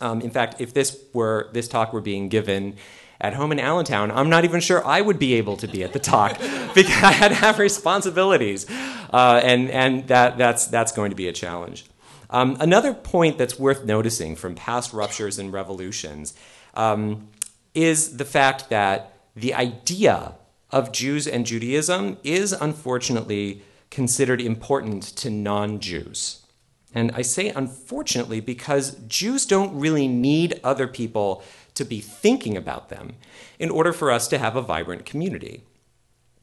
Um, 0.00 0.20
in 0.20 0.30
fact, 0.30 0.60
if 0.60 0.74
this 0.74 1.00
were 1.12 1.48
this 1.52 1.68
talk 1.68 1.92
were 1.92 2.00
being 2.00 2.28
given 2.28 2.74
at 3.20 3.34
home 3.34 3.52
in 3.52 3.60
Allentown, 3.60 4.10
I'm 4.10 4.28
not 4.28 4.44
even 4.44 4.60
sure 4.60 4.84
I 4.84 5.00
would 5.00 5.18
be 5.18 5.34
able 5.34 5.56
to 5.58 5.68
be 5.68 5.84
at 5.84 5.92
the 5.92 6.00
talk 6.00 6.38
because 6.74 7.02
I 7.04 7.12
had 7.12 7.28
to 7.28 7.34
have 7.34 7.60
responsibilities, 7.60 8.68
uh, 9.12 9.40
and 9.44 9.70
and 9.70 10.08
that 10.08 10.38
that's 10.38 10.66
that's 10.66 10.90
going 10.90 11.10
to 11.10 11.16
be 11.16 11.28
a 11.28 11.32
challenge. 11.32 11.86
Um, 12.30 12.56
another 12.58 12.94
point 12.94 13.38
that's 13.38 13.58
worth 13.58 13.84
noticing 13.84 14.34
from 14.34 14.54
past 14.54 14.92
ruptures 14.92 15.38
and 15.38 15.52
revolutions 15.52 16.34
um, 16.74 17.28
is 17.74 18.16
the 18.16 18.24
fact 18.24 18.70
that 18.70 19.14
the 19.36 19.54
idea 19.54 20.34
of 20.72 20.90
Jews 20.90 21.28
and 21.28 21.46
Judaism 21.46 22.16
is 22.24 22.52
unfortunately 22.52 23.62
considered 23.90 24.40
important 24.40 25.02
to 25.02 25.30
non 25.30 25.78
Jews. 25.78 26.46
And 26.94 27.12
I 27.14 27.22
say 27.22 27.48
unfortunately 27.50 28.40
because 28.40 28.96
Jews 29.06 29.46
don't 29.46 29.78
really 29.78 30.08
need 30.08 30.60
other 30.64 30.88
people 30.88 31.42
to 31.74 31.84
be 31.84 32.00
thinking 32.00 32.56
about 32.56 32.88
them 32.88 33.14
in 33.58 33.70
order 33.70 33.92
for 33.92 34.10
us 34.10 34.28
to 34.28 34.38
have 34.38 34.56
a 34.56 34.62
vibrant 34.62 35.06
community. 35.06 35.62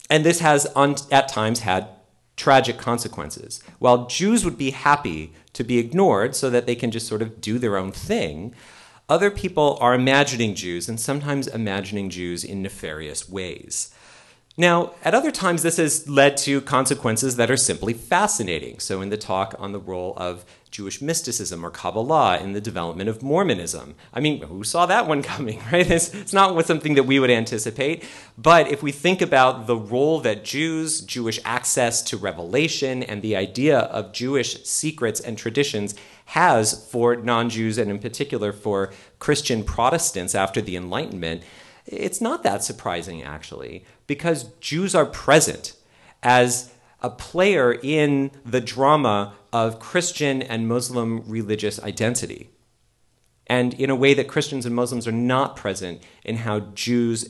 And 0.09 0.25
this 0.25 0.39
has, 0.39 0.65
at 1.11 1.27
times, 1.27 1.59
had 1.59 1.88
tragic 2.36 2.77
consequences. 2.77 3.61
While 3.77 4.07
Jews 4.07 4.43
would 4.43 4.57
be 4.57 4.71
happy 4.71 5.34
to 5.53 5.63
be 5.63 5.77
ignored 5.77 6.36
so 6.36 6.49
that 6.49 6.65
they 6.65 6.75
can 6.75 6.89
just 6.89 7.07
sort 7.07 7.21
of 7.21 7.41
do 7.41 7.59
their 7.59 7.77
own 7.77 7.91
thing, 7.91 8.55
other 9.07 9.30
people 9.30 9.77
are 9.82 9.93
imagining 9.93 10.55
Jews 10.55 10.88
and 10.89 10.99
sometimes 10.99 11.47
imagining 11.47 12.09
Jews 12.09 12.43
in 12.43 12.61
nefarious 12.61 13.30
ways. 13.30 13.91
Now, 14.60 14.91
at 15.05 15.14
other 15.14 15.32
times, 15.32 15.64
this 15.64 15.78
has 15.78 16.10
led 16.10 16.36
to 16.39 16.60
consequences 16.60 17.38
that 17.38 17.49
are 17.49 17.55
simply 17.55 17.93
fascinating. 17.93 18.80
So, 18.80 18.99
in 18.99 19.07
the 19.07 19.16
talk 19.16 19.55
on 19.57 19.72
the 19.72 19.80
role 19.80 20.14
of 20.18 20.43
Jewish 20.70 21.01
mysticism 21.01 21.66
or 21.66 21.72
Kabbalah 21.72 22.39
in 22.39 22.51
the 22.51 22.60
development 22.60 23.10
of 23.10 23.24
Mormonism. 23.24 23.95
I 24.14 24.20
mean, 24.20 24.41
who 24.41 24.66
saw 24.66 24.86
that 24.86 25.07
one 25.07 25.24
coming, 25.24 25.60
right? 25.72 25.89
It's, 25.89 26.14
it's 26.14 26.34
not 26.34 26.66
something 26.66 26.95
that 26.95 27.03
we 27.03 27.22
would 27.22 27.30
anticipate. 27.30 28.03
But 28.38 28.68
if 28.68 28.84
we 28.84 28.91
think 28.91 29.22
about 29.22 29.66
the 29.66 29.78
role 29.78 30.20
that 30.20 30.43
Jews, 30.43 30.99
Jewish 30.99 31.39
access 31.45 32.01
to 32.01 32.18
revelation, 32.18 33.01
and 33.01 33.22
the 33.22 33.38
idea 33.38 33.80
of 33.80 34.12
Jewish 34.12 34.66
secrets 34.66 35.22
and 35.22 35.38
traditions 35.38 35.95
has 36.26 36.86
for 36.91 37.16
non 37.16 37.49
Jews, 37.49 37.78
and 37.78 37.89
in 37.89 37.97
particular 37.97 38.51
for 38.51 38.91
Christian 39.20 39.64
Protestants 39.64 40.36
after 40.36 40.60
the 40.62 40.76
Enlightenment, 40.76 41.43
it's 41.91 42.21
not 42.21 42.43
that 42.43 42.63
surprising, 42.63 43.23
actually, 43.23 43.83
because 44.05 44.43
Jews 44.59 44.93
are 44.93 45.05
present 45.05 45.73
as 46.21 46.71
a 47.01 47.09
player 47.09 47.73
in 47.81 48.31
the 48.45 48.61
drama 48.61 49.33
of 49.51 49.79
Christian 49.79 50.41
and 50.41 50.67
Muslim 50.67 51.23
religious 51.27 51.81
identity. 51.81 52.49
And 53.47 53.73
in 53.73 53.89
a 53.89 53.95
way 53.95 54.13
that 54.13 54.27
Christians 54.27 54.65
and 54.65 54.75
Muslims 54.75 55.07
are 55.07 55.11
not 55.11 55.55
present 55.55 56.03
in 56.23 56.37
how 56.37 56.59
Jews 56.59 57.29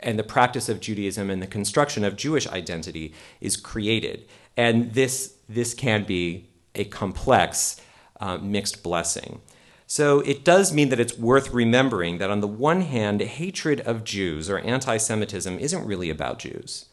and 0.00 0.18
the 0.18 0.24
practice 0.24 0.68
of 0.68 0.80
Judaism 0.80 1.30
and 1.30 1.40
the 1.40 1.46
construction 1.46 2.02
of 2.02 2.16
Jewish 2.16 2.48
identity 2.48 3.14
is 3.40 3.56
created. 3.56 4.26
And 4.56 4.94
this, 4.94 5.36
this 5.48 5.74
can 5.74 6.02
be 6.04 6.48
a 6.74 6.84
complex, 6.84 7.80
uh, 8.20 8.38
mixed 8.38 8.82
blessing. 8.82 9.40
So 9.92 10.20
it 10.20 10.42
does 10.42 10.72
mean 10.72 10.88
that 10.88 11.00
it's 11.00 11.18
worth 11.18 11.50
remembering 11.50 12.16
that 12.16 12.30
on 12.30 12.40
the 12.40 12.48
one 12.48 12.80
hand, 12.80 13.20
hatred 13.20 13.80
of 13.82 14.04
Jews 14.04 14.48
or 14.48 14.58
anti 14.60 14.96
Semitism 14.96 15.58
isn't 15.58 15.84
really 15.84 16.08
about 16.08 16.38
Jews. 16.38 16.86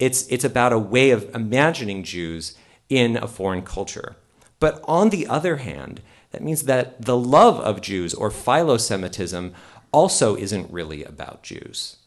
It's, 0.00 0.26
it's 0.26 0.42
about 0.42 0.72
a 0.72 0.78
way 0.80 1.10
of 1.10 1.32
imagining 1.32 2.02
Jews 2.02 2.56
in 2.88 3.16
a 3.16 3.28
foreign 3.28 3.62
culture. 3.62 4.16
But 4.58 4.82
on 4.88 5.10
the 5.10 5.28
other 5.28 5.58
hand, 5.58 6.02
that 6.32 6.42
means 6.42 6.64
that 6.64 7.00
the 7.00 7.16
love 7.16 7.60
of 7.60 7.82
Jews 7.82 8.14
or 8.14 8.32
philo-Semitism 8.32 9.54
also 9.92 10.34
isn't 10.34 10.72
really 10.72 11.04
about 11.04 11.44
Jews. 11.44 11.98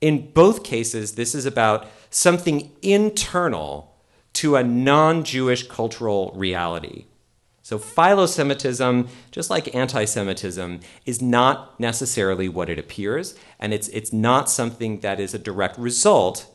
In 0.00 0.32
both 0.32 0.64
cases, 0.64 1.12
this 1.12 1.36
is 1.36 1.46
about 1.46 1.86
something 2.10 2.72
internal 2.82 3.94
to 4.32 4.56
a 4.56 4.64
non 4.64 5.22
Jewish 5.22 5.68
cultural 5.68 6.32
reality. 6.34 7.04
So, 7.64 7.78
philo-Semitism, 7.78 9.08
just 9.30 9.48
like 9.48 9.74
anti 9.74 10.04
Semitism, 10.04 10.80
is 11.06 11.22
not 11.22 11.80
necessarily 11.80 12.46
what 12.46 12.68
it 12.68 12.78
appears, 12.78 13.34
and 13.58 13.72
it's, 13.72 13.88
it's 13.88 14.12
not 14.12 14.50
something 14.50 15.00
that 15.00 15.18
is 15.18 15.32
a 15.32 15.38
direct 15.38 15.78
result 15.78 16.54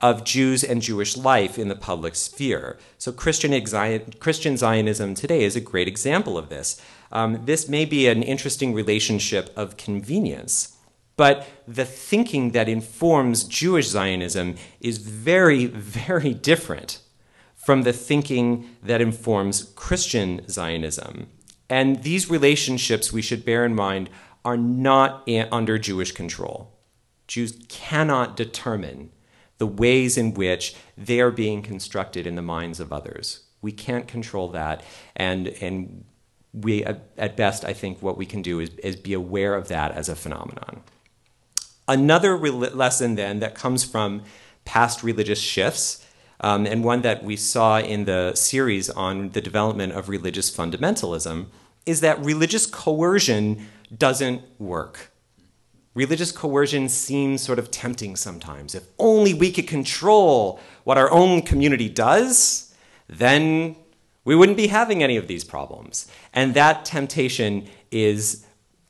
of 0.00 0.24
Jews 0.24 0.62
and 0.62 0.82
Jewish 0.82 1.16
life 1.16 1.58
in 1.58 1.68
the 1.68 1.74
public 1.74 2.14
sphere. 2.14 2.76
So, 2.98 3.12
Christian, 3.12 3.58
Christian 4.20 4.58
Zionism 4.58 5.14
today 5.14 5.42
is 5.42 5.56
a 5.56 5.60
great 5.60 5.88
example 5.88 6.36
of 6.36 6.50
this. 6.50 6.78
Um, 7.10 7.46
this 7.46 7.66
may 7.66 7.86
be 7.86 8.06
an 8.06 8.22
interesting 8.22 8.74
relationship 8.74 9.50
of 9.56 9.78
convenience, 9.78 10.76
but 11.16 11.48
the 11.66 11.86
thinking 11.86 12.50
that 12.50 12.68
informs 12.68 13.44
Jewish 13.44 13.88
Zionism 13.88 14.56
is 14.82 14.98
very, 14.98 15.64
very 15.66 16.34
different 16.34 16.98
from 17.64 17.82
the 17.82 17.92
thinking 17.92 18.68
that 18.82 19.00
informs 19.00 19.72
Christian 19.76 20.46
Zionism. 20.48 21.28
And 21.70 22.02
these 22.02 22.28
relationships, 22.28 23.12
we 23.12 23.22
should 23.22 23.44
bear 23.44 23.64
in 23.64 23.74
mind, 23.74 24.10
are 24.44 24.56
not 24.56 25.28
under 25.50 25.78
Jewish 25.78 26.12
control. 26.12 26.76
Jews 27.28 27.56
cannot 27.68 28.36
determine 28.36 29.10
the 29.58 29.66
ways 29.66 30.18
in 30.18 30.34
which 30.34 30.74
they 30.98 31.20
are 31.20 31.30
being 31.30 31.62
constructed 31.62 32.26
in 32.26 32.34
the 32.34 32.42
minds 32.42 32.80
of 32.80 32.92
others. 32.92 33.44
We 33.62 33.70
can't 33.70 34.08
control 34.08 34.48
that. 34.48 34.82
And, 35.14 35.46
and 35.46 36.04
we, 36.52 36.84
at 36.84 37.36
best, 37.36 37.64
I 37.64 37.72
think 37.72 38.02
what 38.02 38.18
we 38.18 38.26
can 38.26 38.42
do 38.42 38.58
is, 38.58 38.70
is 38.82 38.96
be 38.96 39.12
aware 39.12 39.54
of 39.54 39.68
that 39.68 39.92
as 39.92 40.08
a 40.08 40.16
phenomenon. 40.16 40.82
Another 41.86 42.36
re- 42.36 42.50
lesson, 42.50 43.14
then, 43.14 43.38
that 43.38 43.54
comes 43.54 43.84
from 43.84 44.24
past 44.64 45.02
religious 45.04 45.40
shifts 45.40 46.01
um, 46.42 46.66
and 46.66 46.84
one 46.84 47.02
that 47.02 47.22
we 47.24 47.36
saw 47.36 47.78
in 47.78 48.04
the 48.04 48.34
series 48.34 48.90
on 48.90 49.30
the 49.30 49.40
development 49.40 49.92
of 49.92 50.08
religious 50.08 50.54
fundamentalism, 50.54 51.46
is 51.86 52.00
that 52.00 52.18
religious 52.24 52.66
coercion 52.66 53.66
doesn't 53.96 54.42
work. 54.58 55.12
Religious 55.94 56.32
coercion 56.32 56.88
seems 56.88 57.42
sort 57.42 57.58
of 57.58 57.70
tempting 57.70 58.16
sometimes. 58.16 58.74
If 58.74 58.84
only 58.98 59.34
we 59.34 59.52
could 59.52 59.68
control 59.68 60.58
what 60.84 60.96
our 60.96 61.10
own 61.10 61.42
community 61.42 61.88
does, 61.88 62.74
then 63.08 63.76
we 64.24 64.34
wouldn't 64.34 64.56
be 64.56 64.68
having 64.68 65.02
any 65.02 65.16
of 65.16 65.26
these 65.26 65.44
problems. 65.44 66.06
And 66.32 66.54
that 66.54 66.84
temptation 66.84 67.68
is 67.90 68.46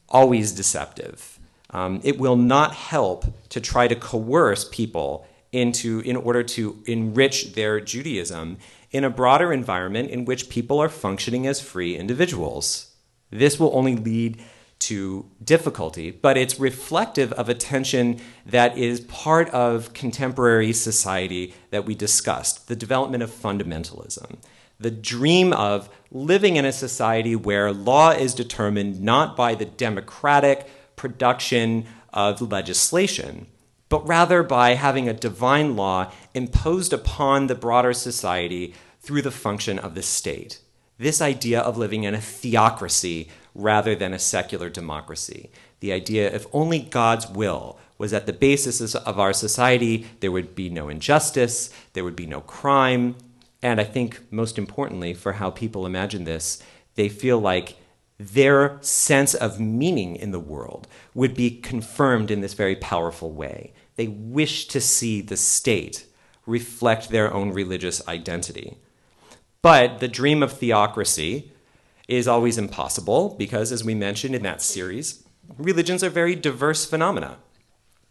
always 0.08 0.52
deceptive. 0.52 1.40
Um, 1.70 2.00
it 2.04 2.18
will 2.18 2.36
not 2.36 2.74
help 2.74 3.24
to 3.48 3.60
try 3.60 3.88
to 3.88 3.96
coerce 3.96 4.68
people 4.70 5.26
into 5.52 6.00
in 6.00 6.16
order 6.16 6.42
to 6.42 6.82
enrich 6.86 7.52
their 7.52 7.80
Judaism 7.80 8.58
in 8.90 9.04
a 9.04 9.10
broader 9.10 9.52
environment 9.52 10.10
in 10.10 10.24
which 10.24 10.48
people 10.48 10.80
are 10.80 10.88
functioning 10.88 11.46
as 11.46 11.60
free 11.60 11.96
individuals. 11.96 12.94
This 13.30 13.60
will 13.60 13.70
only 13.74 13.96
lead 13.96 14.42
to 14.80 15.26
difficulty, 15.42 16.10
but 16.10 16.36
it's 16.36 16.58
reflective 16.58 17.32
of 17.34 17.48
a 17.48 17.54
tension 17.54 18.18
that 18.44 18.76
is 18.76 19.00
part 19.02 19.48
of 19.50 19.92
contemporary 19.92 20.72
society 20.72 21.54
that 21.70 21.84
we 21.84 21.94
discussed 21.94 22.66
the 22.66 22.74
development 22.74 23.22
of 23.22 23.30
fundamentalism. 23.30 24.38
The 24.80 24.90
dream 24.90 25.52
of 25.52 25.88
living 26.10 26.56
in 26.56 26.64
a 26.64 26.72
society 26.72 27.36
where 27.36 27.72
law 27.72 28.10
is 28.10 28.34
determined 28.34 29.00
not 29.00 29.36
by 29.36 29.54
the 29.54 29.64
democratic 29.64 30.66
production 30.96 31.86
of 32.12 32.42
legislation, 32.42 33.46
but 33.92 34.08
rather 34.08 34.42
by 34.42 34.72
having 34.72 35.06
a 35.06 35.12
divine 35.12 35.76
law 35.76 36.10
imposed 36.32 36.94
upon 36.94 37.46
the 37.46 37.54
broader 37.54 37.92
society 37.92 38.72
through 39.02 39.20
the 39.20 39.30
function 39.30 39.78
of 39.78 39.94
the 39.94 40.00
state. 40.00 40.60
This 40.96 41.20
idea 41.20 41.60
of 41.60 41.76
living 41.76 42.04
in 42.04 42.14
a 42.14 42.18
theocracy 42.18 43.28
rather 43.54 43.94
than 43.94 44.14
a 44.14 44.18
secular 44.18 44.70
democracy. 44.70 45.50
The 45.80 45.92
idea 45.92 46.34
if 46.34 46.46
only 46.54 46.78
God's 46.78 47.28
will 47.28 47.78
was 47.98 48.14
at 48.14 48.24
the 48.24 48.32
basis 48.32 48.94
of 48.94 49.20
our 49.20 49.34
society, 49.34 50.06
there 50.20 50.32
would 50.32 50.54
be 50.54 50.70
no 50.70 50.88
injustice, 50.88 51.68
there 51.92 52.02
would 52.02 52.16
be 52.16 52.24
no 52.24 52.40
crime. 52.40 53.14
And 53.60 53.78
I 53.78 53.84
think, 53.84 54.20
most 54.32 54.56
importantly, 54.56 55.12
for 55.12 55.34
how 55.34 55.50
people 55.50 55.84
imagine 55.84 56.24
this, 56.24 56.62
they 56.94 57.10
feel 57.10 57.38
like 57.38 57.76
their 58.18 58.78
sense 58.80 59.34
of 59.34 59.60
meaning 59.60 60.16
in 60.16 60.30
the 60.30 60.40
world 60.40 60.88
would 61.12 61.34
be 61.34 61.50
confirmed 61.50 62.30
in 62.30 62.40
this 62.40 62.54
very 62.54 62.76
powerful 62.76 63.32
way. 63.32 63.74
They 63.96 64.08
wish 64.08 64.66
to 64.68 64.80
see 64.80 65.20
the 65.20 65.36
state 65.36 66.06
reflect 66.46 67.10
their 67.10 67.32
own 67.32 67.52
religious 67.52 68.06
identity. 68.08 68.78
But 69.60 70.00
the 70.00 70.08
dream 70.08 70.42
of 70.42 70.52
theocracy 70.52 71.52
is 72.08 72.26
always 72.26 72.58
impossible 72.58 73.36
because, 73.38 73.70
as 73.70 73.84
we 73.84 73.94
mentioned 73.94 74.34
in 74.34 74.42
that 74.42 74.60
series, 74.60 75.24
religions 75.56 76.02
are 76.02 76.10
very 76.10 76.34
diverse 76.34 76.84
phenomena. 76.84 77.38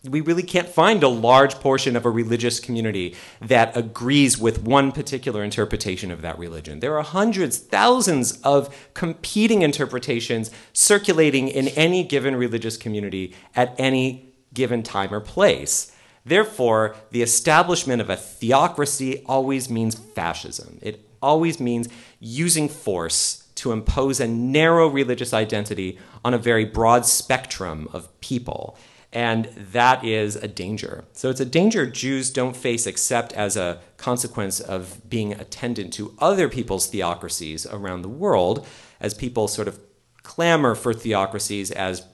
We 0.04 0.22
really 0.22 0.44
can't 0.44 0.68
find 0.68 1.04
a 1.04 1.08
large 1.08 1.56
portion 1.56 1.96
of 1.96 2.08
a 2.08 2.10
religious 2.10 2.60
community 2.60 3.16
that 3.40 3.78
agrees 3.78 4.36
with 4.36 4.64
one 4.64 4.92
particular 4.92 5.44
interpretation 5.44 6.10
of 6.10 6.24
that 6.24 6.40
religion. 6.40 6.80
There 6.80 6.98
are 6.98 7.04
hundreds, 7.04 7.60
thousands 7.60 8.42
of 8.42 8.90
competing 8.96 9.62
interpretations 9.62 10.50
circulating 10.74 11.50
in 11.50 11.68
any 11.70 12.04
given 12.04 12.36
religious 12.36 12.78
community 12.78 13.36
at 13.56 13.76
any 13.78 14.31
given 14.54 14.84
time 14.84 15.14
or 15.14 15.20
place. 15.20 15.96
Therefore, 16.26 16.96
the 17.12 17.22
establishment 17.22 18.02
of 18.02 18.10
a 18.10 18.16
theocracy 18.16 19.24
always 19.26 19.70
means 19.70 19.96
fascism. 19.96 20.78
It 20.82 21.08
always 21.22 21.60
means 21.60 21.88
using 22.20 22.70
force 22.70 23.48
to 23.56 23.72
impose 23.72 24.20
a 24.20 24.28
narrow 24.28 24.88
religious 24.88 25.34
identity 25.34 26.00
on 26.24 26.34
a 26.34 26.38
very 26.40 26.66
broad 26.66 27.06
spectrum 27.06 27.88
of 27.94 28.20
people. 28.22 28.78
And 29.14 29.46
that 29.74 30.06
is 30.06 30.36
a 30.36 30.48
danger. 30.48 31.04
So 31.12 31.30
it's 31.30 31.42
a 31.42 31.46
danger 31.46 31.86
Jews 31.86 32.32
don't 32.32 32.56
face 32.56 32.88
except 32.88 33.34
as 33.34 33.58
a 33.58 33.80
consequence 33.98 34.60
of 34.60 35.10
being 35.10 35.34
attendant 35.34 35.92
to 35.94 36.16
other 36.20 36.48
people's 36.48 36.88
theocracies 36.88 37.66
around 37.66 38.04
the 38.04 38.10
world, 38.10 38.66
as 39.00 39.14
people 39.14 39.48
sort 39.48 39.68
of 39.68 39.80
clamor 40.24 40.76
for 40.76 40.94
theocracies 40.94 41.72
as 41.72 42.06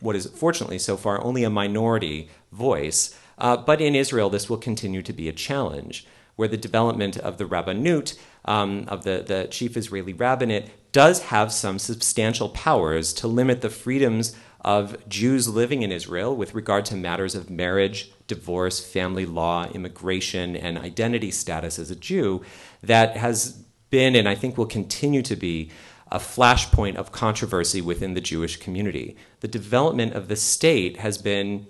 what 0.00 0.16
is 0.16 0.26
fortunately 0.26 0.78
so 0.78 0.96
far 0.96 1.22
only 1.22 1.44
a 1.44 1.50
minority 1.50 2.28
voice. 2.52 3.18
Uh, 3.38 3.56
but 3.56 3.80
in 3.80 3.94
Israel, 3.94 4.30
this 4.30 4.48
will 4.50 4.56
continue 4.56 5.02
to 5.02 5.12
be 5.12 5.28
a 5.28 5.32
challenge, 5.32 6.06
where 6.36 6.48
the 6.48 6.56
development 6.56 7.16
of 7.16 7.38
the 7.38 7.44
rabbinut, 7.44 8.18
um, 8.44 8.84
of 8.88 9.04
the, 9.04 9.24
the 9.26 9.48
chief 9.50 9.76
Israeli 9.76 10.12
rabbinate, 10.12 10.70
does 10.92 11.24
have 11.24 11.52
some 11.52 11.78
substantial 11.78 12.48
powers 12.48 13.12
to 13.12 13.28
limit 13.28 13.60
the 13.60 13.70
freedoms 13.70 14.34
of 14.60 15.08
Jews 15.08 15.48
living 15.48 15.82
in 15.82 15.92
Israel 15.92 16.34
with 16.34 16.54
regard 16.54 16.84
to 16.86 16.96
matters 16.96 17.34
of 17.34 17.50
marriage, 17.50 18.10
divorce, 18.26 18.84
family 18.84 19.26
law, 19.26 19.68
immigration, 19.70 20.56
and 20.56 20.78
identity 20.78 21.30
status 21.30 21.78
as 21.78 21.90
a 21.90 21.96
Jew 21.96 22.42
that 22.82 23.16
has 23.16 23.62
been, 23.90 24.14
and 24.14 24.28
I 24.28 24.34
think 24.34 24.58
will 24.58 24.66
continue 24.66 25.22
to 25.22 25.36
be, 25.36 25.70
a 26.10 26.18
flashpoint 26.18 26.96
of 26.96 27.12
controversy 27.12 27.80
within 27.80 28.14
the 28.14 28.20
Jewish 28.20 28.56
community. 28.56 29.16
The 29.40 29.48
development 29.48 30.14
of 30.14 30.28
the 30.28 30.36
state 30.36 30.98
has 30.98 31.18
been 31.18 31.66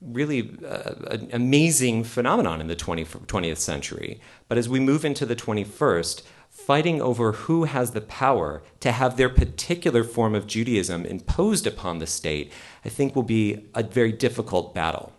really 0.00 0.58
uh, 0.64 0.94
an 1.10 1.30
amazing 1.32 2.04
phenomenon 2.04 2.60
in 2.60 2.66
the 2.66 2.76
20, 2.76 3.04
20th 3.04 3.58
century. 3.58 4.20
But 4.48 4.58
as 4.58 4.68
we 4.68 4.80
move 4.80 5.04
into 5.04 5.24
the 5.24 5.36
21st, 5.36 6.22
fighting 6.50 7.00
over 7.00 7.32
who 7.32 7.64
has 7.64 7.92
the 7.92 8.00
power 8.00 8.62
to 8.80 8.92
have 8.92 9.16
their 9.16 9.28
particular 9.28 10.02
form 10.02 10.34
of 10.34 10.46
Judaism 10.46 11.04
imposed 11.04 11.66
upon 11.66 11.98
the 11.98 12.06
state, 12.06 12.52
I 12.84 12.88
think 12.88 13.14
will 13.14 13.22
be 13.22 13.68
a 13.74 13.82
very 13.82 14.12
difficult 14.12 14.74
battle. 14.74 15.12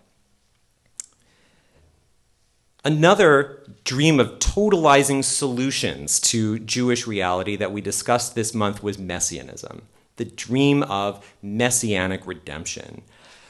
Another 2.83 3.63
dream 3.83 4.19
of 4.19 4.39
totalizing 4.39 5.23
solutions 5.23 6.19
to 6.19 6.59
Jewish 6.59 7.07
reality 7.07 7.55
that 7.55 7.71
we 7.71 7.81
discussed 7.81 8.35
this 8.35 8.53
month 8.53 8.83
was 8.83 8.97
messianism, 8.97 9.83
the 10.17 10.25
dream 10.25 10.83
of 10.83 11.25
messianic 11.41 12.25
redemption. 12.25 13.01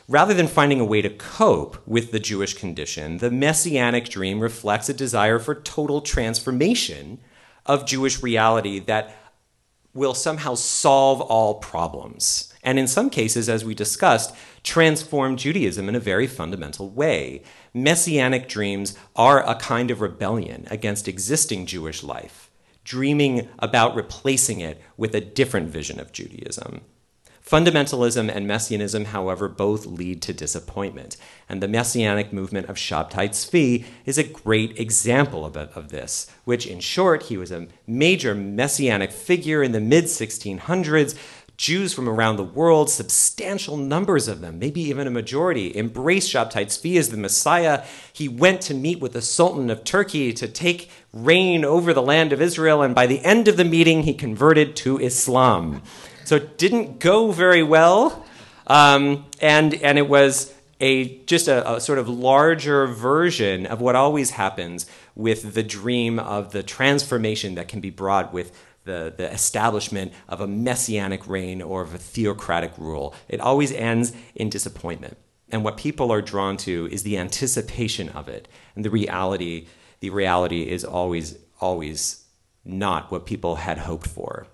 Rather 0.07 0.34
than 0.34 0.47
finding 0.47 0.80
a 0.80 0.86
way 0.86 1.01
to 1.01 1.09
cope 1.09 1.86
with 1.86 2.11
the 2.11 2.19
Jewish 2.19 2.53
condition, 2.53 3.17
the 3.17 3.30
messianic 3.30 4.07
dream 4.07 4.39
reflects 4.39 4.88
a 4.88 4.93
desire 4.93 5.38
for 5.38 5.53
total 5.53 5.99
transformation 5.99 7.19
of 7.65 7.86
Jewish 7.86 8.23
reality 8.23 8.80
that 8.80 9.13
will 9.93 10.13
somehow 10.13 10.55
solve 10.55 11.19
all 11.19 11.55
problems. 11.55 12.53
And 12.63 12.80
in 12.80 12.88
some 12.88 13.09
cases, 13.09 13.49
as 13.49 13.65
we 13.65 13.73
discussed, 13.73 14.34
transform 14.63 15.36
Judaism 15.36 15.89
in 15.89 15.95
a 15.95 15.99
very 15.99 16.28
fundamental 16.28 16.89
way. 16.89 17.43
Messianic 17.84 18.49
dreams 18.49 18.97
are 19.15 19.47
a 19.47 19.53
kind 19.53 19.91
of 19.91 20.01
rebellion 20.01 20.67
against 20.71 21.07
existing 21.07 21.67
Jewish 21.67 22.01
life, 22.01 22.49
dreaming 22.84 23.49
about 23.59 23.95
replacing 23.95 24.59
it 24.59 24.82
with 24.97 25.13
a 25.13 25.21
different 25.21 25.69
vision 25.69 25.99
of 25.99 26.11
Judaism. 26.11 26.82
Fundamentalism 27.47 28.30
and 28.36 28.45
messianism, 28.45 29.05
however, 29.05 29.47
both 29.47 29.86
lead 29.86 30.21
to 30.23 30.34
disappointment, 30.34 31.15
and 31.47 31.61
the 31.61 31.67
messianic 31.67 32.34
movement 32.34 32.67
of 32.67 32.75
Shabtai 32.75 33.30
Tzvi 33.30 33.86
is 34.05 34.17
a 34.17 34.23
great 34.23 34.78
example 34.78 35.45
of, 35.45 35.55
of 35.55 35.88
this, 35.88 36.30
which, 36.43 36.65
in 36.65 36.82
short, 36.82 37.23
he 37.23 37.38
was 37.38 37.51
a 37.51 37.67
major 37.86 38.36
messianic 38.36 39.11
figure 39.11 39.63
in 39.63 39.71
the 39.71 39.80
mid 39.80 40.05
1600s. 40.05 41.15
Jews 41.58 41.91
from 41.91 42.08
around 42.08 42.36
the 42.36 42.43
world, 42.43 42.89
substantial 42.89 43.78
numbers 43.78 44.28
of 44.28 44.41
them, 44.41 44.60
maybe 44.60 44.82
even 44.82 45.08
a 45.08 45.12
majority, 45.12 45.76
embraced 45.76 46.32
Shabtai 46.32 46.68
Tzvi 46.68 46.97
as 46.97 47.10
the 47.10 47.18
Messiah. 47.18 47.84
He 48.14 48.30
went 48.30 48.62
to 48.62 48.76
meet 48.76 48.99
with 48.99 49.14
the 49.14 49.24
Sultan 49.24 49.72
of 49.72 49.84
Turkey 49.84 50.34
to 50.34 50.47
take 50.47 50.91
reign 51.12 51.66
over 51.66 51.93
the 51.93 52.01
land 52.01 52.32
of 52.32 52.41
Israel, 52.41 52.84
and 52.84 52.93
by 52.93 53.08
the 53.08 53.24
end 53.26 53.47
of 53.47 53.58
the 53.58 53.66
meeting, 53.66 54.03
he 54.03 54.14
converted 54.14 54.76
to 54.78 54.99
Islam. 54.99 55.82
So 56.26 56.36
it 56.36 56.60
didn't 56.60 56.99
go 56.99 57.32
very 57.32 57.64
well. 57.64 58.26
Um, 58.68 59.26
and, 59.41 59.74
and 59.76 59.97
it 59.97 60.08
was 60.08 60.53
a, 60.80 61.20
just 61.26 61.47
a, 61.47 61.76
a 61.76 61.82
sort 61.82 61.97
of 61.97 62.08
larger 62.08 62.86
version 62.86 63.66
of 63.66 63.82
what 63.82 63.95
always 63.95 64.32
happens 64.32 64.86
with 65.16 65.53
the 65.55 65.64
dream 65.64 66.20
of 66.20 66.51
the 66.51 66.62
transformation 66.62 67.55
that 67.55 67.68
can 67.68 67.80
be 67.80 67.89
brought 67.89 68.32
with 68.32 68.51
the, 68.88 69.13
the 69.15 69.31
establishment 69.31 70.11
of 70.27 70.41
a 70.41 70.47
messianic 70.47 71.27
reign 71.27 71.61
or 71.61 71.83
of 71.83 71.93
a 71.93 71.99
theocratic 71.99 72.75
rule. 72.77 73.13
It 73.29 73.39
always 73.39 73.71
ends 73.71 74.13
in 74.33 74.49
disappointment. 74.49 75.17
And 75.49 75.63
what 75.63 75.77
people 75.77 76.11
are 76.11 76.21
drawn 76.21 76.57
to 76.57 76.89
is 76.91 77.03
the 77.03 77.17
anticipation 77.17 78.09
of 78.09 78.27
it. 78.27 78.47
And 78.75 78.83
the 78.83 78.89
reality, 78.89 79.67
the 79.99 80.09
reality 80.09 80.63
is 80.63 80.83
always, 80.83 81.38
always 81.61 82.25
not 82.65 83.11
what 83.11 83.25
people 83.25 83.57
had 83.57 83.77
hoped 83.77 84.07
for. 84.07 84.47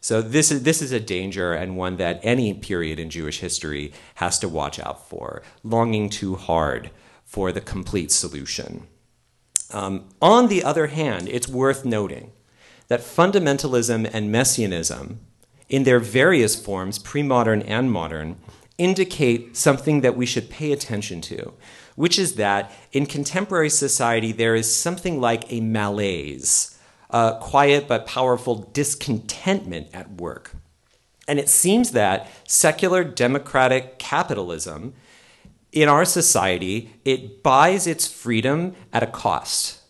So 0.00 0.22
this 0.22 0.50
is 0.50 0.62
this 0.62 0.80
is 0.80 0.92
a 0.92 1.00
danger 1.00 1.52
and 1.52 1.76
one 1.76 1.96
that 1.96 2.20
any 2.22 2.54
period 2.54 2.98
in 2.98 3.10
Jewish 3.10 3.40
history 3.40 3.92
has 4.14 4.38
to 4.38 4.48
watch 4.48 4.80
out 4.80 5.08
for, 5.08 5.42
longing 5.62 6.08
too 6.08 6.36
hard 6.36 6.90
for 7.24 7.52
the 7.52 7.60
complete 7.60 8.10
solution. 8.10 8.86
Um, 9.72 10.08
on 10.20 10.48
the 10.48 10.64
other 10.64 10.86
hand, 10.88 11.28
it's 11.28 11.46
worth 11.46 11.84
noting 11.84 12.32
that 12.90 13.00
fundamentalism 13.00 14.10
and 14.12 14.32
messianism, 14.32 15.20
in 15.68 15.84
their 15.84 16.00
various 16.00 16.60
forms, 16.60 16.98
pre-modern 16.98 17.62
and 17.62 17.92
modern, 17.92 18.36
indicate 18.78 19.56
something 19.56 20.00
that 20.00 20.16
we 20.16 20.26
should 20.26 20.50
pay 20.50 20.72
attention 20.72 21.20
to, 21.20 21.54
which 21.94 22.18
is 22.18 22.34
that 22.34 22.72
in 22.90 23.06
contemporary 23.06 23.70
society 23.70 24.32
there 24.32 24.56
is 24.56 24.74
something 24.74 25.20
like 25.20 25.50
a 25.52 25.60
malaise 25.60 26.76
a 27.12 27.36
quiet 27.40 27.88
but 27.88 28.06
powerful 28.06 28.70
discontentment 28.72 29.88
at 29.92 30.20
work. 30.20 30.52
And 31.26 31.38
it 31.38 31.48
seems 31.48 31.92
that 31.92 32.28
secular 32.46 33.04
democratic 33.04 33.98
capitalism 33.98 34.94
in 35.72 35.88
our 35.88 36.04
society, 36.04 36.94
it 37.04 37.42
buys 37.42 37.86
its 37.86 38.06
freedom 38.06 38.74
at 38.92 39.02
a 39.02 39.06
cost. 39.06 39.80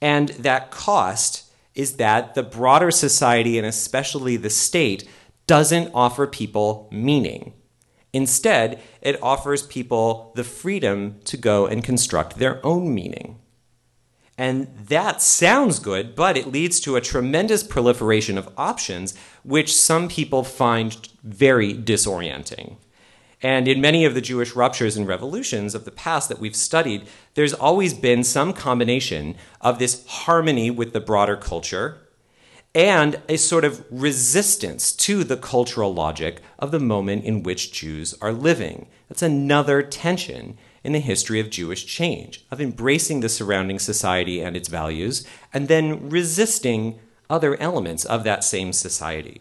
And 0.00 0.30
that 0.30 0.70
cost 0.70 1.45
is 1.76 1.96
that 1.96 2.34
the 2.34 2.42
broader 2.42 2.90
society, 2.90 3.58
and 3.58 3.66
especially 3.66 4.36
the 4.36 4.50
state, 4.50 5.08
doesn't 5.46 5.92
offer 5.94 6.26
people 6.26 6.88
meaning. 6.90 7.52
Instead, 8.12 8.80
it 9.02 9.22
offers 9.22 9.62
people 9.62 10.32
the 10.34 10.42
freedom 10.42 11.20
to 11.24 11.36
go 11.36 11.66
and 11.66 11.84
construct 11.84 12.38
their 12.38 12.64
own 12.64 12.94
meaning. 12.94 13.38
And 14.38 14.68
that 14.88 15.22
sounds 15.22 15.78
good, 15.78 16.14
but 16.14 16.36
it 16.36 16.46
leads 16.46 16.80
to 16.80 16.96
a 16.96 17.00
tremendous 17.00 17.62
proliferation 17.62 18.36
of 18.36 18.52
options, 18.56 19.14
which 19.44 19.74
some 19.74 20.08
people 20.08 20.44
find 20.44 21.08
very 21.22 21.74
disorienting. 21.74 22.76
And 23.46 23.68
in 23.68 23.80
many 23.80 24.04
of 24.04 24.14
the 24.14 24.20
Jewish 24.20 24.56
ruptures 24.56 24.96
and 24.96 25.06
revolutions 25.06 25.76
of 25.76 25.84
the 25.84 25.92
past 25.92 26.28
that 26.28 26.40
we've 26.40 26.56
studied, 26.56 27.06
there's 27.34 27.54
always 27.54 27.94
been 27.94 28.24
some 28.24 28.52
combination 28.52 29.36
of 29.60 29.78
this 29.78 30.04
harmony 30.04 30.68
with 30.68 30.92
the 30.92 30.98
broader 30.98 31.36
culture 31.36 31.98
and 32.74 33.20
a 33.28 33.36
sort 33.36 33.64
of 33.64 33.86
resistance 33.88 34.90
to 34.90 35.22
the 35.22 35.36
cultural 35.36 35.94
logic 35.94 36.42
of 36.58 36.72
the 36.72 36.80
moment 36.80 37.22
in 37.22 37.44
which 37.44 37.70
Jews 37.70 38.16
are 38.20 38.32
living. 38.32 38.88
That's 39.08 39.22
another 39.22 39.80
tension 39.80 40.58
in 40.82 40.92
the 40.92 40.98
history 40.98 41.38
of 41.38 41.48
Jewish 41.48 41.86
change, 41.86 42.44
of 42.50 42.60
embracing 42.60 43.20
the 43.20 43.28
surrounding 43.28 43.78
society 43.78 44.40
and 44.40 44.56
its 44.56 44.68
values, 44.68 45.24
and 45.54 45.68
then 45.68 46.10
resisting 46.10 46.98
other 47.30 47.54
elements 47.60 48.04
of 48.04 48.24
that 48.24 48.42
same 48.42 48.72
society. 48.72 49.40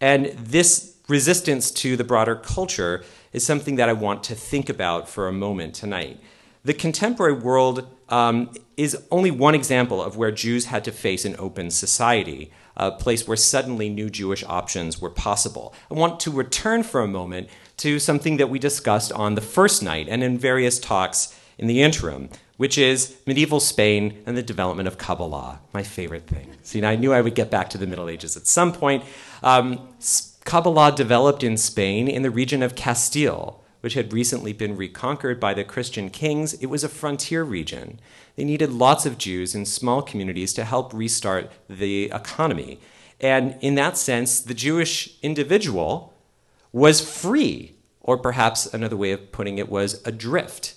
And 0.00 0.28
this 0.28 0.96
resistance 1.08 1.70
to 1.70 1.94
the 1.98 2.04
broader 2.04 2.36
culture 2.36 3.04
is 3.34 3.44
something 3.44 3.76
that 3.76 3.90
I 3.90 3.92
want 3.92 4.24
to 4.24 4.34
think 4.34 4.70
about 4.70 5.06
for 5.08 5.28
a 5.28 5.32
moment 5.32 5.74
tonight. 5.74 6.18
The 6.64 6.72
contemporary 6.72 7.34
world 7.34 7.86
um, 8.08 8.50
is 8.76 8.96
only 9.10 9.30
one 9.30 9.54
example 9.54 10.02
of 10.02 10.16
where 10.16 10.30
Jews 10.30 10.66
had 10.66 10.84
to 10.84 10.92
face 10.92 11.26
an 11.26 11.36
open 11.38 11.70
society, 11.70 12.50
a 12.76 12.92
place 12.92 13.28
where 13.28 13.36
suddenly 13.36 13.90
new 13.90 14.08
Jewish 14.08 14.44
options 14.44 15.00
were 15.00 15.10
possible. 15.10 15.74
I 15.90 15.94
want 15.94 16.20
to 16.20 16.30
return 16.30 16.84
for 16.84 17.02
a 17.02 17.08
moment 17.08 17.48
to 17.78 17.98
something 17.98 18.36
that 18.38 18.48
we 18.48 18.58
discussed 18.58 19.12
on 19.12 19.34
the 19.34 19.40
first 19.40 19.82
night 19.82 20.08
and 20.08 20.22
in 20.22 20.38
various 20.38 20.78
talks 20.78 21.38
in 21.58 21.66
the 21.66 21.82
interim, 21.82 22.30
which 22.56 22.78
is 22.78 23.16
medieval 23.26 23.60
Spain 23.60 24.22
and 24.26 24.36
the 24.36 24.42
development 24.42 24.86
of 24.86 24.96
Kabbalah, 24.96 25.60
my 25.72 25.82
favorite 25.82 26.26
thing. 26.28 26.52
See, 26.62 26.84
I 26.84 26.94
knew 26.94 27.12
I 27.12 27.20
would 27.20 27.34
get 27.34 27.50
back 27.50 27.68
to 27.70 27.78
the 27.78 27.86
Middle 27.86 28.08
Ages 28.08 28.36
at 28.36 28.46
some 28.46 28.72
point. 28.72 29.04
Um, 29.42 29.88
Kabbalah 30.44 30.94
developed 30.94 31.42
in 31.42 31.56
Spain 31.56 32.06
in 32.06 32.22
the 32.22 32.30
region 32.30 32.62
of 32.62 32.74
Castile, 32.74 33.62
which 33.80 33.94
had 33.94 34.12
recently 34.12 34.52
been 34.52 34.76
reconquered 34.76 35.40
by 35.40 35.54
the 35.54 35.64
Christian 35.64 36.10
kings. 36.10 36.54
It 36.54 36.66
was 36.66 36.84
a 36.84 36.88
frontier 36.88 37.42
region. 37.44 37.98
They 38.36 38.44
needed 38.44 38.70
lots 38.70 39.06
of 39.06 39.18
Jews 39.18 39.54
in 39.54 39.64
small 39.64 40.02
communities 40.02 40.52
to 40.54 40.64
help 40.64 40.92
restart 40.92 41.50
the 41.68 42.04
economy. 42.04 42.78
And 43.20 43.56
in 43.60 43.74
that 43.76 43.96
sense, 43.96 44.40
the 44.40 44.54
Jewish 44.54 45.18
individual 45.22 46.12
was 46.72 47.00
free, 47.00 47.76
or 48.00 48.18
perhaps 48.18 48.66
another 48.66 48.96
way 48.96 49.12
of 49.12 49.32
putting 49.32 49.58
it 49.58 49.70
was 49.70 50.02
adrift. 50.06 50.74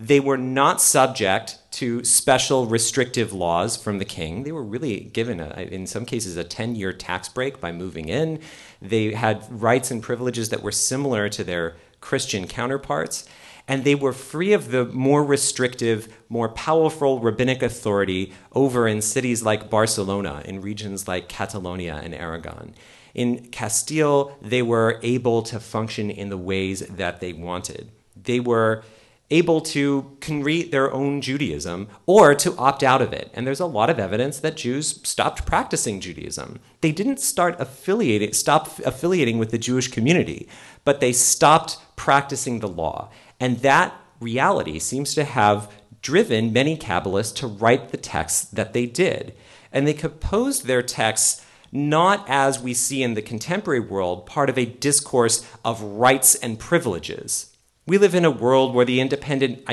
They 0.00 0.18
were 0.18 0.38
not 0.38 0.80
subject 0.80 1.58
to 1.72 2.02
special 2.04 2.64
restrictive 2.64 3.34
laws 3.34 3.76
from 3.76 3.98
the 3.98 4.06
king. 4.06 4.44
They 4.44 4.52
were 4.52 4.62
really 4.62 5.00
given, 5.00 5.40
a, 5.40 5.50
in 5.60 5.86
some 5.86 6.06
cases, 6.06 6.38
a 6.38 6.44
10 6.44 6.74
year 6.74 6.94
tax 6.94 7.28
break 7.28 7.60
by 7.60 7.70
moving 7.70 8.08
in. 8.08 8.40
They 8.80 9.12
had 9.12 9.44
rights 9.50 9.90
and 9.90 10.02
privileges 10.02 10.48
that 10.48 10.62
were 10.62 10.72
similar 10.72 11.28
to 11.28 11.44
their 11.44 11.76
Christian 12.00 12.46
counterparts. 12.46 13.28
And 13.68 13.84
they 13.84 13.94
were 13.94 14.14
free 14.14 14.54
of 14.54 14.70
the 14.70 14.86
more 14.86 15.22
restrictive, 15.22 16.08
more 16.30 16.48
powerful 16.48 17.20
rabbinic 17.20 17.62
authority 17.62 18.32
over 18.52 18.88
in 18.88 19.02
cities 19.02 19.42
like 19.42 19.68
Barcelona, 19.68 20.40
in 20.46 20.62
regions 20.62 21.06
like 21.06 21.28
Catalonia 21.28 22.00
and 22.02 22.14
Aragon. 22.14 22.74
In 23.12 23.48
Castile, 23.48 24.34
they 24.40 24.62
were 24.62 24.98
able 25.02 25.42
to 25.42 25.60
function 25.60 26.08
in 26.10 26.30
the 26.30 26.38
ways 26.38 26.80
that 26.86 27.20
they 27.20 27.34
wanted. 27.34 27.90
They 28.16 28.40
were 28.40 28.82
able 29.30 29.60
to 29.60 30.16
create 30.20 30.72
their 30.72 30.92
own 30.92 31.20
Judaism 31.20 31.88
or 32.06 32.34
to 32.34 32.56
opt 32.56 32.82
out 32.82 33.00
of 33.00 33.12
it. 33.12 33.30
And 33.32 33.46
there's 33.46 33.60
a 33.60 33.66
lot 33.66 33.90
of 33.90 33.98
evidence 33.98 34.40
that 34.40 34.56
Jews 34.56 35.00
stopped 35.04 35.46
practicing 35.46 36.00
Judaism. 36.00 36.58
They 36.80 36.92
didn't 36.92 37.20
start 37.20 37.60
affiliating, 37.60 38.32
stop 38.32 38.78
affiliating 38.80 39.38
with 39.38 39.50
the 39.50 39.58
Jewish 39.58 39.88
community, 39.88 40.48
but 40.84 41.00
they 41.00 41.12
stopped 41.12 41.78
practicing 41.96 42.58
the 42.58 42.68
law. 42.68 43.10
And 43.38 43.58
that 43.60 43.94
reality 44.20 44.78
seems 44.78 45.14
to 45.14 45.24
have 45.24 45.70
driven 46.02 46.52
many 46.52 46.76
Kabbalists 46.76 47.34
to 47.36 47.46
write 47.46 47.90
the 47.90 47.96
texts 47.96 48.44
that 48.46 48.72
they 48.72 48.86
did. 48.86 49.34
And 49.72 49.86
they 49.86 49.94
composed 49.94 50.66
their 50.66 50.82
texts 50.82 51.44
not 51.72 52.28
as 52.28 52.60
we 52.60 52.74
see 52.74 53.02
in 53.02 53.14
the 53.14 53.22
contemporary 53.22 53.80
world, 53.80 54.26
part 54.26 54.50
of 54.50 54.58
a 54.58 54.64
discourse 54.64 55.46
of 55.64 55.80
rights 55.80 56.34
and 56.34 56.58
privileges. 56.58 57.49
We 57.90 57.98
live 57.98 58.14
in 58.14 58.24
a 58.24 58.30
world 58.30 58.72
where 58.72 58.84
the 58.84 59.00
independent 59.00 59.68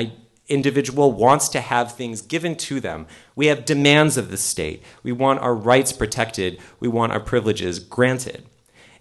individual 0.48 1.12
wants 1.12 1.48
to 1.50 1.60
have 1.60 1.92
things 1.92 2.20
given 2.20 2.56
to 2.56 2.80
them. 2.80 3.06
We 3.36 3.46
have 3.46 3.64
demands 3.64 4.16
of 4.16 4.32
the 4.32 4.36
state. 4.36 4.82
We 5.04 5.12
want 5.12 5.38
our 5.38 5.54
rights 5.54 5.92
protected. 5.92 6.58
We 6.80 6.88
want 6.88 7.12
our 7.12 7.20
privileges 7.20 7.78
granted. 7.78 8.44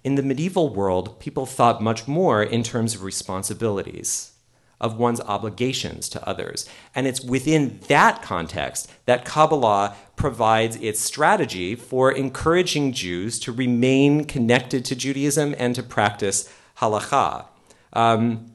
In 0.04 0.14
the 0.14 0.22
medieval 0.22 0.72
world, 0.72 1.20
people 1.20 1.48
thought 1.48 1.82
much 1.82 2.08
more 2.08 2.44
in 2.44 2.62
terms 2.62 2.94
of 2.94 3.02
responsibilities 3.02 4.34
of 4.80 5.00
one's 5.00 5.22
obligations 5.22 6.10
to 6.10 6.30
others. 6.30 6.70
And 6.94 7.08
it's 7.08 7.22
within 7.22 7.80
that 7.88 8.22
context 8.22 8.88
that 9.06 9.26
Kabbalah 9.26 9.96
provides 10.16 10.76
its 10.76 11.00
strategy 11.00 11.74
for 11.74 12.12
encouraging 12.12 12.94
Jews 12.94 13.40
to 13.40 13.52
remain 13.52 14.26
connected 14.26 14.86
to 14.86 14.96
Judaism 14.96 15.56
and 15.58 15.74
to 15.74 15.82
practice 15.82 16.54
halakha. 16.78 17.46
Um, 17.94 18.52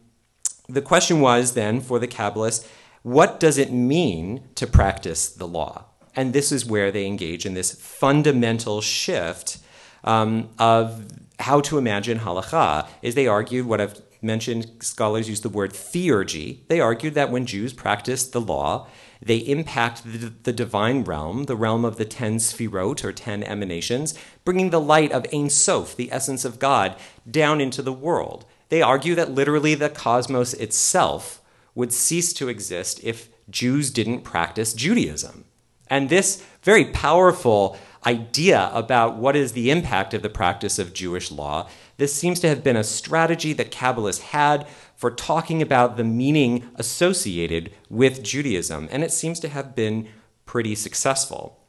the 0.73 0.83
question 0.83 1.21
was 1.21 1.53
then 1.55 1.81
for 1.81 1.99
the 1.99 2.09
Kabbalists 2.09 2.67
what 3.03 3.41
does 3.41 3.59
it 3.59 3.73
mean 3.73 4.49
to 4.55 4.67
practice 4.67 5.29
the 5.29 5.47
law? 5.47 5.87
And 6.15 6.33
this 6.33 6.53
is 6.53 6.65
where 6.65 6.93
they 6.93 7.07
engage 7.07 7.45
in 7.45 7.55
this 7.55 7.73
fundamental 7.73 8.81
shift 8.81 9.59
um, 10.05 10.51
of 10.59 11.07
how 11.41 11.61
to 11.63 11.79
imagine 11.79 12.21
halakha. 12.21 12.87
Is 13.03 13.15
they 13.15 13.27
argued 13.27 13.67
what 13.67 13.81
I've 13.81 14.01
mentioned 14.21 14.71
scholars 14.81 15.29
use 15.29 15.41
the 15.41 15.49
word 15.49 15.73
theurgy. 15.73 16.67
They 16.69 16.81
argued 16.81 17.15
that 17.15 17.31
when 17.31 17.45
Jews 17.45 17.73
practiced 17.73 18.33
the 18.33 18.41
law, 18.41 18.87
they 19.21 19.39
impact 19.39 20.05
the, 20.05 20.33
the, 20.43 20.53
divine 20.53 21.03
realm, 21.03 21.45
the 21.45 21.57
realm 21.57 21.85
of 21.85 21.97
the 21.97 22.05
ten 22.05 22.37
sfirot 22.37 23.05
or 23.05 23.13
ten 23.13 23.43
emanations, 23.43 24.15
bringing 24.45 24.71
the 24.71 24.81
light 24.81 25.13
of 25.13 25.27
Ein 25.33 25.51
Sof, 25.51 25.97
the 25.97 26.13
essence 26.13 26.45
of 26.45 26.59
God, 26.59 26.97
down 27.29 27.61
into 27.61 27.83
the 27.83 27.93
world. 27.93 28.45
They 28.73 28.81
argue 28.81 29.15
that 29.17 29.35
literally 29.35 29.75
the 29.75 29.91
cosmos 29.91 30.55
itself 30.55 31.43
would 31.75 31.93
cease 31.93 32.33
to 32.33 32.49
exist 32.49 33.05
if 33.05 33.29
Jews 33.51 33.91
didn't 33.91 34.23
practice 34.23 34.73
Judaism. 34.73 35.45
And 35.89 36.09
this 36.09 36.43
very 36.63 36.87
powerful 36.87 37.77
idea 38.07 38.71
about 38.73 39.19
what 39.19 39.37
is 39.37 39.53
the 39.53 39.71
impact 39.71 40.15
of 40.15 40.23
the 40.23 40.31
practice 40.31 40.79
of 40.79 40.95
Jewish 40.95 41.31
law 41.31 41.69
this 41.99 42.15
seems 42.15 42.41
to 42.41 42.49
have 42.49 42.65
been 42.65 42.79
a 42.79 42.83
strategy 42.83 43.53
that 43.53 43.71
Kabbalists 43.71 44.23
had 44.23 44.67
for 44.97 45.11
talking 45.11 45.61
about 45.61 45.99
the 45.99 46.03
meaning 46.05 46.67
associated 46.77 47.73
with 47.91 48.23
Judaism, 48.23 48.89
and 48.91 49.05
it 49.05 49.13
seems 49.13 49.39
to 49.41 49.51
have 49.51 49.77
been 49.77 50.09
pretty 50.47 50.75
successful. 50.75 51.61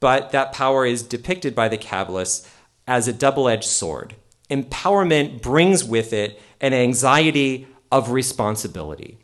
But 0.00 0.32
that 0.32 0.54
power 0.54 0.86
is 0.86 1.02
depicted 1.02 1.54
by 1.54 1.68
the 1.68 1.76
Kabbalists 1.76 2.48
as 2.86 3.06
a 3.06 3.12
double 3.12 3.50
edged 3.50 3.68
sword. 3.68 4.14
Empowerment 4.50 5.42
brings 5.42 5.84
with 5.84 6.12
it 6.12 6.40
an 6.60 6.72
anxiety 6.72 7.66
of 7.90 8.10
responsibility. 8.10 9.18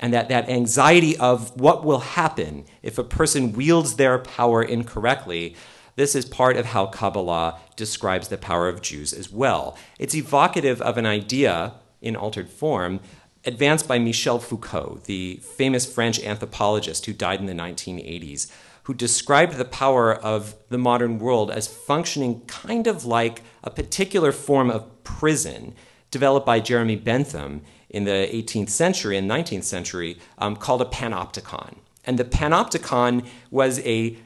And 0.00 0.12
that, 0.12 0.28
that 0.28 0.48
anxiety 0.48 1.16
of 1.16 1.58
what 1.60 1.84
will 1.84 2.00
happen 2.00 2.64
if 2.82 2.98
a 2.98 3.04
person 3.04 3.52
wields 3.52 3.96
their 3.96 4.18
power 4.18 4.62
incorrectly 4.62 5.54
this 5.96 6.14
is 6.14 6.24
part 6.24 6.56
of 6.56 6.66
how 6.66 6.86
Kabbalah 6.86 7.60
describes 7.76 8.28
the 8.28 8.38
power 8.38 8.68
of 8.68 8.82
Jews 8.82 9.12
as 9.12 9.30
well. 9.30 9.78
It's 9.98 10.14
evocative 10.14 10.82
of 10.82 10.98
an 10.98 11.06
idea 11.06 11.74
in 12.02 12.16
altered 12.16 12.48
form 12.48 13.00
advanced 13.44 13.86
by 13.86 13.98
Michel 13.98 14.38
Foucault, 14.38 15.02
the 15.04 15.36
famous 15.36 15.86
French 15.86 16.18
anthropologist 16.20 17.06
who 17.06 17.12
died 17.12 17.40
in 17.40 17.46
the 17.46 17.52
1980s, 17.52 18.50
who 18.84 18.94
described 18.94 19.54
the 19.54 19.64
power 19.64 20.14
of 20.14 20.54
the 20.68 20.78
modern 20.78 21.18
world 21.18 21.50
as 21.50 21.66
functioning 21.66 22.40
kind 22.46 22.86
of 22.86 23.04
like 23.04 23.42
a 23.62 23.70
particular 23.70 24.32
form 24.32 24.70
of 24.70 25.04
prison 25.04 25.74
developed 26.10 26.46
by 26.46 26.60
Jeremy 26.60 26.96
Bentham 26.96 27.62
in 27.88 28.04
the 28.04 28.28
18th 28.32 28.68
century 28.68 29.16
and 29.16 29.30
19th 29.30 29.64
century 29.64 30.18
um, 30.38 30.56
called 30.56 30.82
a 30.82 30.86
panopticon. 30.86 31.76
And 32.04 32.18
the 32.18 32.24
panopticon 32.24 33.26
was 33.50 33.80
a 33.80 34.16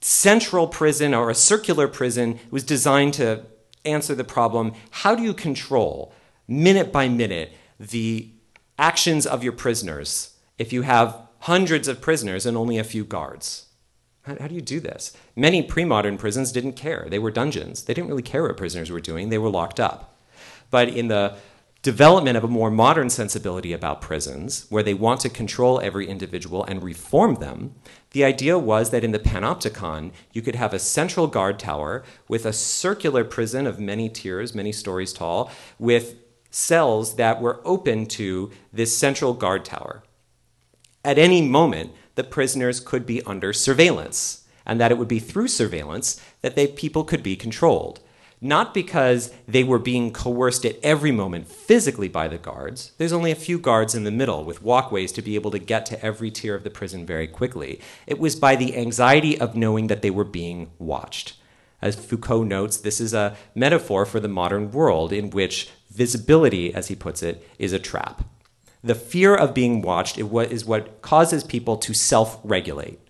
central 0.00 0.66
prison 0.66 1.12
or 1.14 1.30
a 1.30 1.34
circular 1.34 1.88
prison 1.88 2.38
was 2.50 2.64
designed 2.64 3.14
to 3.14 3.44
answer 3.84 4.14
the 4.14 4.24
problem 4.24 4.72
how 4.90 5.14
do 5.14 5.22
you 5.22 5.34
control, 5.34 6.12
minute 6.48 6.90
by 6.90 7.08
minute, 7.08 7.52
the 7.78 8.30
actions 8.78 9.26
of 9.26 9.44
your 9.44 9.52
prisoners 9.52 10.36
if 10.58 10.72
you 10.72 10.82
have 10.82 11.20
hundreds 11.40 11.86
of 11.86 12.00
prisoners 12.00 12.46
and 12.46 12.56
only 12.56 12.78
a 12.78 12.84
few 12.84 13.04
guards? 13.04 13.65
How, 14.26 14.36
how 14.40 14.48
do 14.48 14.54
you 14.54 14.60
do 14.60 14.80
this? 14.80 15.16
Many 15.36 15.62
pre 15.62 15.84
modern 15.84 16.18
prisons 16.18 16.52
didn't 16.52 16.72
care. 16.72 17.06
They 17.08 17.18
were 17.18 17.30
dungeons. 17.30 17.84
They 17.84 17.94
didn't 17.94 18.10
really 18.10 18.22
care 18.22 18.42
what 18.42 18.56
prisoners 18.56 18.90
were 18.90 19.00
doing, 19.00 19.28
they 19.28 19.38
were 19.38 19.50
locked 19.50 19.80
up. 19.80 20.18
But 20.70 20.88
in 20.88 21.08
the 21.08 21.36
development 21.82 22.36
of 22.36 22.42
a 22.42 22.48
more 22.48 22.70
modern 22.70 23.08
sensibility 23.08 23.72
about 23.72 24.00
prisons, 24.00 24.66
where 24.70 24.82
they 24.82 24.94
want 24.94 25.20
to 25.20 25.28
control 25.28 25.80
every 25.80 26.08
individual 26.08 26.64
and 26.64 26.82
reform 26.82 27.36
them, 27.36 27.76
the 28.10 28.24
idea 28.24 28.58
was 28.58 28.90
that 28.90 29.04
in 29.04 29.12
the 29.12 29.20
panopticon, 29.20 30.10
you 30.32 30.42
could 30.42 30.56
have 30.56 30.74
a 30.74 30.80
central 30.80 31.28
guard 31.28 31.60
tower 31.60 32.02
with 32.26 32.44
a 32.44 32.52
circular 32.52 33.22
prison 33.22 33.68
of 33.68 33.78
many 33.78 34.08
tiers, 34.08 34.52
many 34.52 34.72
stories 34.72 35.12
tall, 35.12 35.48
with 35.78 36.16
cells 36.50 37.14
that 37.14 37.40
were 37.40 37.60
open 37.64 38.06
to 38.06 38.50
this 38.72 38.96
central 38.96 39.32
guard 39.32 39.64
tower. 39.64 40.02
At 41.04 41.18
any 41.18 41.40
moment, 41.40 41.92
the 42.16 42.24
prisoners 42.24 42.80
could 42.80 43.06
be 43.06 43.22
under 43.22 43.52
surveillance, 43.52 44.44
and 44.66 44.80
that 44.80 44.90
it 44.90 44.98
would 44.98 45.08
be 45.08 45.20
through 45.20 45.48
surveillance 45.48 46.20
that 46.42 46.56
they, 46.56 46.66
people 46.66 47.04
could 47.04 47.22
be 47.22 47.36
controlled 47.36 48.00
not 48.40 48.74
because 48.74 49.32
they 49.48 49.64
were 49.64 49.78
being 49.78 50.12
coerced 50.12 50.64
at 50.64 50.78
every 50.82 51.10
moment 51.10 51.48
physically 51.48 52.08
by 52.08 52.28
the 52.28 52.38
guards. 52.38 52.92
There's 52.98 53.12
only 53.12 53.30
a 53.30 53.36
few 53.36 53.58
guards 53.58 53.94
in 53.94 54.04
the 54.04 54.10
middle 54.10 54.44
with 54.44 54.62
walkways 54.62 55.12
to 55.12 55.22
be 55.22 55.34
able 55.34 55.50
to 55.52 55.58
get 55.58 55.86
to 55.86 56.04
every 56.04 56.30
tier 56.30 56.54
of 56.54 56.64
the 56.64 56.70
prison 56.70 57.06
very 57.06 57.26
quickly. 57.26 57.80
It 58.06 58.18
was 58.18 58.36
by 58.36 58.56
the 58.56 58.76
anxiety 58.76 59.38
of 59.40 59.56
knowing 59.56 59.86
that 59.86 60.02
they 60.02 60.10
were 60.10 60.24
being 60.24 60.70
watched. 60.78 61.34
As 61.80 61.96
Foucault 61.96 62.44
notes, 62.44 62.76
this 62.78 63.00
is 63.00 63.14
a 63.14 63.36
metaphor 63.54 64.04
for 64.06 64.20
the 64.20 64.28
modern 64.28 64.70
world 64.70 65.12
in 65.12 65.30
which 65.30 65.70
visibility, 65.90 66.74
as 66.74 66.88
he 66.88 66.94
puts 66.94 67.22
it, 67.22 67.46
is 67.58 67.72
a 67.72 67.78
trap. 67.78 68.24
The 68.86 68.94
fear 68.94 69.34
of 69.34 69.52
being 69.52 69.82
watched 69.82 70.16
is 70.16 70.64
what 70.64 71.02
causes 71.02 71.42
people 71.42 71.76
to 71.78 71.92
self 71.92 72.38
regulate. 72.44 73.00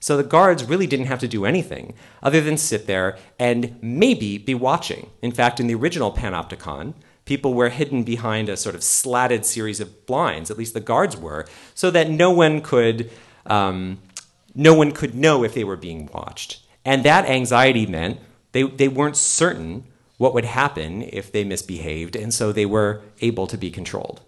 So 0.00 0.16
the 0.16 0.24
guards 0.24 0.64
really 0.64 0.88
didn't 0.88 1.06
have 1.06 1.20
to 1.20 1.28
do 1.28 1.44
anything 1.44 1.94
other 2.20 2.40
than 2.40 2.56
sit 2.56 2.88
there 2.88 3.16
and 3.38 3.78
maybe 3.80 4.38
be 4.38 4.56
watching. 4.56 5.08
In 5.22 5.30
fact, 5.30 5.60
in 5.60 5.68
the 5.68 5.76
original 5.76 6.10
Panopticon, 6.10 6.94
people 7.26 7.54
were 7.54 7.68
hidden 7.68 8.02
behind 8.02 8.48
a 8.48 8.56
sort 8.56 8.74
of 8.74 8.82
slatted 8.82 9.46
series 9.46 9.78
of 9.78 10.04
blinds, 10.04 10.50
at 10.50 10.58
least 10.58 10.74
the 10.74 10.80
guards 10.80 11.16
were, 11.16 11.46
so 11.76 11.92
that 11.92 12.10
no 12.10 12.32
one 12.32 12.60
could, 12.60 13.08
um, 13.46 14.00
no 14.52 14.74
one 14.74 14.90
could 14.90 15.14
know 15.14 15.44
if 15.44 15.54
they 15.54 15.62
were 15.62 15.76
being 15.76 16.10
watched. 16.12 16.58
And 16.84 17.04
that 17.04 17.24
anxiety 17.24 17.86
meant 17.86 18.18
they, 18.50 18.64
they 18.64 18.88
weren't 18.88 19.16
certain 19.16 19.84
what 20.16 20.34
would 20.34 20.44
happen 20.44 21.02
if 21.02 21.30
they 21.30 21.44
misbehaved, 21.44 22.16
and 22.16 22.34
so 22.34 22.50
they 22.50 22.66
were 22.66 23.02
able 23.20 23.46
to 23.46 23.56
be 23.56 23.70
controlled. 23.70 24.22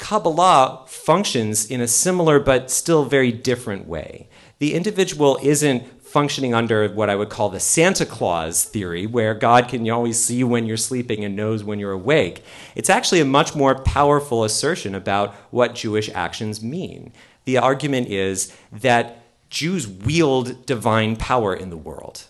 Kabbalah 0.00 0.84
functions 0.88 1.70
in 1.70 1.80
a 1.80 1.86
similar 1.86 2.40
but 2.40 2.70
still 2.72 3.04
very 3.04 3.30
different 3.30 3.86
way 3.86 4.28
the 4.60 4.74
individual 4.74 5.38
isn't 5.42 6.02
functioning 6.02 6.52
under 6.54 6.86
what 6.90 7.08
I 7.08 7.16
would 7.16 7.30
call 7.30 7.48
the 7.48 7.58
Santa 7.58 8.04
Claus 8.04 8.62
theory, 8.62 9.06
where 9.06 9.32
God 9.32 9.68
can 9.68 9.88
always 9.88 10.22
see 10.22 10.44
when 10.44 10.66
you're 10.66 10.76
sleeping 10.76 11.24
and 11.24 11.34
knows 11.34 11.64
when 11.64 11.78
you're 11.78 11.92
awake. 11.92 12.44
It's 12.74 12.90
actually 12.90 13.20
a 13.20 13.24
much 13.24 13.54
more 13.54 13.74
powerful 13.74 14.44
assertion 14.44 14.94
about 14.94 15.34
what 15.50 15.74
Jewish 15.74 16.10
actions 16.14 16.62
mean. 16.62 17.12
The 17.46 17.56
argument 17.56 18.08
is 18.08 18.54
that 18.70 19.24
Jews 19.48 19.88
wield 19.88 20.66
divine 20.66 21.16
power 21.16 21.54
in 21.54 21.70
the 21.70 21.78
world, 21.78 22.24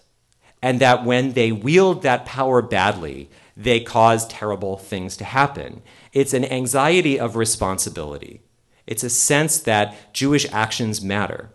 and 0.62 0.78
that 0.80 1.04
when 1.04 1.32
they 1.32 1.50
wield 1.50 2.02
that 2.02 2.26
power 2.26 2.62
badly, 2.62 3.28
they 3.56 3.80
cause 3.80 4.28
terrible 4.28 4.76
things 4.76 5.16
to 5.16 5.24
happen. 5.24 5.82
It's 6.12 6.34
an 6.34 6.44
anxiety 6.44 7.18
of 7.18 7.36
responsibility. 7.36 8.42
It's 8.86 9.04
a 9.04 9.10
sense 9.10 9.60
that 9.60 10.12
Jewish 10.12 10.46
actions 10.52 11.00
matter 11.00 11.50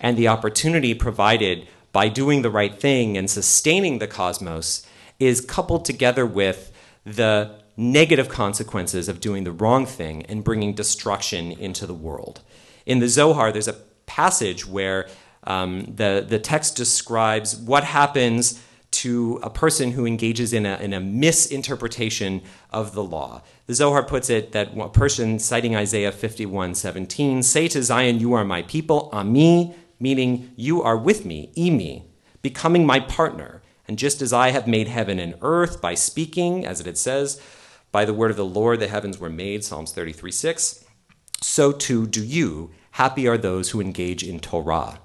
and 0.00 0.16
the 0.16 0.28
opportunity 0.28 0.94
provided 0.94 1.68
by 1.92 2.08
doing 2.08 2.42
the 2.42 2.50
right 2.50 2.74
thing 2.74 3.16
and 3.16 3.30
sustaining 3.30 3.98
the 3.98 4.08
cosmos 4.08 4.84
is 5.18 5.40
coupled 5.40 5.84
together 5.84 6.26
with 6.26 6.72
the 7.04 7.54
negative 7.76 8.28
consequences 8.28 9.08
of 9.08 9.20
doing 9.20 9.44
the 9.44 9.52
wrong 9.52 9.86
thing 9.86 10.26
and 10.26 10.44
bringing 10.44 10.74
destruction 10.74 11.52
into 11.52 11.86
the 11.86 11.94
world. 11.94 12.40
In 12.84 12.98
the 12.98 13.08
Zohar, 13.08 13.52
there's 13.52 13.68
a 13.68 13.78
passage 14.06 14.66
where 14.66 15.08
um, 15.44 15.94
the, 15.96 16.24
the 16.26 16.38
text 16.38 16.76
describes 16.76 17.56
what 17.56 17.84
happens 17.84 18.60
to 18.92 19.40
a 19.42 19.50
person 19.50 19.92
who 19.92 20.06
engages 20.06 20.52
in 20.52 20.66
a, 20.66 20.76
in 20.76 20.92
a 20.92 21.00
misinterpretation 21.00 22.42
of 22.70 22.94
the 22.94 23.02
law. 23.02 23.42
The 23.66 23.74
Zohar 23.74 24.04
puts 24.04 24.30
it 24.30 24.52
that 24.52 24.76
a 24.76 24.88
person, 24.88 25.38
citing 25.38 25.74
Isaiah 25.74 26.12
51 26.12 26.74
17, 26.74 27.42
say 27.42 27.68
to 27.68 27.82
Zion, 27.82 28.20
You 28.20 28.34
are 28.34 28.44
my 28.44 28.62
people, 28.62 29.08
Ami, 29.12 29.74
meaning 29.98 30.52
you 30.56 30.82
are 30.82 30.96
with 30.96 31.24
me, 31.24 31.52
imi, 31.56 32.04
becoming 32.42 32.86
my 32.86 33.00
partner. 33.00 33.62
And 33.88 33.98
just 33.98 34.22
as 34.22 34.32
I 34.32 34.50
have 34.50 34.66
made 34.66 34.88
heaven 34.88 35.18
and 35.18 35.34
earth 35.42 35.80
by 35.80 35.94
speaking, 35.94 36.64
as 36.64 36.80
it 36.80 36.98
says, 36.98 37.40
by 37.90 38.04
the 38.04 38.14
word 38.14 38.30
of 38.30 38.36
the 38.36 38.44
Lord 38.44 38.80
the 38.80 38.88
heavens 38.88 39.18
were 39.18 39.30
made, 39.30 39.64
Psalms 39.64 39.92
33 39.92 40.30
6, 40.30 40.84
so 41.40 41.72
too 41.72 42.06
do 42.06 42.24
you. 42.24 42.70
Happy 42.92 43.26
are 43.26 43.38
those 43.38 43.70
who 43.70 43.80
engage 43.80 44.22
in 44.22 44.38
Torah. 44.38 45.00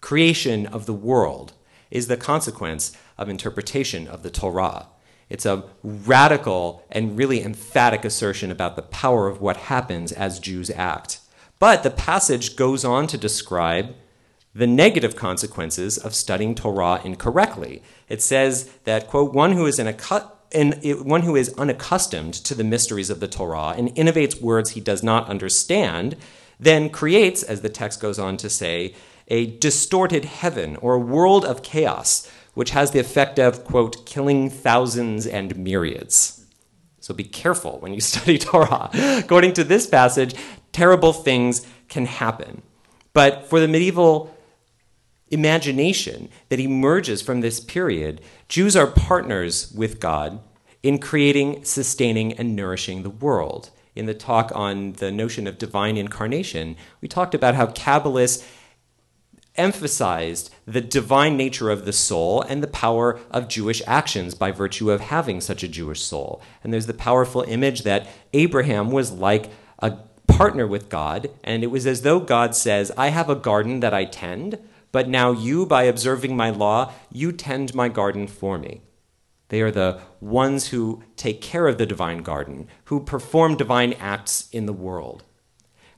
Creation 0.00 0.66
of 0.66 0.86
the 0.86 0.94
world 0.94 1.52
is 1.90 2.08
the 2.08 2.16
consequence 2.16 2.92
of 3.18 3.28
interpretation 3.28 4.06
of 4.06 4.22
the 4.22 4.30
Torah. 4.30 4.88
It's 5.28 5.46
a 5.46 5.64
radical 5.82 6.84
and 6.90 7.18
really 7.18 7.42
emphatic 7.42 8.04
assertion 8.04 8.50
about 8.50 8.76
the 8.76 8.82
power 8.82 9.26
of 9.26 9.40
what 9.40 9.56
happens 9.56 10.12
as 10.12 10.38
Jews 10.38 10.70
act. 10.70 11.20
But 11.58 11.82
the 11.82 11.90
passage 11.90 12.54
goes 12.54 12.84
on 12.84 13.06
to 13.08 13.18
describe 13.18 13.94
the 14.54 14.66
negative 14.66 15.16
consequences 15.16 15.98
of 15.98 16.14
studying 16.14 16.54
Torah 16.54 17.00
incorrectly. 17.04 17.82
It 18.08 18.22
says 18.22 18.70
that, 18.84 19.06
quote, 19.06 19.34
one 19.34 19.52
who 19.52 19.66
is 19.66 19.78
and 19.78 20.80
one 21.04 21.22
who 21.22 21.36
is 21.36 21.52
unaccustomed 21.58 22.32
to 22.32 22.54
the 22.54 22.64
mysteries 22.64 23.10
of 23.10 23.20
the 23.20 23.28
Torah 23.28 23.74
and 23.76 23.94
innovates 23.96 24.40
words 24.40 24.70
he 24.70 24.80
does 24.80 25.02
not 25.02 25.28
understand, 25.28 26.16
then 26.58 26.88
creates, 26.88 27.42
as 27.42 27.60
the 27.60 27.68
text 27.68 28.00
goes 28.00 28.18
on 28.18 28.36
to 28.38 28.48
say, 28.48 28.94
a 29.28 29.46
distorted 29.58 30.24
heaven 30.24 30.76
or 30.76 30.94
a 30.94 31.00
world 31.00 31.44
of 31.44 31.62
chaos, 31.62 32.30
which 32.54 32.70
has 32.70 32.90
the 32.90 32.98
effect 32.98 33.38
of, 33.38 33.64
quote, 33.64 34.06
killing 34.06 34.48
thousands 34.48 35.26
and 35.26 35.56
myriads. 35.56 36.46
So 37.00 37.14
be 37.14 37.24
careful 37.24 37.78
when 37.80 37.94
you 37.94 38.00
study 38.12 38.38
Torah. 38.38 38.90
According 38.94 39.54
to 39.54 39.64
this 39.64 39.86
passage, 39.86 40.34
terrible 40.72 41.12
things 41.12 41.66
can 41.88 42.06
happen. 42.06 42.62
But 43.12 43.46
for 43.48 43.60
the 43.60 43.68
medieval 43.68 44.34
imagination 45.28 46.28
that 46.48 46.60
emerges 46.60 47.22
from 47.22 47.40
this 47.40 47.60
period, 47.60 48.20
Jews 48.48 48.76
are 48.76 48.86
partners 48.86 49.72
with 49.72 50.00
God 50.00 50.40
in 50.82 50.98
creating, 50.98 51.64
sustaining, 51.64 52.32
and 52.34 52.54
nourishing 52.54 53.02
the 53.02 53.10
world. 53.10 53.70
In 53.94 54.06
the 54.06 54.14
talk 54.14 54.52
on 54.54 54.92
the 54.92 55.10
notion 55.10 55.46
of 55.46 55.58
divine 55.58 55.96
incarnation, 55.96 56.76
we 57.00 57.08
talked 57.08 57.34
about 57.34 57.54
how 57.54 57.66
Kabbalists 57.66 58.46
emphasized 59.56 60.54
the 60.66 60.80
divine 60.80 61.36
nature 61.36 61.70
of 61.70 61.84
the 61.84 61.92
soul 61.92 62.42
and 62.42 62.62
the 62.62 62.68
power 62.68 63.20
of 63.30 63.48
Jewish 63.48 63.82
actions 63.86 64.34
by 64.34 64.50
virtue 64.50 64.90
of 64.90 65.00
having 65.00 65.40
such 65.40 65.62
a 65.62 65.68
Jewish 65.68 66.02
soul. 66.02 66.42
And 66.62 66.72
there's 66.72 66.86
the 66.86 66.94
powerful 66.94 67.42
image 67.42 67.82
that 67.82 68.06
Abraham 68.32 68.90
was 68.90 69.12
like 69.12 69.50
a 69.78 69.98
partner 70.26 70.66
with 70.66 70.88
God, 70.88 71.30
and 71.44 71.62
it 71.62 71.68
was 71.68 71.86
as 71.86 72.02
though 72.02 72.20
God 72.20 72.54
says, 72.54 72.92
I 72.96 73.08
have 73.08 73.30
a 73.30 73.34
garden 73.34 73.80
that 73.80 73.94
I 73.94 74.04
tend, 74.04 74.58
but 74.92 75.08
now 75.08 75.32
you, 75.32 75.66
by 75.66 75.84
observing 75.84 76.36
my 76.36 76.50
law, 76.50 76.92
you 77.12 77.32
tend 77.32 77.74
my 77.74 77.88
garden 77.88 78.26
for 78.26 78.58
me. 78.58 78.82
They 79.48 79.60
are 79.62 79.70
the 79.70 80.00
ones 80.20 80.68
who 80.68 81.02
take 81.16 81.40
care 81.40 81.68
of 81.68 81.78
the 81.78 81.86
divine 81.86 82.18
garden, 82.18 82.68
who 82.86 83.00
perform 83.00 83.56
divine 83.56 83.92
acts 83.94 84.48
in 84.50 84.66
the 84.66 84.72
world. 84.72 85.22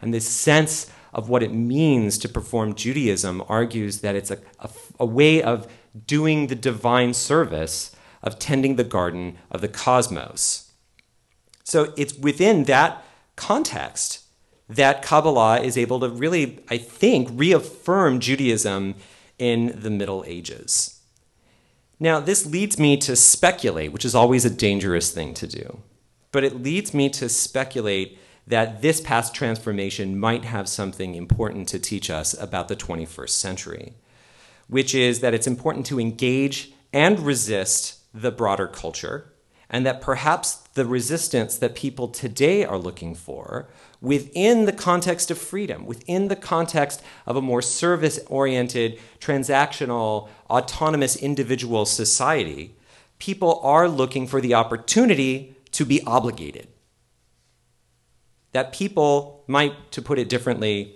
And 0.01 0.13
this 0.13 0.29
sense 0.29 0.91
of 1.13 1.29
what 1.29 1.43
it 1.43 1.53
means 1.53 2.19
to 2.19 2.29
perform 2.29 2.75
Judaism 2.75 3.43
argues 3.49 4.01
that 4.01 4.15
it's 4.15 4.31
a, 4.31 4.39
a, 4.61 4.71
a, 5.01 5.07
way 5.07 5.43
of 5.43 5.67
doing 6.07 6.47
the 6.47 6.55
divine 6.55 7.15
service 7.15 7.95
of 8.23 8.39
tending 8.39 8.77
the 8.77 8.85
garden 8.85 9.39
of 9.51 9.61
the 9.61 9.69
cosmos. 9.69 10.73
So 11.65 11.93
it's 11.97 12.15
within 12.15 12.65
that 12.65 13.05
context 13.37 14.25
that 14.69 15.03
Kabbalah 15.03 15.61
is 15.61 15.79
able 15.79 16.01
to 16.01 16.09
really, 16.09 16.61
I 16.69 16.77
think, 16.77 17.29
reaffirm 17.33 18.21
Judaism 18.21 18.97
in 19.39 19.81
the 19.81 19.91
Middle 19.91 20.25
Ages. 20.27 21.01
Now, 22.01 22.21
this 22.21 22.47
leads 22.47 22.79
me 22.79 22.97
to 22.99 23.17
speculate, 23.17 23.93
which 23.93 24.05
is 24.05 24.15
always 24.15 24.45
a 24.45 24.51
dangerous 24.51 25.11
thing 25.11 25.35
to 25.35 25.47
do. 25.47 25.81
But 26.31 26.45
it 26.45 26.63
leads 26.63 26.93
me 26.93 27.09
to 27.11 27.29
speculate 27.29 28.19
that 28.49 28.81
this 28.81 28.99
past 28.99 29.35
transformation 29.35 30.19
might 30.19 30.47
have 30.47 30.69
something 30.69 31.15
important 31.15 31.69
to 31.69 31.79
teach 31.79 32.09
us 32.09 32.33
about 32.41 32.69
the 32.69 32.77
21st 32.77 33.29
century, 33.29 33.93
which 34.69 34.95
is 34.95 35.21
that 35.21 35.35
it's 35.35 35.47
important 35.47 35.85
to 35.85 36.01
engage 36.01 36.73
and 36.91 37.21
resist 37.21 37.99
the 38.15 38.33
broader 38.33 38.67
culture, 38.67 39.31
and 39.69 39.85
that 39.85 40.01
perhaps 40.01 40.55
the 40.73 40.87
resistance 40.87 41.59
that 41.59 41.75
people 41.75 42.09
today 42.09 42.65
are 42.65 42.79
looking 42.79 43.15
for 43.15 43.69
within 44.01 44.65
the 44.65 44.73
context 44.73 45.31
of 45.31 45.37
freedom, 45.37 45.85
within 45.85 46.29
the 46.29 46.37
context 46.37 47.03
of 47.27 47.37
a 47.37 47.43
more 47.43 47.61
service 47.61 48.19
oriented, 48.29 48.99
transactional, 49.21 50.27
autonomous 50.49 51.17
individual 51.17 51.85
society, 51.85 52.75
people 53.19 53.61
are 53.63 53.89
looking 53.89 54.27
for 54.27 54.41
the 54.41 54.55
opportunity 54.55 55.55
to 55.71 55.85
be 55.85 56.03
obligated. 56.05 56.67
That 58.53 58.73
people 58.73 59.45
might, 59.47 59.93
to 59.93 60.03
put 60.03 60.19
it 60.19 60.29
differently, 60.29 60.95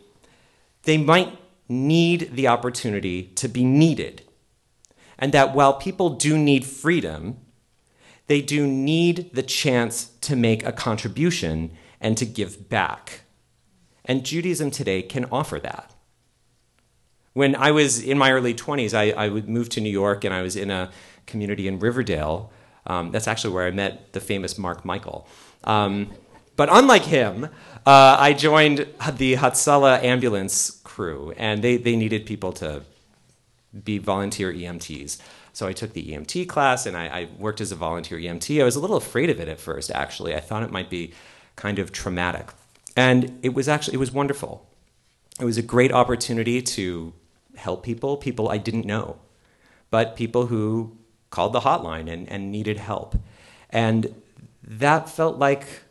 they 0.85 0.99
might 0.99 1.39
need 1.69 2.35
the 2.35 2.49
opportunity 2.49 3.25
to 3.35 3.49
be 3.49 3.65
needed. 3.65 4.23
And 5.19 5.33
that 5.33 5.55
while 5.55 5.75
people 5.75 6.11
do 6.11 6.37
need 6.37 6.65
freedom, 6.65 7.39
they 8.27 8.41
do 8.41 8.67
need 8.67 9.31
the 9.35 9.43
chance 9.43 10.11
to 10.23 10.37
make 10.37 10.65
a 10.65 10.73
contribution 10.73 11.73
and 12.01 12.17
to 12.19 12.27
give 12.27 12.69
back. 12.69 13.23
And 14.05 14.25
Judaism 14.25 14.71
today 14.71 15.03
can 15.03 15.27
offer 15.31 15.59
that. 15.61 15.95
When 17.35 17.55
I 17.55 17.71
was 17.71 18.03
in 18.03 18.19
my 18.19 18.33
early 18.33 18.53
20s, 18.53 18.95
I, 18.95 19.13
I 19.13 19.29
would 19.29 19.49
move 19.49 19.69
to 19.71 19.81
New 19.81 19.91
York 19.91 20.25
and 20.25 20.35
I 20.35 20.43
was 20.43 20.57
in 20.57 20.71
a 20.71 20.91
community 21.27 21.67
in 21.67 21.79
Riverdale. 21.79 22.53
Um, 22.87 23.11
that's 23.11 23.29
actually 23.29 23.55
where 23.55 23.67
I 23.67 23.71
met 23.71 24.13
the 24.13 24.21
famous 24.21 24.59
Mark 24.59 24.85
Michael. 24.85 25.27
Um, 25.65 26.11
but 26.57 26.69
unlike 26.71 27.05
him, 27.05 27.45
uh, 27.87 28.17
I 28.19 28.33
joined 28.33 28.87
the 29.15 29.37
Hatzalah 29.37 30.03
ambulance 30.03 30.81
crew, 30.85 31.33
and 31.37 31.63
they, 31.63 31.77
they 31.77 31.97
needed 31.97 32.27
people 32.27 32.53
to 32.55 32.83
be 33.85 33.99
volunteer 33.99 34.53
EMTs. 34.53 35.19
So 35.53 35.67
I 35.67 35.73
took 35.73 35.93
the 35.93 36.13
EMT 36.13 36.49
class 36.49 36.87
and 36.87 36.97
I, 36.97 37.07
I, 37.07 37.29
worked 37.39 37.61
as 37.61 37.73
a 37.73 37.77
volunteer 37.77 38.19
EMT. 38.19 38.61
I 38.61 38.65
was 38.65 38.77
a 38.77 38.81
little 38.81 38.97
afraid 38.97 39.29
of 39.29 39.39
it 39.39 39.49
at 39.49 39.61
first, 39.61 39.91
actually. 39.91 40.35
I 40.35 40.41
thought 40.41 40.63
it 40.63 40.71
might 40.71 40.89
be 40.89 41.13
kind 41.57 41.79
of 41.79 41.93
traumatic. 41.93 42.49
And 42.97 43.39
it 43.43 43.55
was 43.55 43.69
actually, 43.69 43.95
it 43.95 43.99
was 44.01 44.13
wonderful. 44.13 44.67
It 45.41 45.45
was 45.45 45.59
a 45.59 45.63
great 45.63 45.93
opportunity 45.93 46.63
to 46.63 47.13
help 47.57 47.83
people, 47.83 48.17
people 48.17 48.49
I 48.49 48.59
didn't 48.59 48.87
know, 48.87 49.19
but 49.91 50.17
people 50.17 50.47
who 50.47 50.97
called 51.31 51.53
the 51.53 51.61
hotline 51.61 52.11
and, 52.11 52.29
and 52.29 52.51
needed 52.51 52.79
help. 52.79 53.17
And 53.71 54.15
that 54.63 55.09
felt 55.09 55.39
like 55.39 55.82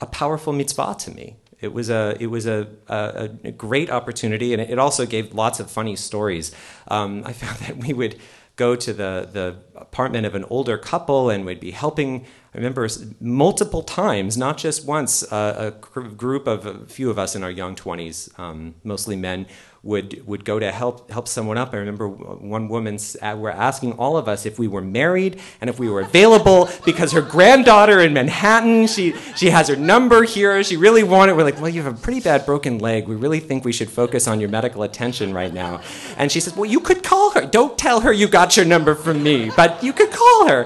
a 0.00 0.06
powerful 0.06 0.52
mitzvah 0.52 0.96
to 1.00 1.10
me. 1.10 1.36
It 1.60 1.72
was 1.72 1.90
a 1.90 2.16
it 2.20 2.28
was 2.28 2.46
a, 2.46 2.68
a, 2.88 3.30
a 3.44 3.50
great 3.50 3.90
opportunity, 3.90 4.52
and 4.52 4.62
it 4.62 4.78
also 4.78 5.06
gave 5.06 5.34
lots 5.34 5.58
of 5.58 5.70
funny 5.70 5.96
stories. 5.96 6.52
Um, 6.86 7.22
I 7.24 7.32
found 7.32 7.58
that 7.60 7.76
we 7.78 7.92
would 7.92 8.16
go 8.58 8.74
to 8.74 8.92
the, 8.92 9.28
the 9.32 9.56
apartment 9.76 10.26
of 10.26 10.34
an 10.34 10.44
older 10.50 10.76
couple 10.76 11.30
and 11.30 11.46
we'd 11.46 11.60
be 11.60 11.70
helping. 11.70 12.26
I 12.52 12.58
remember 12.58 12.88
multiple 13.20 13.82
times, 13.82 14.36
not 14.36 14.58
just 14.58 14.84
once, 14.84 15.22
uh, 15.32 15.72
a 15.86 16.00
group 16.00 16.48
of 16.48 16.66
a 16.66 16.86
few 16.86 17.08
of 17.08 17.18
us 17.18 17.36
in 17.36 17.44
our 17.44 17.50
young 17.52 17.76
20s, 17.76 18.36
um, 18.38 18.74
mostly 18.82 19.14
men, 19.14 19.46
would 19.82 20.26
would 20.26 20.44
go 20.44 20.58
to 20.58 20.72
help 20.72 21.10
help 21.10 21.28
someone 21.28 21.56
up. 21.56 21.72
I 21.72 21.76
remember 21.76 22.08
one 22.08 22.68
woman 22.68 22.98
were 23.36 23.50
asking 23.50 23.92
all 23.92 24.16
of 24.16 24.28
us 24.28 24.44
if 24.44 24.58
we 24.58 24.66
were 24.66 24.80
married 24.80 25.40
and 25.60 25.70
if 25.70 25.78
we 25.78 25.88
were 25.88 26.00
available 26.00 26.68
because 26.84 27.12
her 27.12 27.22
granddaughter 27.22 28.00
in 28.00 28.12
Manhattan, 28.12 28.86
she 28.86 29.14
she 29.36 29.50
has 29.50 29.68
her 29.68 29.76
number 29.76 30.24
here. 30.24 30.62
She 30.64 30.76
really 30.76 31.04
wanted. 31.04 31.36
We're 31.36 31.44
like, 31.44 31.60
well, 31.60 31.68
you 31.68 31.82
have 31.82 31.94
a 31.94 32.00
pretty 32.00 32.20
bad 32.20 32.44
broken 32.44 32.78
leg. 32.78 33.06
We 33.06 33.14
really 33.14 33.40
think 33.40 33.64
we 33.64 33.72
should 33.72 33.90
focus 33.90 34.26
on 34.26 34.40
your 34.40 34.48
medical 34.48 34.82
attention 34.82 35.32
right 35.32 35.52
now. 35.52 35.80
And 36.16 36.30
she 36.30 36.40
says, 36.40 36.56
well, 36.56 36.70
you 36.70 36.80
could 36.80 37.02
call 37.02 37.30
her. 37.32 37.46
Don't 37.46 37.78
tell 37.78 38.00
her 38.00 38.12
you 38.12 38.28
got 38.28 38.56
your 38.56 38.66
number 38.66 38.94
from 38.94 39.22
me, 39.22 39.50
but 39.56 39.82
you 39.82 39.92
could 39.92 40.10
call 40.10 40.48
her, 40.48 40.64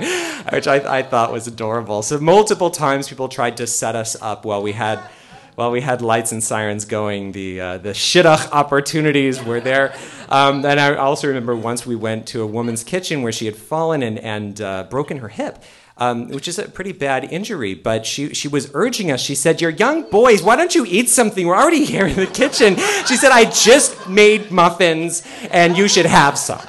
which 0.53 0.67
I, 0.67 0.99
I 0.99 1.03
thought 1.03 1.33
was 1.33 1.47
adorable. 1.47 2.03
So 2.03 2.19
multiple 2.19 2.71
times 2.71 3.09
people 3.09 3.29
tried 3.29 3.57
to 3.59 3.67
set 3.67 3.95
us 3.95 4.17
up 4.21 4.45
while 4.45 4.63
we 4.63 4.73
had 4.73 5.01
while 5.55 5.71
we 5.71 5.81
had 5.81 6.01
lights 6.01 6.33
and 6.33 6.43
sirens 6.43 6.85
going, 6.85 7.33
the 7.33 7.61
uh, 7.61 7.79
the 7.79 7.91
shidduch 7.91 8.51
opportunities 8.53 9.43
were 9.43 9.61
there. 9.61 9.95
Um, 10.29 10.65
and 10.65 10.81
I 10.81 10.95
also 10.95 11.29
remember 11.29 11.55
once 11.55 11.85
we 11.85 11.95
went 11.95 12.27
to 12.29 12.43
a 12.43 12.47
woman's 12.47 12.83
kitchen 12.83 13.23
where 13.23 13.33
she 13.33 13.45
had 13.47 13.57
fallen 13.57 14.03
and, 14.03 14.19
and 14.19 14.61
uh, 14.61 14.85
broken 14.85 15.19
her 15.19 15.29
hip. 15.29 15.63
Um, 15.99 16.29
which 16.29 16.49
is 16.49 16.59
a 16.59 16.67
pretty 16.69 16.93
bad 16.93 17.31
injury, 17.31 17.75
but 17.75 18.07
she, 18.07 18.33
she 18.33 18.49
was 18.49 18.71
urging 18.73 19.13
us. 19.13 19.21
She 19.21 19.35
said, 19.35 19.61
You're 19.61 19.71
young 19.71 20.09
boys, 20.11 20.43
why 20.43 20.57
don't 20.57 20.75
you 20.75 20.87
eat 20.89 21.11
something? 21.11 21.47
We're 21.47 21.55
already 21.55 21.85
here 21.85 22.07
in 22.07 22.17
the 22.17 22.27
kitchen. 22.27 22.77
She 23.07 23.15
said, 23.15 23.31
I 23.31 23.45
just 23.45 24.09
made 24.09 24.51
muffins 24.51 25.23
and 25.51 25.77
you 25.77 25.89
should 25.89 26.07
have 26.07 26.39
some. 26.39 26.63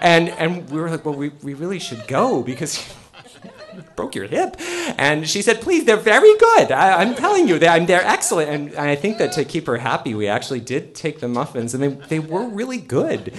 And, 0.00 0.30
and 0.30 0.68
we 0.70 0.80
were 0.80 0.88
like, 0.88 1.04
Well, 1.04 1.14
we, 1.14 1.28
we 1.42 1.52
really 1.52 1.78
should 1.78 2.08
go 2.08 2.42
because 2.42 2.82
broke 3.96 4.14
your 4.14 4.26
hip. 4.26 4.56
And 4.98 5.28
she 5.28 5.42
said, 5.42 5.60
please, 5.60 5.84
they're 5.84 5.96
very 5.96 6.36
good. 6.38 6.70
I, 6.70 7.02
am 7.02 7.14
telling 7.14 7.48
you, 7.48 7.58
they're, 7.58 7.84
they're 7.84 8.06
excellent. 8.06 8.50
And, 8.50 8.76
I 8.76 8.94
think 8.94 9.18
that 9.18 9.32
to 9.32 9.44
keep 9.44 9.66
her 9.66 9.78
happy, 9.78 10.14
we 10.14 10.28
actually 10.28 10.60
did 10.60 10.94
take 10.94 11.20
the 11.20 11.28
muffins, 11.28 11.74
and 11.74 11.82
they, 11.82 11.88
they 11.88 12.18
were 12.18 12.46
really 12.46 12.78
good. 12.78 13.34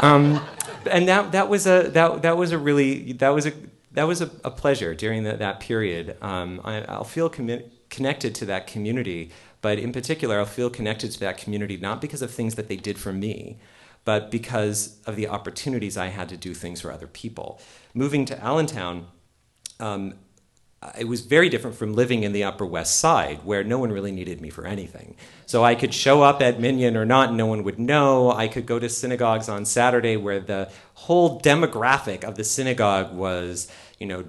Um, 0.00 0.44
and 0.90 1.06
that, 1.08 1.32
that, 1.32 1.48
was 1.48 1.66
a, 1.66 1.88
that, 1.90 2.22
that 2.22 2.36
was 2.36 2.52
a 2.52 2.58
really, 2.58 3.12
that 3.14 3.30
was 3.30 3.46
a, 3.46 3.52
that 3.92 4.04
was 4.04 4.20
a, 4.20 4.30
a 4.44 4.50
pleasure 4.50 4.94
during 4.94 5.24
the, 5.24 5.36
that 5.36 5.60
period. 5.60 6.16
Um, 6.22 6.60
I, 6.64 6.80
will 6.96 7.04
feel 7.04 7.30
commi- 7.30 7.68
connected 7.90 8.34
to 8.36 8.46
that 8.46 8.66
community, 8.66 9.30
but 9.60 9.78
in 9.78 9.92
particular, 9.92 10.38
I'll 10.38 10.46
feel 10.46 10.70
connected 10.70 11.10
to 11.12 11.20
that 11.20 11.36
community 11.36 11.76
not 11.76 12.00
because 12.00 12.22
of 12.22 12.30
things 12.30 12.54
that 12.54 12.68
they 12.68 12.76
did 12.76 12.98
for 12.98 13.12
me, 13.12 13.58
but 14.04 14.30
because 14.30 14.98
of 15.06 15.16
the 15.16 15.28
opportunities 15.28 15.96
I 15.96 16.06
had 16.06 16.28
to 16.30 16.36
do 16.36 16.54
things 16.54 16.80
for 16.80 16.92
other 16.92 17.06
people. 17.06 17.60
Moving 17.92 18.24
to 18.26 18.42
Allentown, 18.42 19.08
um, 19.80 20.14
it 20.96 21.08
was 21.08 21.22
very 21.22 21.48
different 21.48 21.76
from 21.76 21.94
living 21.94 22.22
in 22.22 22.32
the 22.32 22.44
Upper 22.44 22.64
West 22.64 22.98
Side, 23.00 23.40
where 23.44 23.64
no 23.64 23.78
one 23.78 23.90
really 23.90 24.12
needed 24.12 24.40
me 24.40 24.48
for 24.48 24.64
anything. 24.64 25.16
So 25.46 25.64
I 25.64 25.74
could 25.74 25.92
show 25.92 26.22
up 26.22 26.40
at 26.40 26.60
Minyan 26.60 26.96
or 26.96 27.04
not, 27.04 27.28
and 27.28 27.36
no 27.36 27.46
one 27.46 27.64
would 27.64 27.80
know. 27.80 28.30
I 28.30 28.46
could 28.46 28.64
go 28.64 28.78
to 28.78 28.88
synagogues 28.88 29.48
on 29.48 29.64
Saturday, 29.64 30.16
where 30.16 30.38
the 30.38 30.70
whole 30.94 31.40
demographic 31.40 32.22
of 32.22 32.36
the 32.36 32.44
synagogue 32.44 33.12
was, 33.12 33.68
you 33.98 34.06
know, 34.06 34.24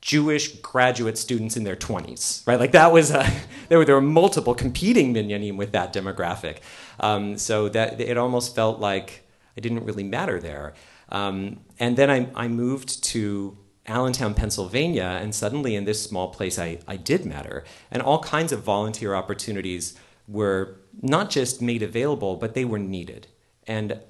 Jewish 0.00 0.56
graduate 0.56 1.18
students 1.18 1.56
in 1.56 1.64
their 1.64 1.76
20s, 1.76 2.46
right? 2.46 2.58
Like 2.58 2.72
that 2.72 2.92
was, 2.92 3.10
a, 3.10 3.28
there, 3.68 3.78
were, 3.78 3.84
there 3.84 3.94
were 3.94 4.00
multiple 4.00 4.54
competing 4.54 5.12
minyanim 5.14 5.56
with 5.56 5.72
that 5.72 5.92
demographic. 5.92 6.58
Um, 7.00 7.38
so 7.38 7.68
that 7.70 8.00
it 8.00 8.16
almost 8.16 8.54
felt 8.54 8.78
like 8.78 9.28
I 9.56 9.60
didn't 9.60 9.84
really 9.84 10.04
matter 10.04 10.40
there. 10.40 10.74
Um, 11.08 11.60
and 11.78 11.96
then 11.96 12.10
I, 12.10 12.28
I 12.34 12.48
moved 12.48 13.02
to 13.04 13.56
Allentown, 13.86 14.34
Pennsylvania, 14.34 15.18
and 15.20 15.34
suddenly 15.34 15.74
in 15.74 15.84
this 15.84 16.02
small 16.02 16.28
place, 16.28 16.58
I, 16.58 16.78
I 16.86 16.96
did 16.96 17.24
matter. 17.26 17.64
And 17.90 18.02
all 18.02 18.20
kinds 18.20 18.52
of 18.52 18.62
volunteer 18.62 19.14
opportunities 19.14 19.94
were 20.28 20.78
not 21.00 21.30
just 21.30 21.60
made 21.60 21.82
available, 21.82 22.36
but 22.36 22.54
they 22.54 22.64
were 22.64 22.78
needed. 22.78 23.26
And 23.66 24.00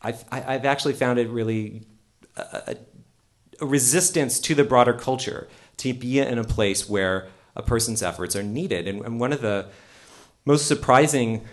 I've, 0.00 0.24
I've 0.30 0.64
actually 0.64 0.94
found 0.94 1.18
it 1.18 1.28
really 1.28 1.82
a, 2.36 2.76
a 3.60 3.66
resistance 3.66 4.40
to 4.40 4.54
the 4.54 4.64
broader 4.64 4.92
culture 4.92 5.48
to 5.78 5.92
be 5.92 6.18
in 6.18 6.38
a 6.38 6.44
place 6.44 6.88
where 6.88 7.28
a 7.56 7.62
person's 7.62 8.02
efforts 8.02 8.34
are 8.34 8.42
needed. 8.42 8.88
And, 8.88 9.04
and 9.04 9.20
one 9.20 9.32
of 9.32 9.40
the 9.40 9.66
most 10.44 10.66
surprising 10.66 11.44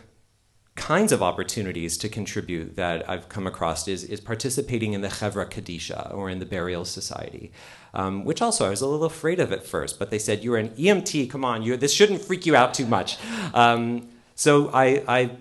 kinds 0.82 1.12
of 1.12 1.22
opportunities 1.22 1.96
to 1.96 2.10
contribute 2.10 2.76
that 2.76 3.08
I've 3.08 3.30
come 3.30 3.46
across 3.46 3.88
is, 3.88 4.04
is 4.04 4.20
participating 4.20 4.94
in 4.94 5.02
the 5.02 5.10
Chevra 5.10 5.48
Kadisha 5.48 6.12
or 6.12 6.28
in 6.28 6.40
the 6.40 6.46
Burial 6.46 6.86
Society, 6.86 7.52
um, 7.94 8.26
which 8.26 8.42
also 8.42 8.66
I 8.66 8.72
was 8.72 8.82
a 8.82 8.88
little 8.88 9.06
afraid 9.06 9.40
of 9.40 9.52
at 9.52 9.64
first, 9.64 10.00
but 10.00 10.10
they 10.10 10.18
said, 10.18 10.44
You're 10.44 10.58
an 10.58 10.70
EMT, 10.70 11.30
come 11.30 11.46
on, 11.46 11.62
you, 11.62 11.78
this 11.78 11.94
shouldn't 11.94 12.24
freak 12.24 12.48
you 12.48 12.56
out 12.56 12.74
too 12.74 12.88
much. 12.88 13.20
Um, 13.54 14.10
so 14.34 14.72
I, 14.74 15.04
I 15.08 15.38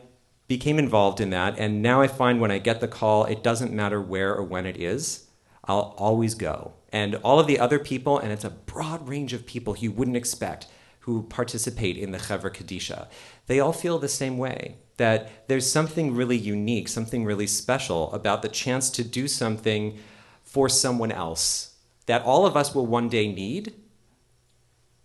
became 0.47 0.79
involved 0.79 1.23
in 1.23 1.31
that, 1.31 1.59
and 1.59 1.81
now 1.81 2.03
I 2.03 2.07
find 2.07 2.39
when 2.39 2.51
I 2.51 2.59
get 2.59 2.83
the 2.83 2.89
call, 2.89 3.25
it 3.25 3.43
doesn't 3.43 3.73
matter 3.73 3.99
where 3.99 4.35
or 4.35 4.43
when 4.43 4.67
it 4.67 4.77
is, 4.77 5.27
I'll 5.65 5.95
always 5.97 6.35
go. 6.35 6.75
And 6.93 7.15
all 7.23 7.41
of 7.41 7.47
the 7.47 7.59
other 7.59 7.79
people, 7.79 8.19
and 8.19 8.31
it's 8.31 8.45
a 8.45 8.51
broad 8.51 9.09
range 9.09 9.33
of 9.33 9.47
people 9.47 9.75
you 9.75 9.91
wouldn't 9.91 10.19
expect 10.19 10.67
who 11.05 11.23
participate 11.23 11.97
in 11.97 12.11
the 12.11 12.19
Chevra 12.19 12.55
Kadisha, 12.55 13.09
they 13.47 13.59
all 13.59 13.73
feel 13.73 13.99
the 13.99 14.07
same 14.07 14.37
way 14.37 14.77
that 15.01 15.49
there's 15.49 15.71
something 15.71 16.15
really 16.15 16.37
unique, 16.37 16.87
something 16.87 17.25
really 17.25 17.47
special 17.47 18.13
about 18.13 18.43
the 18.43 18.49
chance 18.51 18.91
to 18.91 19.03
do 19.03 19.27
something 19.27 19.99
for 20.43 20.69
someone 20.69 21.11
else 21.11 21.77
that 22.05 22.23
all 22.23 22.45
of 22.45 22.55
us 22.55 22.75
will 22.75 22.85
one 22.85 23.09
day 23.09 23.33
need, 23.33 23.73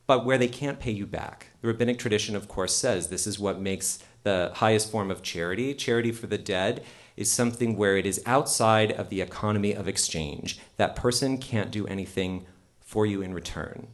but 0.05 0.25
where 0.25 0.37
they 0.37 0.49
can't 0.49 0.81
pay 0.81 0.91
you 0.91 1.05
back. 1.05 1.51
The 1.61 1.69
rabbinic 1.69 1.97
tradition, 1.97 2.35
of 2.35 2.49
course, 2.49 2.75
says 2.75 3.07
this 3.07 3.25
is 3.25 3.39
what 3.39 3.61
makes 3.61 3.99
the 4.23 4.51
highest 4.55 4.91
form 4.91 5.09
of 5.09 5.23
charity. 5.23 5.73
Charity 5.73 6.11
for 6.11 6.27
the 6.27 6.37
dead 6.37 6.83
is 7.15 7.31
something 7.31 7.77
where 7.77 7.95
it 7.95 8.05
is 8.05 8.21
outside 8.25 8.91
of 8.91 9.07
the 9.07 9.21
economy 9.21 9.71
of 9.71 9.87
exchange. 9.87 10.59
That 10.75 10.97
person 10.97 11.37
can't 11.37 11.71
do 11.71 11.87
anything 11.87 12.45
for 12.81 13.05
you 13.05 13.21
in 13.21 13.33
return. 13.33 13.87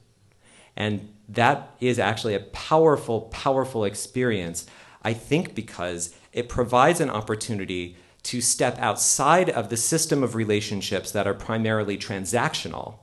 And 0.75 1.13
that 1.29 1.75
is 1.79 1.99
actually 1.99 2.33
a 2.33 2.39
powerful, 2.39 3.21
powerful 3.21 3.85
experience 3.85 4.65
I 5.01 5.13
think 5.13 5.55
because 5.55 6.15
it 6.33 6.49
provides 6.49 7.01
an 7.01 7.09
opportunity 7.09 7.95
to 8.23 8.41
step 8.41 8.77
outside 8.77 9.49
of 9.49 9.69
the 9.69 9.77
system 9.77 10.23
of 10.23 10.35
relationships 10.35 11.11
that 11.11 11.27
are 11.27 11.33
primarily 11.33 11.97
transactional 11.97 12.99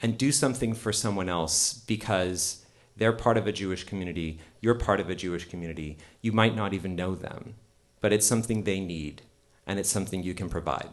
and 0.00 0.16
do 0.16 0.32
something 0.32 0.74
for 0.74 0.92
someone 0.92 1.28
else 1.28 1.74
because 1.74 2.64
they're 2.96 3.12
part 3.12 3.36
of 3.36 3.46
a 3.46 3.52
Jewish 3.52 3.84
community, 3.84 4.38
you're 4.60 4.74
part 4.74 5.00
of 5.00 5.10
a 5.10 5.14
Jewish 5.14 5.48
community, 5.48 5.98
you 6.22 6.32
might 6.32 6.54
not 6.54 6.72
even 6.72 6.94
know 6.94 7.14
them, 7.14 7.54
but 8.00 8.12
it's 8.12 8.26
something 8.26 8.62
they 8.62 8.80
need 8.80 9.22
and 9.66 9.78
it's 9.78 9.90
something 9.90 10.22
you 10.22 10.34
can 10.34 10.48
provide. 10.48 10.88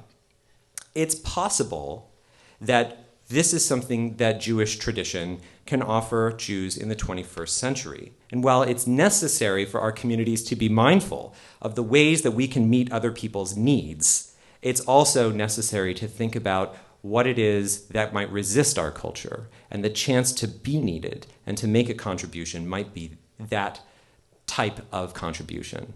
It's 0.96 1.16
possible 1.16 2.12
that 2.60 3.06
this 3.30 3.54
is 3.54 3.66
something 3.66 4.18
that 4.18 4.40
Jewish 4.40 4.78
tradition 4.78 5.42
can 5.68 5.82
offer 5.82 6.34
Jews 6.36 6.78
in 6.78 6.90
the 6.90 6.96
21st 6.96 7.50
century. 7.50 8.14
And 8.32 8.44
while 8.44 8.64
it's 8.64 8.88
necessary 8.88 9.66
for 9.66 9.80
our 9.80 9.92
communities 9.92 10.44
to 10.46 10.56
be 10.56 10.70
mindful 10.70 11.36
of 11.62 11.76
the 11.76 11.84
ways 11.84 12.22
that 12.24 12.32
we 12.32 12.48
can 12.48 12.70
meet 12.70 12.92
other 12.92 13.12
people's 13.12 13.56
needs, 13.56 14.36
it's 14.62 14.82
also 14.82 15.32
necessary 15.32 15.94
to 15.96 16.08
think 16.08 16.36
about 16.36 16.76
what 17.02 17.28
it 17.28 17.38
is 17.38 17.86
that 17.88 18.14
might 18.14 18.32
resist 18.32 18.80
our 18.80 18.92
culture. 18.92 19.50
And 19.70 19.84
the 19.84 19.90
chance 19.90 20.32
to 20.34 20.48
be 20.48 20.80
needed 20.80 21.28
and 21.46 21.58
to 21.58 21.68
make 21.68 21.90
a 21.90 21.94
contribution 21.94 22.68
might 22.68 22.94
be 22.94 23.18
that 23.40 23.82
type 24.48 24.80
of 24.92 25.14
contribution. 25.14 25.94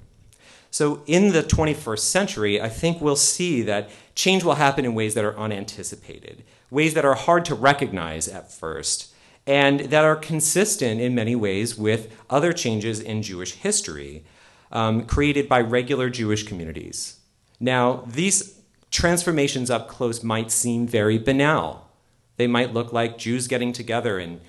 So, 0.73 1.03
in 1.05 1.33
the 1.33 1.43
21st 1.43 1.99
century, 1.99 2.61
I 2.61 2.69
think 2.69 3.01
we'll 3.01 3.17
see 3.17 3.61
that 3.63 3.89
change 4.15 4.45
will 4.45 4.55
happen 4.55 4.85
in 4.85 4.95
ways 4.95 5.15
that 5.15 5.25
are 5.25 5.37
unanticipated, 5.37 6.43
ways 6.69 6.93
that 6.93 7.03
are 7.03 7.15
hard 7.15 7.43
to 7.45 7.55
recognize 7.55 8.29
at 8.29 8.49
first, 8.49 9.10
and 9.47 9.81
that 9.81 10.03
are 10.03 10.15
consistent 10.15 11.01
in 11.01 11.15
many 11.15 11.35
ways 11.35 11.77
with 11.77 12.15
other 12.29 12.53
changes 12.53 12.99
in 12.99 13.21
Jewish 13.21 13.53
history 13.53 14.23
um, 14.71 15.05
created 15.05 15.49
by 15.49 15.59
regular 15.59 16.09
Jewish 16.09 16.43
communities. 16.43 17.19
Now, 17.59 18.03
these 18.07 18.59
transformations 18.89 19.69
up 19.69 19.87
close 19.87 20.23
might 20.23 20.51
seem 20.51 20.87
very 20.87 21.17
banal. 21.17 21.89
They 22.37 22.47
might 22.47 22.73
look 22.73 22.93
like 22.93 23.17
Jews 23.17 23.47
getting 23.47 23.73
together 23.73 24.17
and 24.17 24.41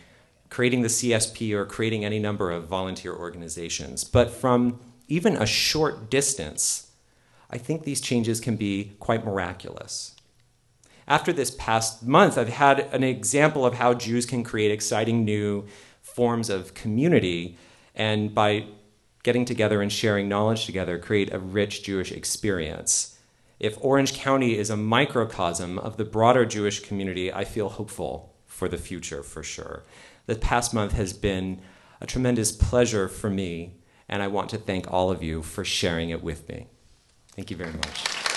creating 0.48 0.82
the 0.82 0.88
CSP 0.88 1.52
or 1.52 1.64
creating 1.64 2.04
any 2.04 2.18
number 2.18 2.50
of 2.50 2.68
volunteer 2.68 3.14
organizations. 3.14 4.04
But 4.04 4.30
from 4.30 4.80
even 5.08 5.36
a 5.36 5.46
short 5.46 6.10
distance, 6.10 6.90
I 7.50 7.58
think 7.58 7.84
these 7.84 8.00
changes 8.00 8.40
can 8.40 8.56
be 8.56 8.92
quite 8.98 9.24
miraculous. 9.24 10.11
After 11.06 11.32
this 11.32 11.50
past 11.50 12.02
month, 12.02 12.38
I've 12.38 12.48
had 12.48 12.80
an 12.92 13.02
example 13.02 13.66
of 13.66 13.74
how 13.74 13.94
Jews 13.94 14.26
can 14.26 14.44
create 14.44 14.70
exciting 14.70 15.24
new 15.24 15.66
forms 16.00 16.50
of 16.50 16.74
community 16.74 17.56
and 17.94 18.34
by 18.34 18.66
getting 19.22 19.44
together 19.44 19.80
and 19.82 19.92
sharing 19.92 20.28
knowledge 20.28 20.66
together, 20.66 20.98
create 20.98 21.32
a 21.32 21.38
rich 21.38 21.82
Jewish 21.82 22.10
experience. 22.10 23.18
If 23.60 23.76
Orange 23.80 24.14
County 24.14 24.58
is 24.58 24.70
a 24.70 24.76
microcosm 24.76 25.78
of 25.78 25.96
the 25.96 26.04
broader 26.04 26.44
Jewish 26.44 26.80
community, 26.80 27.32
I 27.32 27.44
feel 27.44 27.68
hopeful 27.68 28.34
for 28.46 28.68
the 28.68 28.78
future 28.78 29.22
for 29.22 29.42
sure. 29.42 29.84
The 30.26 30.34
past 30.34 30.74
month 30.74 30.92
has 30.92 31.12
been 31.12 31.62
a 32.00 32.06
tremendous 32.06 32.50
pleasure 32.50 33.08
for 33.08 33.30
me 33.30 33.76
and 34.08 34.22
I 34.22 34.28
want 34.28 34.50
to 34.50 34.58
thank 34.58 34.92
all 34.92 35.10
of 35.10 35.22
you 35.22 35.42
for 35.42 35.64
sharing 35.64 36.10
it 36.10 36.22
with 36.22 36.48
me. 36.48 36.66
Thank 37.34 37.50
you 37.50 37.56
very 37.56 37.72
much. 37.72 38.31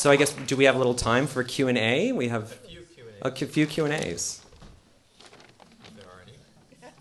So 0.00 0.10
I 0.10 0.16
guess 0.16 0.32
do 0.32 0.56
we 0.56 0.64
have 0.64 0.76
a 0.76 0.78
little 0.78 0.94
time 0.94 1.26
for 1.26 1.44
Q 1.44 1.68
and 1.68 1.76
A? 1.76 2.12
We 2.12 2.28
have 2.28 2.56
a 3.20 3.30
few 3.30 3.66
Q 3.66 3.84
and 3.84 3.92
A's. 3.92 4.40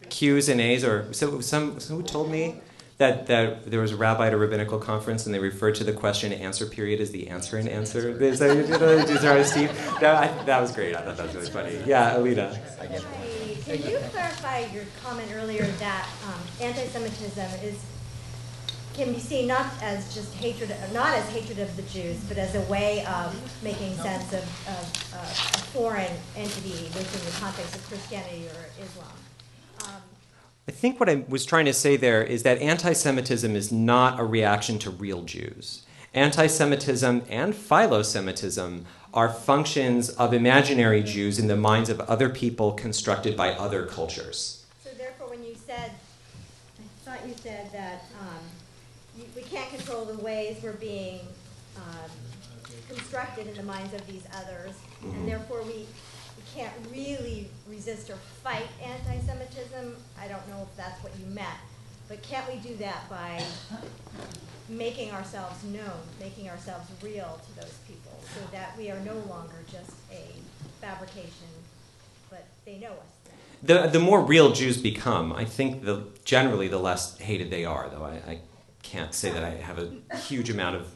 Q's 0.10 0.50
and 0.50 0.60
A's, 0.60 0.84
or 0.84 1.14
so 1.14 1.40
some. 1.40 1.80
Who 1.80 2.04
told 2.04 2.30
me 2.30 2.60
that, 2.98 3.28
that 3.28 3.72
there 3.72 3.80
was 3.80 3.94
a 3.94 3.96
rabbi 3.96 4.28
at 4.28 4.34
a 4.34 4.38
rabbinical 4.38 4.80
conference 4.80 5.26
and 5.26 5.34
they 5.34 5.40
referred 5.40 5.76
to 5.76 5.86
the 5.86 5.94
question 5.94 6.34
and 6.34 6.42
answer 6.42 6.66
period 6.66 7.00
as 7.00 7.12
the 7.12 7.30
answer 7.30 7.56
and 7.56 7.70
answer. 7.70 8.22
Is 8.22 8.40
that, 8.40 8.58
is 8.58 8.70
that 9.22 9.46
Steve? 9.46 9.72
That, 10.02 10.16
I, 10.22 10.44
that 10.44 10.60
was 10.60 10.74
great. 10.74 10.94
I 10.94 11.02
thought 11.02 11.16
that 11.16 11.26
was 11.28 11.36
really 11.36 11.52
funny. 11.52 11.82
Yeah, 11.86 12.16
Alita. 12.16 12.54
Hi. 12.80 13.78
Can 13.78 13.90
you 13.90 13.98
clarify 14.12 14.66
your 14.74 14.84
comment 15.02 15.30
earlier 15.36 15.64
that 15.64 16.06
um, 16.28 16.42
anti-Semitism 16.60 17.48
is 17.64 17.82
can 18.94 19.14
be 19.14 19.20
seen 19.20 19.48
not 19.48 19.68
as 19.82 20.14
just 20.14 20.34
hatred, 20.36 20.74
not 20.94 21.14
as 21.14 21.28
hatred 21.30 21.60
of 21.60 21.76
the 21.76 21.84
Jews, 21.84 22.18
but 22.28 22.38
as 22.38 22.56
a 22.56 22.62
way 22.62 23.06
of 23.06 23.34
making 23.64 23.96
sense 23.98 24.34
of, 24.34 24.44
of 24.68 25.14
uh, 25.14 25.18
a 25.18 25.62
foreign 25.72 26.12
entity 26.36 26.84
within 26.94 27.26
the 27.32 27.40
context 27.40 27.76
of 27.76 27.88
Christianity 27.88 28.48
or 28.48 28.84
Islam? 28.84 29.08
Um, 29.86 30.02
I 30.68 30.72
think 30.72 31.00
what 31.00 31.10
I 31.10 31.24
was 31.28 31.46
trying 31.46 31.66
to 31.66 31.74
say 31.74 31.98
there 31.98 32.24
is 32.24 32.44
that 32.44 32.60
anti 32.60 32.94
Semitism 32.94 33.56
is 33.56 33.72
not 33.72 34.20
a 34.20 34.24
reaction 34.24 34.80
to 34.80 34.90
real 34.90 35.24
Jews. 35.24 35.86
Anti 36.14 36.48
Semitism 36.48 37.24
and 37.30 37.56
philo 37.56 38.02
Semitism 38.02 38.86
are 39.14 39.30
functions 39.30 40.10
of 40.10 40.34
imaginary 40.34 41.04
Jews 41.04 41.40
in 41.40 41.48
the 41.48 41.56
minds 41.56 41.90
of 41.90 42.00
other 42.02 42.30
people 42.30 42.74
constructed 42.74 43.36
by 43.36 43.54
other 43.54 43.86
cultures. 43.86 44.66
So, 44.84 44.90
therefore, 44.98 45.30
when 45.30 45.44
you 45.44 45.56
said, 45.56 45.92
I 46.80 47.10
thought 47.18 47.28
you 47.28 47.34
said 47.42 47.72
that 47.72 48.04
can't 49.52 49.70
control 49.70 50.06
the 50.06 50.22
ways 50.24 50.58
we're 50.64 50.74
being 50.74 51.22
um, 51.78 52.10
constructed 52.88 53.48
in 53.48 53.56
the 53.56 53.64
minds 53.64 53.94
of 53.94 54.06
these 54.08 54.26
others, 54.36 54.72
mm-hmm. 54.72 55.12
and 55.12 55.28
therefore 55.28 55.62
we 55.64 55.86
can't 56.56 56.74
really 56.92 57.50
resist 57.68 58.10
or 58.10 58.16
fight 58.44 58.66
anti-Semitism. 58.84 59.96
I 60.20 60.28
don't 60.28 60.48
know 60.50 60.62
if 60.64 60.76
that's 60.76 61.02
what 61.04 61.14
you 61.20 61.26
meant, 61.28 61.60
but 62.08 62.22
can't 62.24 62.52
we 62.52 62.60
do 62.60 62.76
that 62.78 63.10
by 63.10 63.44
making 64.68 65.12
ourselves 65.12 65.64
known, 65.64 66.00
making 66.20 66.50
ourselves 66.50 66.90
real 67.04 67.40
to 67.48 67.62
those 67.62 67.78
people, 67.88 68.20
so 68.34 68.40
that 68.52 68.76
we 68.78 68.90
are 68.90 69.00
no 69.02 69.16
longer 69.30 69.56
just 69.72 69.92
a 70.12 70.26
fabrication, 70.82 71.50
but 72.30 72.46
they 72.66 72.78
know 72.78 72.92
us. 72.92 73.34
The, 73.62 73.88
the 73.88 74.00
more 74.00 74.22
real 74.22 74.52
Jews 74.54 74.78
become, 74.78 75.34
I 75.34 75.44
think 75.44 75.84
the, 75.84 76.04
generally 76.24 76.68
the 76.68 76.80
less 76.80 77.18
hated 77.18 77.52
they 77.52 77.66
are, 77.66 77.90
though 77.90 78.04
I, 78.04 78.32
I 78.32 78.40
can't 78.84 79.14
say 79.14 79.32
that 79.32 79.44
I 79.44 79.52
have 79.52 79.80
a 79.80 80.16
huge 80.18 80.50
amount 80.50 80.76
of 80.76 80.88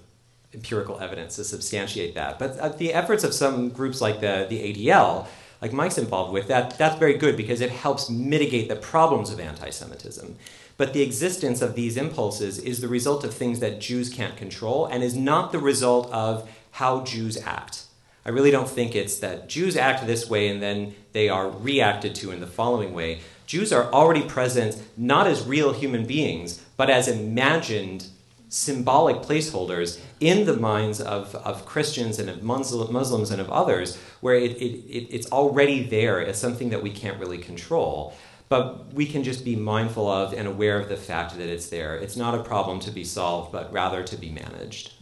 empirical 0.54 1.00
evidence 1.00 1.36
to 1.38 1.44
substantiate 1.44 2.16
that. 2.16 2.40
But 2.40 2.58
uh, 2.60 2.70
the 2.70 2.94
efforts 2.94 3.24
of 3.24 3.34
some 3.34 3.70
groups 3.70 4.02
like 4.02 4.22
the, 4.22 4.46
the 4.50 4.74
ADL 4.74 5.28
like 5.64 5.72
Mike's 5.72 5.98
involved 5.98 6.34
with, 6.34 6.50
that, 6.50 6.78
that's 6.78 7.00
very 7.00 7.18
good 7.18 7.38
because 7.38 7.62
it 7.62 7.70
helps 7.70 8.10
mitigate 8.10 8.68
the 8.68 8.76
problems 8.76 9.32
of 9.32 9.40
anti 9.40 9.70
Semitism. 9.70 10.36
But 10.76 10.92
the 10.92 11.02
existence 11.02 11.62
of 11.62 11.76
these 11.76 11.96
impulses 11.96 12.60
is 12.60 12.82
the 12.82 12.90
result 12.90 13.24
of 13.24 13.34
things 13.34 13.62
that 13.62 13.80
Jews 13.80 14.10
can't 14.10 14.36
control 14.36 14.86
and 14.86 15.02
is 15.02 15.16
not 15.16 15.54
the 15.54 15.60
result 15.60 16.12
of 16.12 16.50
how 16.72 17.06
Jews 17.06 17.38
act. 17.38 17.86
I 18.26 18.30
really 18.30 18.52
don't 18.52 18.70
think 18.70 18.94
it's 18.94 19.20
that 19.20 19.48
Jews 19.48 19.78
act 19.78 20.06
this 20.06 20.30
way 20.30 20.50
and 20.50 20.62
then 20.62 20.96
they 21.14 21.30
are 21.30 21.50
reacted 21.50 22.14
to 22.16 22.32
in 22.32 22.42
the 22.42 22.48
following 22.48 22.94
way. 22.94 23.22
Jews 23.46 23.72
are 23.72 23.92
already 23.94 24.24
present 24.24 24.82
not 24.98 25.28
as 25.28 25.46
real 25.46 25.72
human 25.72 26.06
beings, 26.06 26.63
but 26.78 26.90
as 26.90 27.08
imagined 27.08 28.08
symbolic 28.54 29.18
placeholders 29.18 30.00
in 30.20 30.46
the 30.46 30.56
minds 30.56 31.02
of, 31.02 31.34
of 31.38 31.66
Christians 31.66 32.20
and 32.20 32.30
of 32.30 32.44
Muslims 32.44 33.32
and 33.32 33.42
of 33.42 33.50
others, 33.50 33.98
where 34.22 34.36
it, 34.36 34.52
it, 34.58 34.86
it, 34.88 35.08
it's 35.10 35.32
already 35.32 35.84
there 35.84 36.24
as 36.24 36.40
something 36.40 36.70
that 36.70 36.84
we 36.84 36.92
can't 36.92 37.20
really 37.20 37.40
control. 37.40 38.16
But 38.50 38.94
we 38.94 39.08
can 39.08 39.24
just 39.24 39.44
be 39.44 39.56
mindful 39.56 40.08
of 40.08 40.34
and 40.34 40.48
aware 40.48 40.80
of 40.80 40.88
the 40.88 40.98
fact 40.98 41.36
that 41.38 41.50
it's 41.50 41.70
there. 41.70 41.96
It's 41.96 42.16
not 42.16 42.36
a 42.36 42.44
problem 42.44 42.80
to 42.82 42.92
be 42.92 43.04
solved, 43.04 43.52
but 43.52 43.74
rather 43.74 44.04
to 44.04 44.16
be 44.16 44.30
managed. 44.30 44.94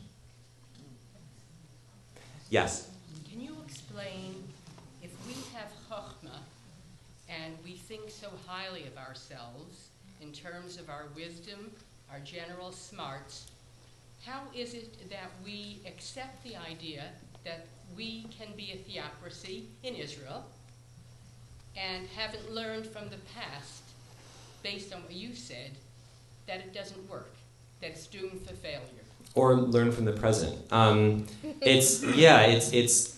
Yes? 2.50 2.90
Can 3.30 3.42
you 3.42 3.58
explain 3.66 4.42
if 5.04 5.12
we 5.28 5.34
have 5.54 5.70
chachma 5.90 6.38
and 7.28 7.58
we 7.66 7.74
think 7.74 8.10
so 8.10 8.30
highly 8.48 8.88
of 8.88 8.98
ourselves 8.98 9.91
in 10.22 10.32
terms 10.32 10.78
of 10.78 10.90
our 10.90 11.06
wisdom 11.16 11.72
our 12.12 12.20
general 12.20 12.72
smarts, 12.72 13.48
how 14.26 14.42
is 14.56 14.74
it 14.74 15.10
that 15.10 15.32
we 15.44 15.80
accept 15.88 16.44
the 16.44 16.56
idea 16.56 17.06
that 17.46 17.66
we 17.96 18.26
can 18.38 18.48
be 18.56 18.72
a 18.74 18.78
theocracy 18.78 19.68
in 19.84 19.96
Israel 19.96 20.46
and 21.76 22.08
haven't 22.10 22.52
learned 22.52 22.86
from 22.86 23.06
the 23.10 23.18
past, 23.34 23.84
based 24.62 24.94
on 24.94 25.02
what 25.04 25.14
you 25.14 25.34
said, 25.34 25.72
that 26.48 26.58
it 26.58 26.74
doesn't 26.74 27.10
work, 27.10 27.34
that 27.80 27.92
it's 27.92 28.08
doomed 28.08 28.46
for 28.46 28.54
failure? 28.56 28.82
Or 29.34 29.56
learn 29.56 29.92
from 29.94 30.04
the 30.04 30.12
present. 30.12 30.58
Um, 30.74 31.26
it's 31.62 32.04
yeah, 32.04 32.42
it's 32.42 32.74
it's 32.74 33.18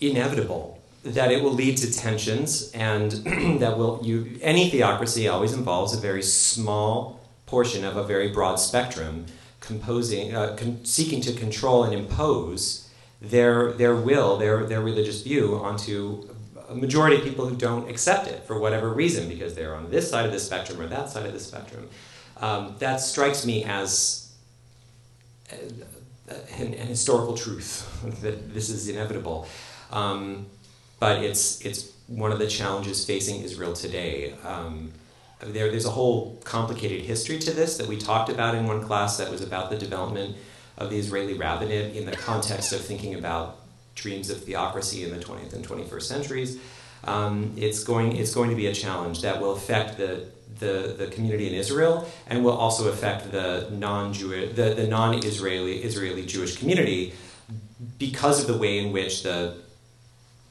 inevitable 0.00 0.80
that 1.04 1.30
it 1.30 1.42
will 1.42 1.52
lead 1.52 1.76
to 1.76 1.92
tensions 1.92 2.70
and 2.72 3.12
that 3.60 3.76
will 3.78 4.00
you 4.02 4.38
any 4.40 4.70
theocracy 4.70 5.28
always 5.28 5.52
involves 5.52 5.94
a 5.94 6.00
very 6.00 6.22
small 6.22 7.20
portion 7.46 7.84
of 7.84 7.96
a 7.96 8.02
very 8.02 8.28
broad 8.28 8.56
spectrum, 8.56 9.26
composing, 9.60 10.34
uh, 10.34 10.56
con- 10.58 10.84
seeking 10.84 11.20
to 11.20 11.32
control 11.32 11.84
and 11.84 11.94
impose 11.94 12.90
their, 13.20 13.72
their 13.72 13.94
will, 13.94 14.36
their, 14.36 14.64
their 14.66 14.80
religious 14.80 15.22
view 15.22 15.54
onto 15.62 16.28
a 16.68 16.74
majority 16.74 17.16
of 17.16 17.22
people 17.22 17.46
who 17.46 17.54
don't 17.54 17.88
accept 17.88 18.26
it 18.26 18.42
for 18.44 18.58
whatever 18.58 18.92
reason, 18.92 19.28
because 19.28 19.54
they're 19.54 19.74
on 19.74 19.90
this 19.90 20.08
side 20.10 20.26
of 20.26 20.32
the 20.32 20.38
spectrum 20.38 20.80
or 20.80 20.86
that 20.86 21.10
side 21.10 21.26
of 21.26 21.32
the 21.32 21.38
spectrum. 21.38 21.88
Um, 22.38 22.74
that 22.78 22.96
strikes 23.00 23.46
me 23.46 23.64
as 23.64 24.32
an, 25.50 26.74
an, 26.74 26.88
historical 26.88 27.36
truth 27.36 27.86
that 28.22 28.52
this 28.52 28.70
is 28.70 28.88
inevitable. 28.88 29.46
Um, 29.92 30.46
but 30.98 31.22
it's, 31.22 31.60
it's 31.64 31.92
one 32.06 32.32
of 32.32 32.38
the 32.38 32.46
challenges 32.46 33.04
facing 33.04 33.42
Israel 33.42 33.72
today. 33.72 34.34
Um, 34.44 34.92
there, 35.40 35.70
there's 35.70 35.86
a 35.86 35.90
whole 35.90 36.36
complicated 36.44 37.02
history 37.02 37.38
to 37.40 37.50
this 37.50 37.76
that 37.78 37.86
we 37.86 37.96
talked 37.96 38.30
about 38.30 38.54
in 38.54 38.66
one 38.66 38.82
class 38.82 39.16
that 39.18 39.30
was 39.30 39.42
about 39.42 39.70
the 39.70 39.76
development 39.76 40.36
of 40.78 40.90
the 40.90 40.98
Israeli 40.98 41.34
rabbinate 41.34 41.94
in 41.96 42.06
the 42.06 42.16
context 42.16 42.72
of 42.72 42.80
thinking 42.80 43.14
about 43.14 43.58
dreams 43.94 44.30
of 44.30 44.42
theocracy 44.42 45.04
in 45.04 45.10
the 45.10 45.22
20th 45.24 45.52
and 45.52 45.66
21st 45.66 46.02
centuries. 46.02 46.58
Um, 47.04 47.52
it's, 47.56 47.84
going, 47.84 48.16
it's 48.16 48.34
going 48.34 48.50
to 48.50 48.56
be 48.56 48.66
a 48.66 48.74
challenge 48.74 49.22
that 49.22 49.40
will 49.40 49.52
affect 49.52 49.98
the, 49.98 50.26
the, 50.58 50.94
the 50.96 51.06
community 51.08 51.46
in 51.46 51.54
Israel 51.54 52.08
and 52.26 52.44
will 52.44 52.56
also 52.56 52.88
affect 52.88 53.30
the 53.30 53.68
non-Jewish, 53.72 54.54
the, 54.54 54.74
the 54.74 54.86
non-Israeli 54.86 55.82
Israeli 55.82 56.24
Jewish 56.24 56.56
community 56.56 57.12
because 57.98 58.40
of 58.40 58.46
the 58.46 58.56
way 58.56 58.78
in 58.78 58.92
which 58.92 59.22
the 59.22 59.54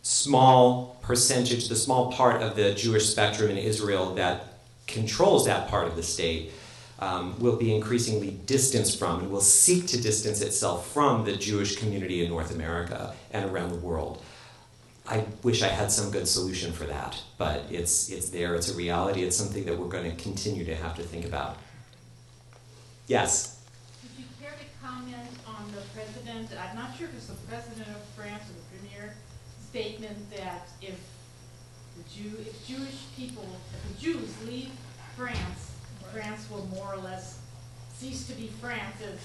small 0.03 0.97
percentage, 1.01 1.69
the 1.69 1.75
small 1.75 2.11
part 2.11 2.41
of 2.41 2.55
the 2.55 2.73
Jewish 2.73 3.09
spectrum 3.09 3.49
in 3.49 3.57
Israel 3.57 4.13
that 4.15 4.59
controls 4.85 5.45
that 5.45 5.69
part 5.69 5.87
of 5.87 5.95
the 5.95 6.03
state 6.03 6.51
um, 6.99 7.39
will 7.39 7.55
be 7.55 7.73
increasingly 7.73 8.31
distanced 8.45 8.99
from 8.99 9.19
and 9.19 9.31
will 9.31 9.41
seek 9.41 9.87
to 9.87 9.99
distance 9.99 10.41
itself 10.41 10.91
from 10.91 11.25
the 11.25 11.35
Jewish 11.35 11.77
community 11.77 12.23
in 12.23 12.29
North 12.29 12.53
America 12.53 13.15
and 13.31 13.49
around 13.49 13.69
the 13.69 13.77
world. 13.77 14.21
I 15.07 15.25
wish 15.41 15.63
I 15.63 15.67
had 15.67 15.91
some 15.91 16.11
good 16.11 16.27
solution 16.27 16.71
for 16.71 16.85
that, 16.85 17.21
but 17.37 17.63
it's, 17.69 18.09
it's 18.09 18.29
there, 18.29 18.55
it's 18.55 18.69
a 18.69 18.75
reality, 18.75 19.23
it's 19.23 19.35
something 19.35 19.65
that 19.65 19.77
we're 19.77 19.89
going 19.89 20.09
to 20.09 20.21
continue 20.21 20.63
to 20.65 20.75
have 20.75 20.95
to 20.95 21.03
think 21.03 21.25
about. 21.25 21.57
Yes? 23.07 23.65
Would 24.01 24.11
you 24.17 24.25
care 24.41 24.51
to 24.51 24.85
comment 24.85 25.27
on 25.45 25.71
the 25.73 25.81
president, 25.93 26.49
I'm 26.57 26.75
not 26.75 26.95
sure 26.97 27.07
if 27.07 27.15
it's 27.15 27.27
the 27.27 27.35
president 27.47 27.87
of 27.89 28.01
France 28.15 28.43
or 28.49 28.62
statement 29.73 30.29
that 30.29 30.67
if 30.83 30.93
the 31.97 32.03
Jew, 32.07 32.29
if 32.41 32.67
Jewish 32.67 33.05
people, 33.17 33.43
if 33.73 33.97
the 33.97 34.03
Jews 34.03 34.29
leave 34.45 34.69
France, 35.17 35.71
France 36.11 36.47
will 36.51 36.67
more 36.67 36.93
or 36.93 36.97
less 36.97 37.39
cease 37.95 38.27
to 38.27 38.33
be 38.33 38.51
France 38.61 38.97
as, 39.01 39.19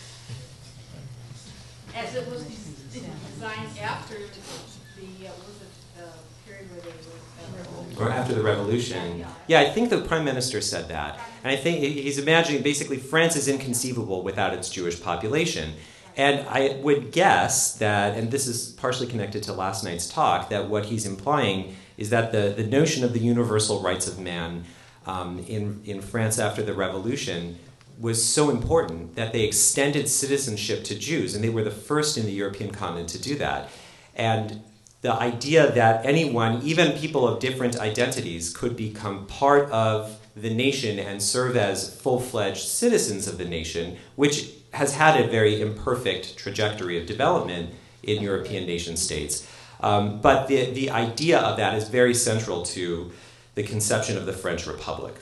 as 1.94 2.14
it 2.14 2.30
was 2.30 2.44
designed 2.44 3.78
after 3.78 4.14
the, 4.14 5.26
uh, 5.26 5.32
was 5.36 5.60
it, 5.60 5.98
the 5.98 6.50
period 6.50 6.70
where 6.70 6.80
they 6.80 8.00
were. 8.00 8.06
or 8.06 8.10
after 8.10 8.34
the 8.34 8.42
revolution. 8.42 9.22
Yeah, 9.48 9.60
I 9.60 9.68
think 9.68 9.90
the 9.90 10.00
prime 10.00 10.24
minister 10.24 10.62
said 10.62 10.88
that. 10.88 11.20
And 11.44 11.52
I 11.52 11.56
think 11.56 11.80
he's 11.80 12.16
imagining 12.16 12.62
basically 12.62 12.96
France 12.96 13.36
is 13.36 13.48
inconceivable 13.48 14.22
without 14.22 14.54
its 14.54 14.70
Jewish 14.70 14.98
population. 15.02 15.74
And 16.18 16.46
I 16.48 16.80
would 16.82 17.12
guess 17.12 17.74
that, 17.76 18.18
and 18.18 18.28
this 18.32 18.48
is 18.48 18.72
partially 18.72 19.06
connected 19.06 19.44
to 19.44 19.52
last 19.52 19.84
night's 19.84 20.08
talk, 20.08 20.50
that 20.50 20.68
what 20.68 20.86
he's 20.86 21.06
implying 21.06 21.76
is 21.96 22.10
that 22.10 22.32
the, 22.32 22.52
the 22.56 22.66
notion 22.66 23.04
of 23.04 23.12
the 23.12 23.20
universal 23.20 23.80
rights 23.80 24.08
of 24.08 24.18
man 24.18 24.64
um, 25.06 25.38
in, 25.46 25.80
in 25.84 26.02
France 26.02 26.40
after 26.40 26.60
the 26.60 26.74
revolution 26.74 27.56
was 28.00 28.22
so 28.22 28.50
important 28.50 29.14
that 29.14 29.32
they 29.32 29.42
extended 29.42 30.08
citizenship 30.08 30.82
to 30.84 30.98
Jews, 30.98 31.36
and 31.36 31.42
they 31.42 31.50
were 31.50 31.62
the 31.62 31.70
first 31.70 32.18
in 32.18 32.26
the 32.26 32.32
European 32.32 32.72
continent 32.72 33.08
to 33.10 33.22
do 33.22 33.36
that. 33.36 33.68
And 34.16 34.60
the 35.02 35.12
idea 35.12 35.70
that 35.70 36.04
anyone, 36.04 36.62
even 36.62 36.98
people 36.98 37.28
of 37.28 37.38
different 37.38 37.78
identities, 37.78 38.52
could 38.52 38.76
become 38.76 39.26
part 39.26 39.70
of 39.70 40.17
the 40.42 40.52
nation 40.52 40.98
and 40.98 41.22
serve 41.22 41.56
as 41.56 41.94
full 42.00 42.20
fledged 42.20 42.66
citizens 42.66 43.28
of 43.28 43.38
the 43.38 43.44
nation, 43.44 43.96
which 44.16 44.50
has 44.72 44.94
had 44.94 45.20
a 45.20 45.28
very 45.28 45.60
imperfect 45.60 46.36
trajectory 46.36 46.98
of 46.98 47.06
development 47.06 47.70
in 48.02 48.22
European 48.22 48.66
nation 48.66 48.96
states. 48.96 49.48
Um, 49.80 50.20
but 50.20 50.48
the, 50.48 50.70
the 50.72 50.90
idea 50.90 51.38
of 51.38 51.56
that 51.56 51.74
is 51.74 51.88
very 51.88 52.14
central 52.14 52.62
to 52.66 53.12
the 53.54 53.62
conception 53.62 54.16
of 54.16 54.26
the 54.26 54.32
French 54.32 54.66
Republic. 54.66 55.14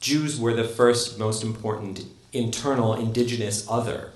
Jews 0.00 0.38
were 0.38 0.54
the 0.54 0.64
first 0.64 1.18
most 1.18 1.42
important 1.42 2.04
internal 2.32 2.94
indigenous 2.94 3.66
other 3.70 4.10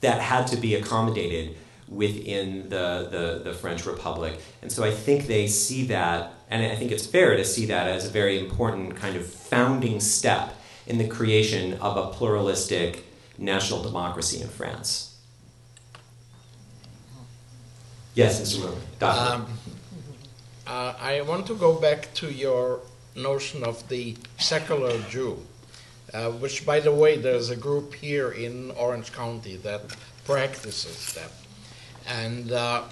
that 0.00 0.20
had 0.20 0.46
to 0.48 0.56
be 0.56 0.74
accommodated 0.74 1.56
within 1.88 2.68
the, 2.68 3.08
the, 3.10 3.42
the, 3.44 3.52
French 3.56 3.86
Republic. 3.86 4.38
And 4.62 4.72
so 4.72 4.82
I 4.82 4.90
think 4.90 5.26
they 5.26 5.46
see 5.46 5.86
that, 5.86 6.32
and 6.52 6.70
I 6.70 6.76
think 6.76 6.92
it's 6.92 7.06
fair 7.06 7.34
to 7.34 7.46
see 7.46 7.64
that 7.66 7.86
as 7.88 8.04
a 8.04 8.10
very 8.10 8.38
important 8.38 8.94
kind 8.96 9.16
of 9.16 9.26
founding 9.26 10.00
step 10.00 10.54
in 10.86 10.98
the 10.98 11.08
creation 11.08 11.80
of 11.80 11.96
a 11.96 12.08
pluralistic 12.08 13.06
national 13.38 13.82
democracy 13.82 14.42
in 14.42 14.48
France. 14.48 15.18
Yes, 18.14 18.38
Mr. 18.38 18.60
Miller. 18.60 18.76
Um, 19.00 19.46
uh, 20.66 20.92
I 21.00 21.22
want 21.22 21.46
to 21.46 21.54
go 21.54 21.72
back 21.72 22.12
to 22.20 22.30
your 22.30 22.80
notion 23.16 23.64
of 23.64 23.88
the 23.88 24.14
secular 24.36 24.98
Jew, 25.08 25.38
uh, 26.12 26.32
which, 26.32 26.66
by 26.66 26.80
the 26.80 26.92
way, 26.92 27.16
there's 27.16 27.48
a 27.48 27.56
group 27.56 27.94
here 27.94 28.30
in 28.30 28.72
Orange 28.72 29.10
County 29.10 29.56
that 29.56 29.80
practices 30.26 31.14
that. 31.14 31.32
And 32.06 32.52
uh, 32.52 32.82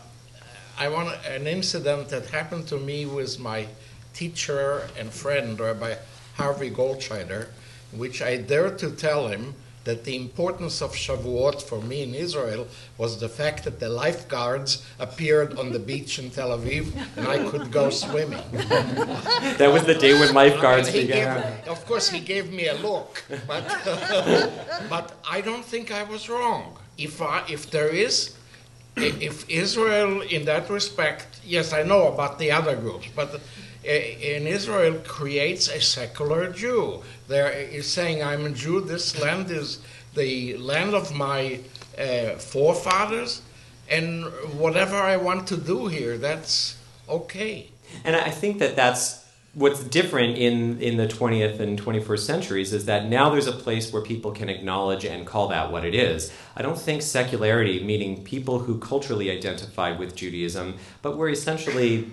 I 0.80 0.88
want 0.88 1.14
an 1.26 1.46
incident 1.46 2.08
that 2.08 2.30
happened 2.30 2.66
to 2.68 2.78
me 2.78 3.04
with 3.04 3.38
my 3.38 3.66
teacher 4.14 4.88
and 4.98 5.12
friend, 5.12 5.60
Rabbi 5.60 5.96
Harvey 6.36 6.70
Goldscheider, 6.70 7.48
which 7.92 8.22
I 8.22 8.38
dared 8.38 8.78
to 8.78 8.90
tell 8.90 9.28
him 9.28 9.54
that 9.84 10.04
the 10.04 10.16
importance 10.16 10.80
of 10.80 10.92
Shavuot 10.92 11.60
for 11.60 11.82
me 11.82 12.02
in 12.02 12.14
Israel 12.14 12.66
was 12.96 13.20
the 13.20 13.28
fact 13.28 13.64
that 13.64 13.78
the 13.78 13.90
lifeguards 13.90 14.82
appeared 14.98 15.58
on 15.58 15.70
the 15.70 15.78
beach 15.78 16.18
in 16.18 16.30
Tel 16.30 16.56
Aviv 16.56 16.86
and 17.18 17.28
I 17.28 17.46
could 17.50 17.70
go 17.70 17.90
swimming. 17.90 18.42
that 19.58 19.70
was 19.70 19.84
the 19.84 19.94
day 19.94 20.18
when 20.18 20.32
lifeguards 20.32 20.90
began. 20.90 21.42
Gave, 21.42 21.68
of 21.68 21.84
course, 21.84 22.08
he 22.08 22.20
gave 22.20 22.54
me 22.54 22.68
a 22.68 22.74
look, 22.76 23.22
but, 23.46 23.68
but 24.88 25.12
I 25.28 25.42
don't 25.42 25.64
think 25.64 25.92
I 25.92 26.04
was 26.04 26.30
wrong. 26.30 26.78
If, 26.96 27.20
I, 27.20 27.44
if 27.50 27.70
there 27.70 27.88
is, 27.88 28.34
if 29.02 29.48
Israel 29.48 30.22
in 30.22 30.44
that 30.44 30.70
respect, 30.70 31.40
yes, 31.44 31.72
I 31.72 31.82
know 31.82 32.08
about 32.08 32.38
the 32.38 32.50
other 32.52 32.76
groups, 32.76 33.08
but 33.14 33.40
in 33.84 34.46
Israel 34.46 35.00
creates 35.06 35.68
a 35.68 35.80
secular 35.80 36.52
Jew. 36.52 37.02
There 37.28 37.50
is 37.50 37.90
saying, 37.90 38.22
I'm 38.22 38.46
a 38.46 38.50
Jew, 38.50 38.80
this 38.80 39.18
land 39.20 39.50
is 39.50 39.78
the 40.14 40.56
land 40.56 40.94
of 40.94 41.14
my 41.14 41.60
uh, 41.98 42.36
forefathers, 42.36 43.42
and 43.88 44.24
whatever 44.58 44.96
I 44.96 45.16
want 45.16 45.48
to 45.48 45.56
do 45.56 45.86
here, 45.86 46.18
that's 46.18 46.76
okay. 47.08 47.70
And 48.04 48.14
I 48.14 48.30
think 48.30 48.58
that 48.58 48.76
that's 48.76 49.19
what's 49.52 49.82
different 49.82 50.38
in, 50.38 50.80
in 50.80 50.96
the 50.96 51.06
20th 51.06 51.58
and 51.58 51.80
21st 51.80 52.20
centuries 52.20 52.72
is 52.72 52.84
that 52.84 53.06
now 53.06 53.30
there's 53.30 53.48
a 53.48 53.52
place 53.52 53.92
where 53.92 54.02
people 54.02 54.30
can 54.30 54.48
acknowledge 54.48 55.04
and 55.04 55.26
call 55.26 55.48
that 55.48 55.72
what 55.72 55.84
it 55.84 55.94
is. 55.94 56.32
I 56.54 56.62
don't 56.62 56.78
think 56.78 57.02
secularity, 57.02 57.82
meaning 57.82 58.22
people 58.22 58.60
who 58.60 58.78
culturally 58.78 59.30
identified 59.30 59.98
with 59.98 60.14
Judaism, 60.14 60.74
but 61.02 61.16
were 61.16 61.28
essentially 61.28 62.08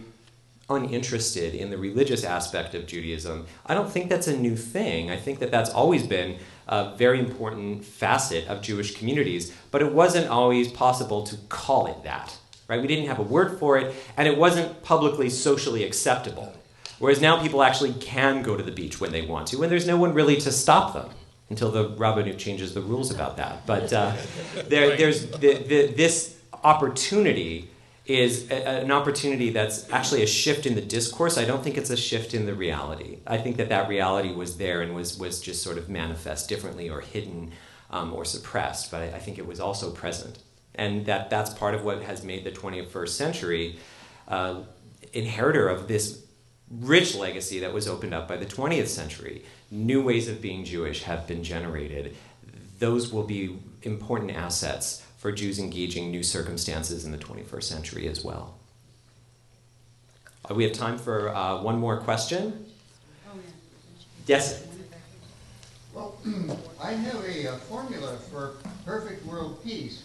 uninterested 0.69 1.53
in 1.53 1.69
the 1.69 1.77
religious 1.77 2.23
aspect 2.23 2.73
of 2.73 2.87
Judaism. 2.87 3.45
I 3.65 3.73
don't 3.73 3.89
think 3.89 4.09
that's 4.09 4.27
a 4.27 4.35
new 4.35 4.57
thing. 4.57 5.09
I 5.11 5.15
think 5.15 5.39
that 5.39 5.51
that's 5.51 5.69
always 5.69 6.05
been 6.05 6.39
a 6.67 6.95
very 6.95 7.19
important 7.19 7.85
facet 7.85 8.47
of 8.47 8.61
Jewish 8.61 8.97
communities, 8.97 9.55
but 9.71 9.81
it 9.81 9.93
wasn't 9.93 10.27
always 10.27 10.71
possible 10.71 11.23
to 11.23 11.37
call 11.49 11.87
it 11.87 12.03
that. 12.03 12.37
Right? 12.67 12.81
We 12.81 12.87
didn't 12.87 13.07
have 13.07 13.19
a 13.19 13.23
word 13.23 13.59
for 13.59 13.77
it, 13.77 13.95
and 14.17 14.27
it 14.27 14.37
wasn't 14.37 14.83
publicly 14.83 15.29
socially 15.29 15.85
acceptable. 15.85 16.53
Whereas 16.99 17.21
now 17.21 17.41
people 17.41 17.61
actually 17.61 17.93
can 17.93 18.41
go 18.41 18.57
to 18.57 18.63
the 18.63 18.71
beach 18.71 18.99
when 18.99 19.11
they 19.11 19.21
want 19.21 19.47
to, 19.49 19.61
and 19.63 19.71
there's 19.71 19.87
no 19.87 19.97
one 19.97 20.13
really 20.13 20.37
to 20.37 20.51
stop 20.51 20.93
them 20.93 21.09
until 21.49 21.71
the 21.71 21.89
Rabbanut 21.91 22.37
changes 22.37 22.73
the 22.73 22.81
rules 22.81 23.11
about 23.11 23.37
that. 23.37 23.65
But 23.65 23.93
uh, 23.93 24.15
there, 24.67 24.97
there's 24.97 25.27
the, 25.27 25.53
the, 25.55 25.87
this 25.87 26.37
opportunity 26.63 27.69
is 28.05 28.49
a, 28.49 28.81
an 28.81 28.91
opportunity 28.91 29.49
that's 29.49 29.89
actually 29.91 30.23
a 30.23 30.27
shift 30.27 30.65
in 30.65 30.75
the 30.75 30.81
discourse. 30.81 31.37
I 31.37 31.45
don't 31.45 31.63
think 31.63 31.77
it's 31.77 31.89
a 31.89 31.97
shift 31.97 32.33
in 32.33 32.45
the 32.45 32.53
reality. 32.53 33.19
I 33.27 33.37
think 33.37 33.57
that 33.57 33.69
that 33.69 33.89
reality 33.89 34.33
was 34.33 34.57
there 34.57 34.81
and 34.81 34.95
was, 34.95 35.17
was 35.17 35.41
just 35.41 35.61
sort 35.61 35.77
of 35.77 35.89
manifest 35.89 36.49
differently 36.49 36.89
or 36.89 37.01
hidden 37.01 37.51
um, 37.89 38.13
or 38.13 38.25
suppressed, 38.25 38.91
but 38.91 39.01
I, 39.01 39.15
I, 39.15 39.19
think 39.19 39.37
it 39.37 39.47
was 39.47 39.61
also 39.61 39.91
present. 39.91 40.39
And 40.75 41.05
that, 41.05 41.29
that's 41.29 41.53
part 41.53 41.73
of 41.73 41.85
what 41.85 42.01
has 42.03 42.21
made 42.23 42.43
the 42.43 42.51
21st 42.51 43.09
century 43.09 43.79
uh, 44.27 44.61
inheritor 45.13 45.69
of 45.69 45.87
this 45.87 46.26
rich 46.69 47.15
legacy 47.15 47.59
that 47.59 47.73
was 47.73 47.87
opened 47.87 48.13
up 48.13 48.27
by 48.27 48.37
the 48.37 48.45
20th 48.45 48.87
century. 48.87 49.43
New 49.71 50.01
ways 50.01 50.27
of 50.27 50.41
being 50.41 50.65
Jewish 50.65 51.03
have 51.03 51.27
been 51.27 51.43
generated. 51.43 52.15
Those 52.79 53.11
will 53.11 53.23
be 53.23 53.57
important 53.83 54.31
assets 54.31 55.03
for 55.17 55.31
Jews 55.31 55.59
engaging 55.59 56.11
new 56.11 56.23
circumstances 56.23 57.05
in 57.05 57.11
the 57.11 57.17
21st 57.17 57.63
century 57.63 58.07
as 58.07 58.23
well. 58.23 58.57
Uh, 60.49 60.53
we 60.53 60.63
have 60.63 60.73
time 60.73 60.97
for 60.97 61.29
uh, 61.35 61.61
one 61.61 61.79
more 61.79 61.97
question. 61.97 62.65
Yes. 64.25 64.65
Well, 65.93 66.17
I 66.83 66.91
have 66.91 67.23
a 67.23 67.53
uh, 67.53 67.57
formula 67.57 68.17
for 68.29 68.55
perfect 68.85 69.25
world 69.25 69.63
peace. 69.63 70.03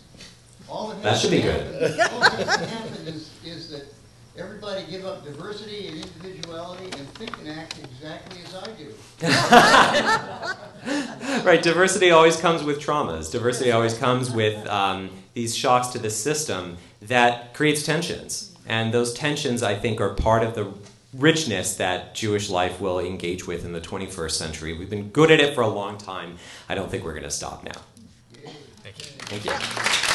All 0.69 0.89
that 0.89 1.03
That 1.03 1.19
should 1.19 1.33
be 1.33 1.43
good. 1.43 2.01
All 2.13 2.21
that 2.21 2.33
has 2.33 2.57
to 2.57 2.67
happen 2.67 3.07
is, 3.07 3.31
is 3.45 3.71
that 3.71 3.85
everybody 4.37 4.85
give 4.91 5.05
up 5.05 5.25
diversity 5.25 5.89
and 5.89 6.05
individuality 6.05 6.85
and 6.85 7.09
think 7.15 7.39
and 7.39 7.49
act 7.49 7.79
exactly 7.79 8.41
as 8.45 8.55
I 8.55 8.67
do. 8.73 8.95
right, 11.47 11.63
diversity 11.63 12.11
always 12.11 12.37
comes 12.37 12.63
with 12.63 12.81
traumas. 12.81 13.31
Diversity 13.31 13.73
always 13.73 13.97
comes 13.97 14.31
with 14.31 14.67
um, 14.69 15.11
these 15.35 15.55
shocks 15.55 15.89
to 15.89 15.99
the 15.99 16.11
system 16.11 16.79
that 17.03 17.55
creates 17.55 17.83
tensions. 17.83 18.55
And 18.67 18.95
those 18.95 19.13
tensions, 19.13 19.63
I 19.63 19.75
think, 19.75 20.01
are 20.01 20.15
part 20.15 20.43
of 20.43 20.55
the 20.55 20.73
richness 21.13 21.77
that 21.77 22.15
Jewish 22.15 22.49
life 22.49 22.81
will 22.81 22.99
engage 22.99 23.47
with 23.47 23.65
in 23.65 23.73
the 23.73 23.81
21st 23.81 24.31
century. 24.31 24.73
We've 24.73 24.89
been 24.89 25.11
good 25.11 25.31
at 25.31 25.41
it 25.41 25.55
for 25.55 25.61
a 25.61 25.69
long 25.69 25.99
time. 25.99 26.39
I 26.69 26.75
don't 26.75 26.91
think 26.91 27.05
we're 27.05 27.13
going 27.13 27.25
to 27.25 27.31
stop 27.31 27.65
now. 27.65 27.73
Thank 28.83 28.99
you. 28.99 29.11
Thank 29.27 29.45
you. 29.45 30.09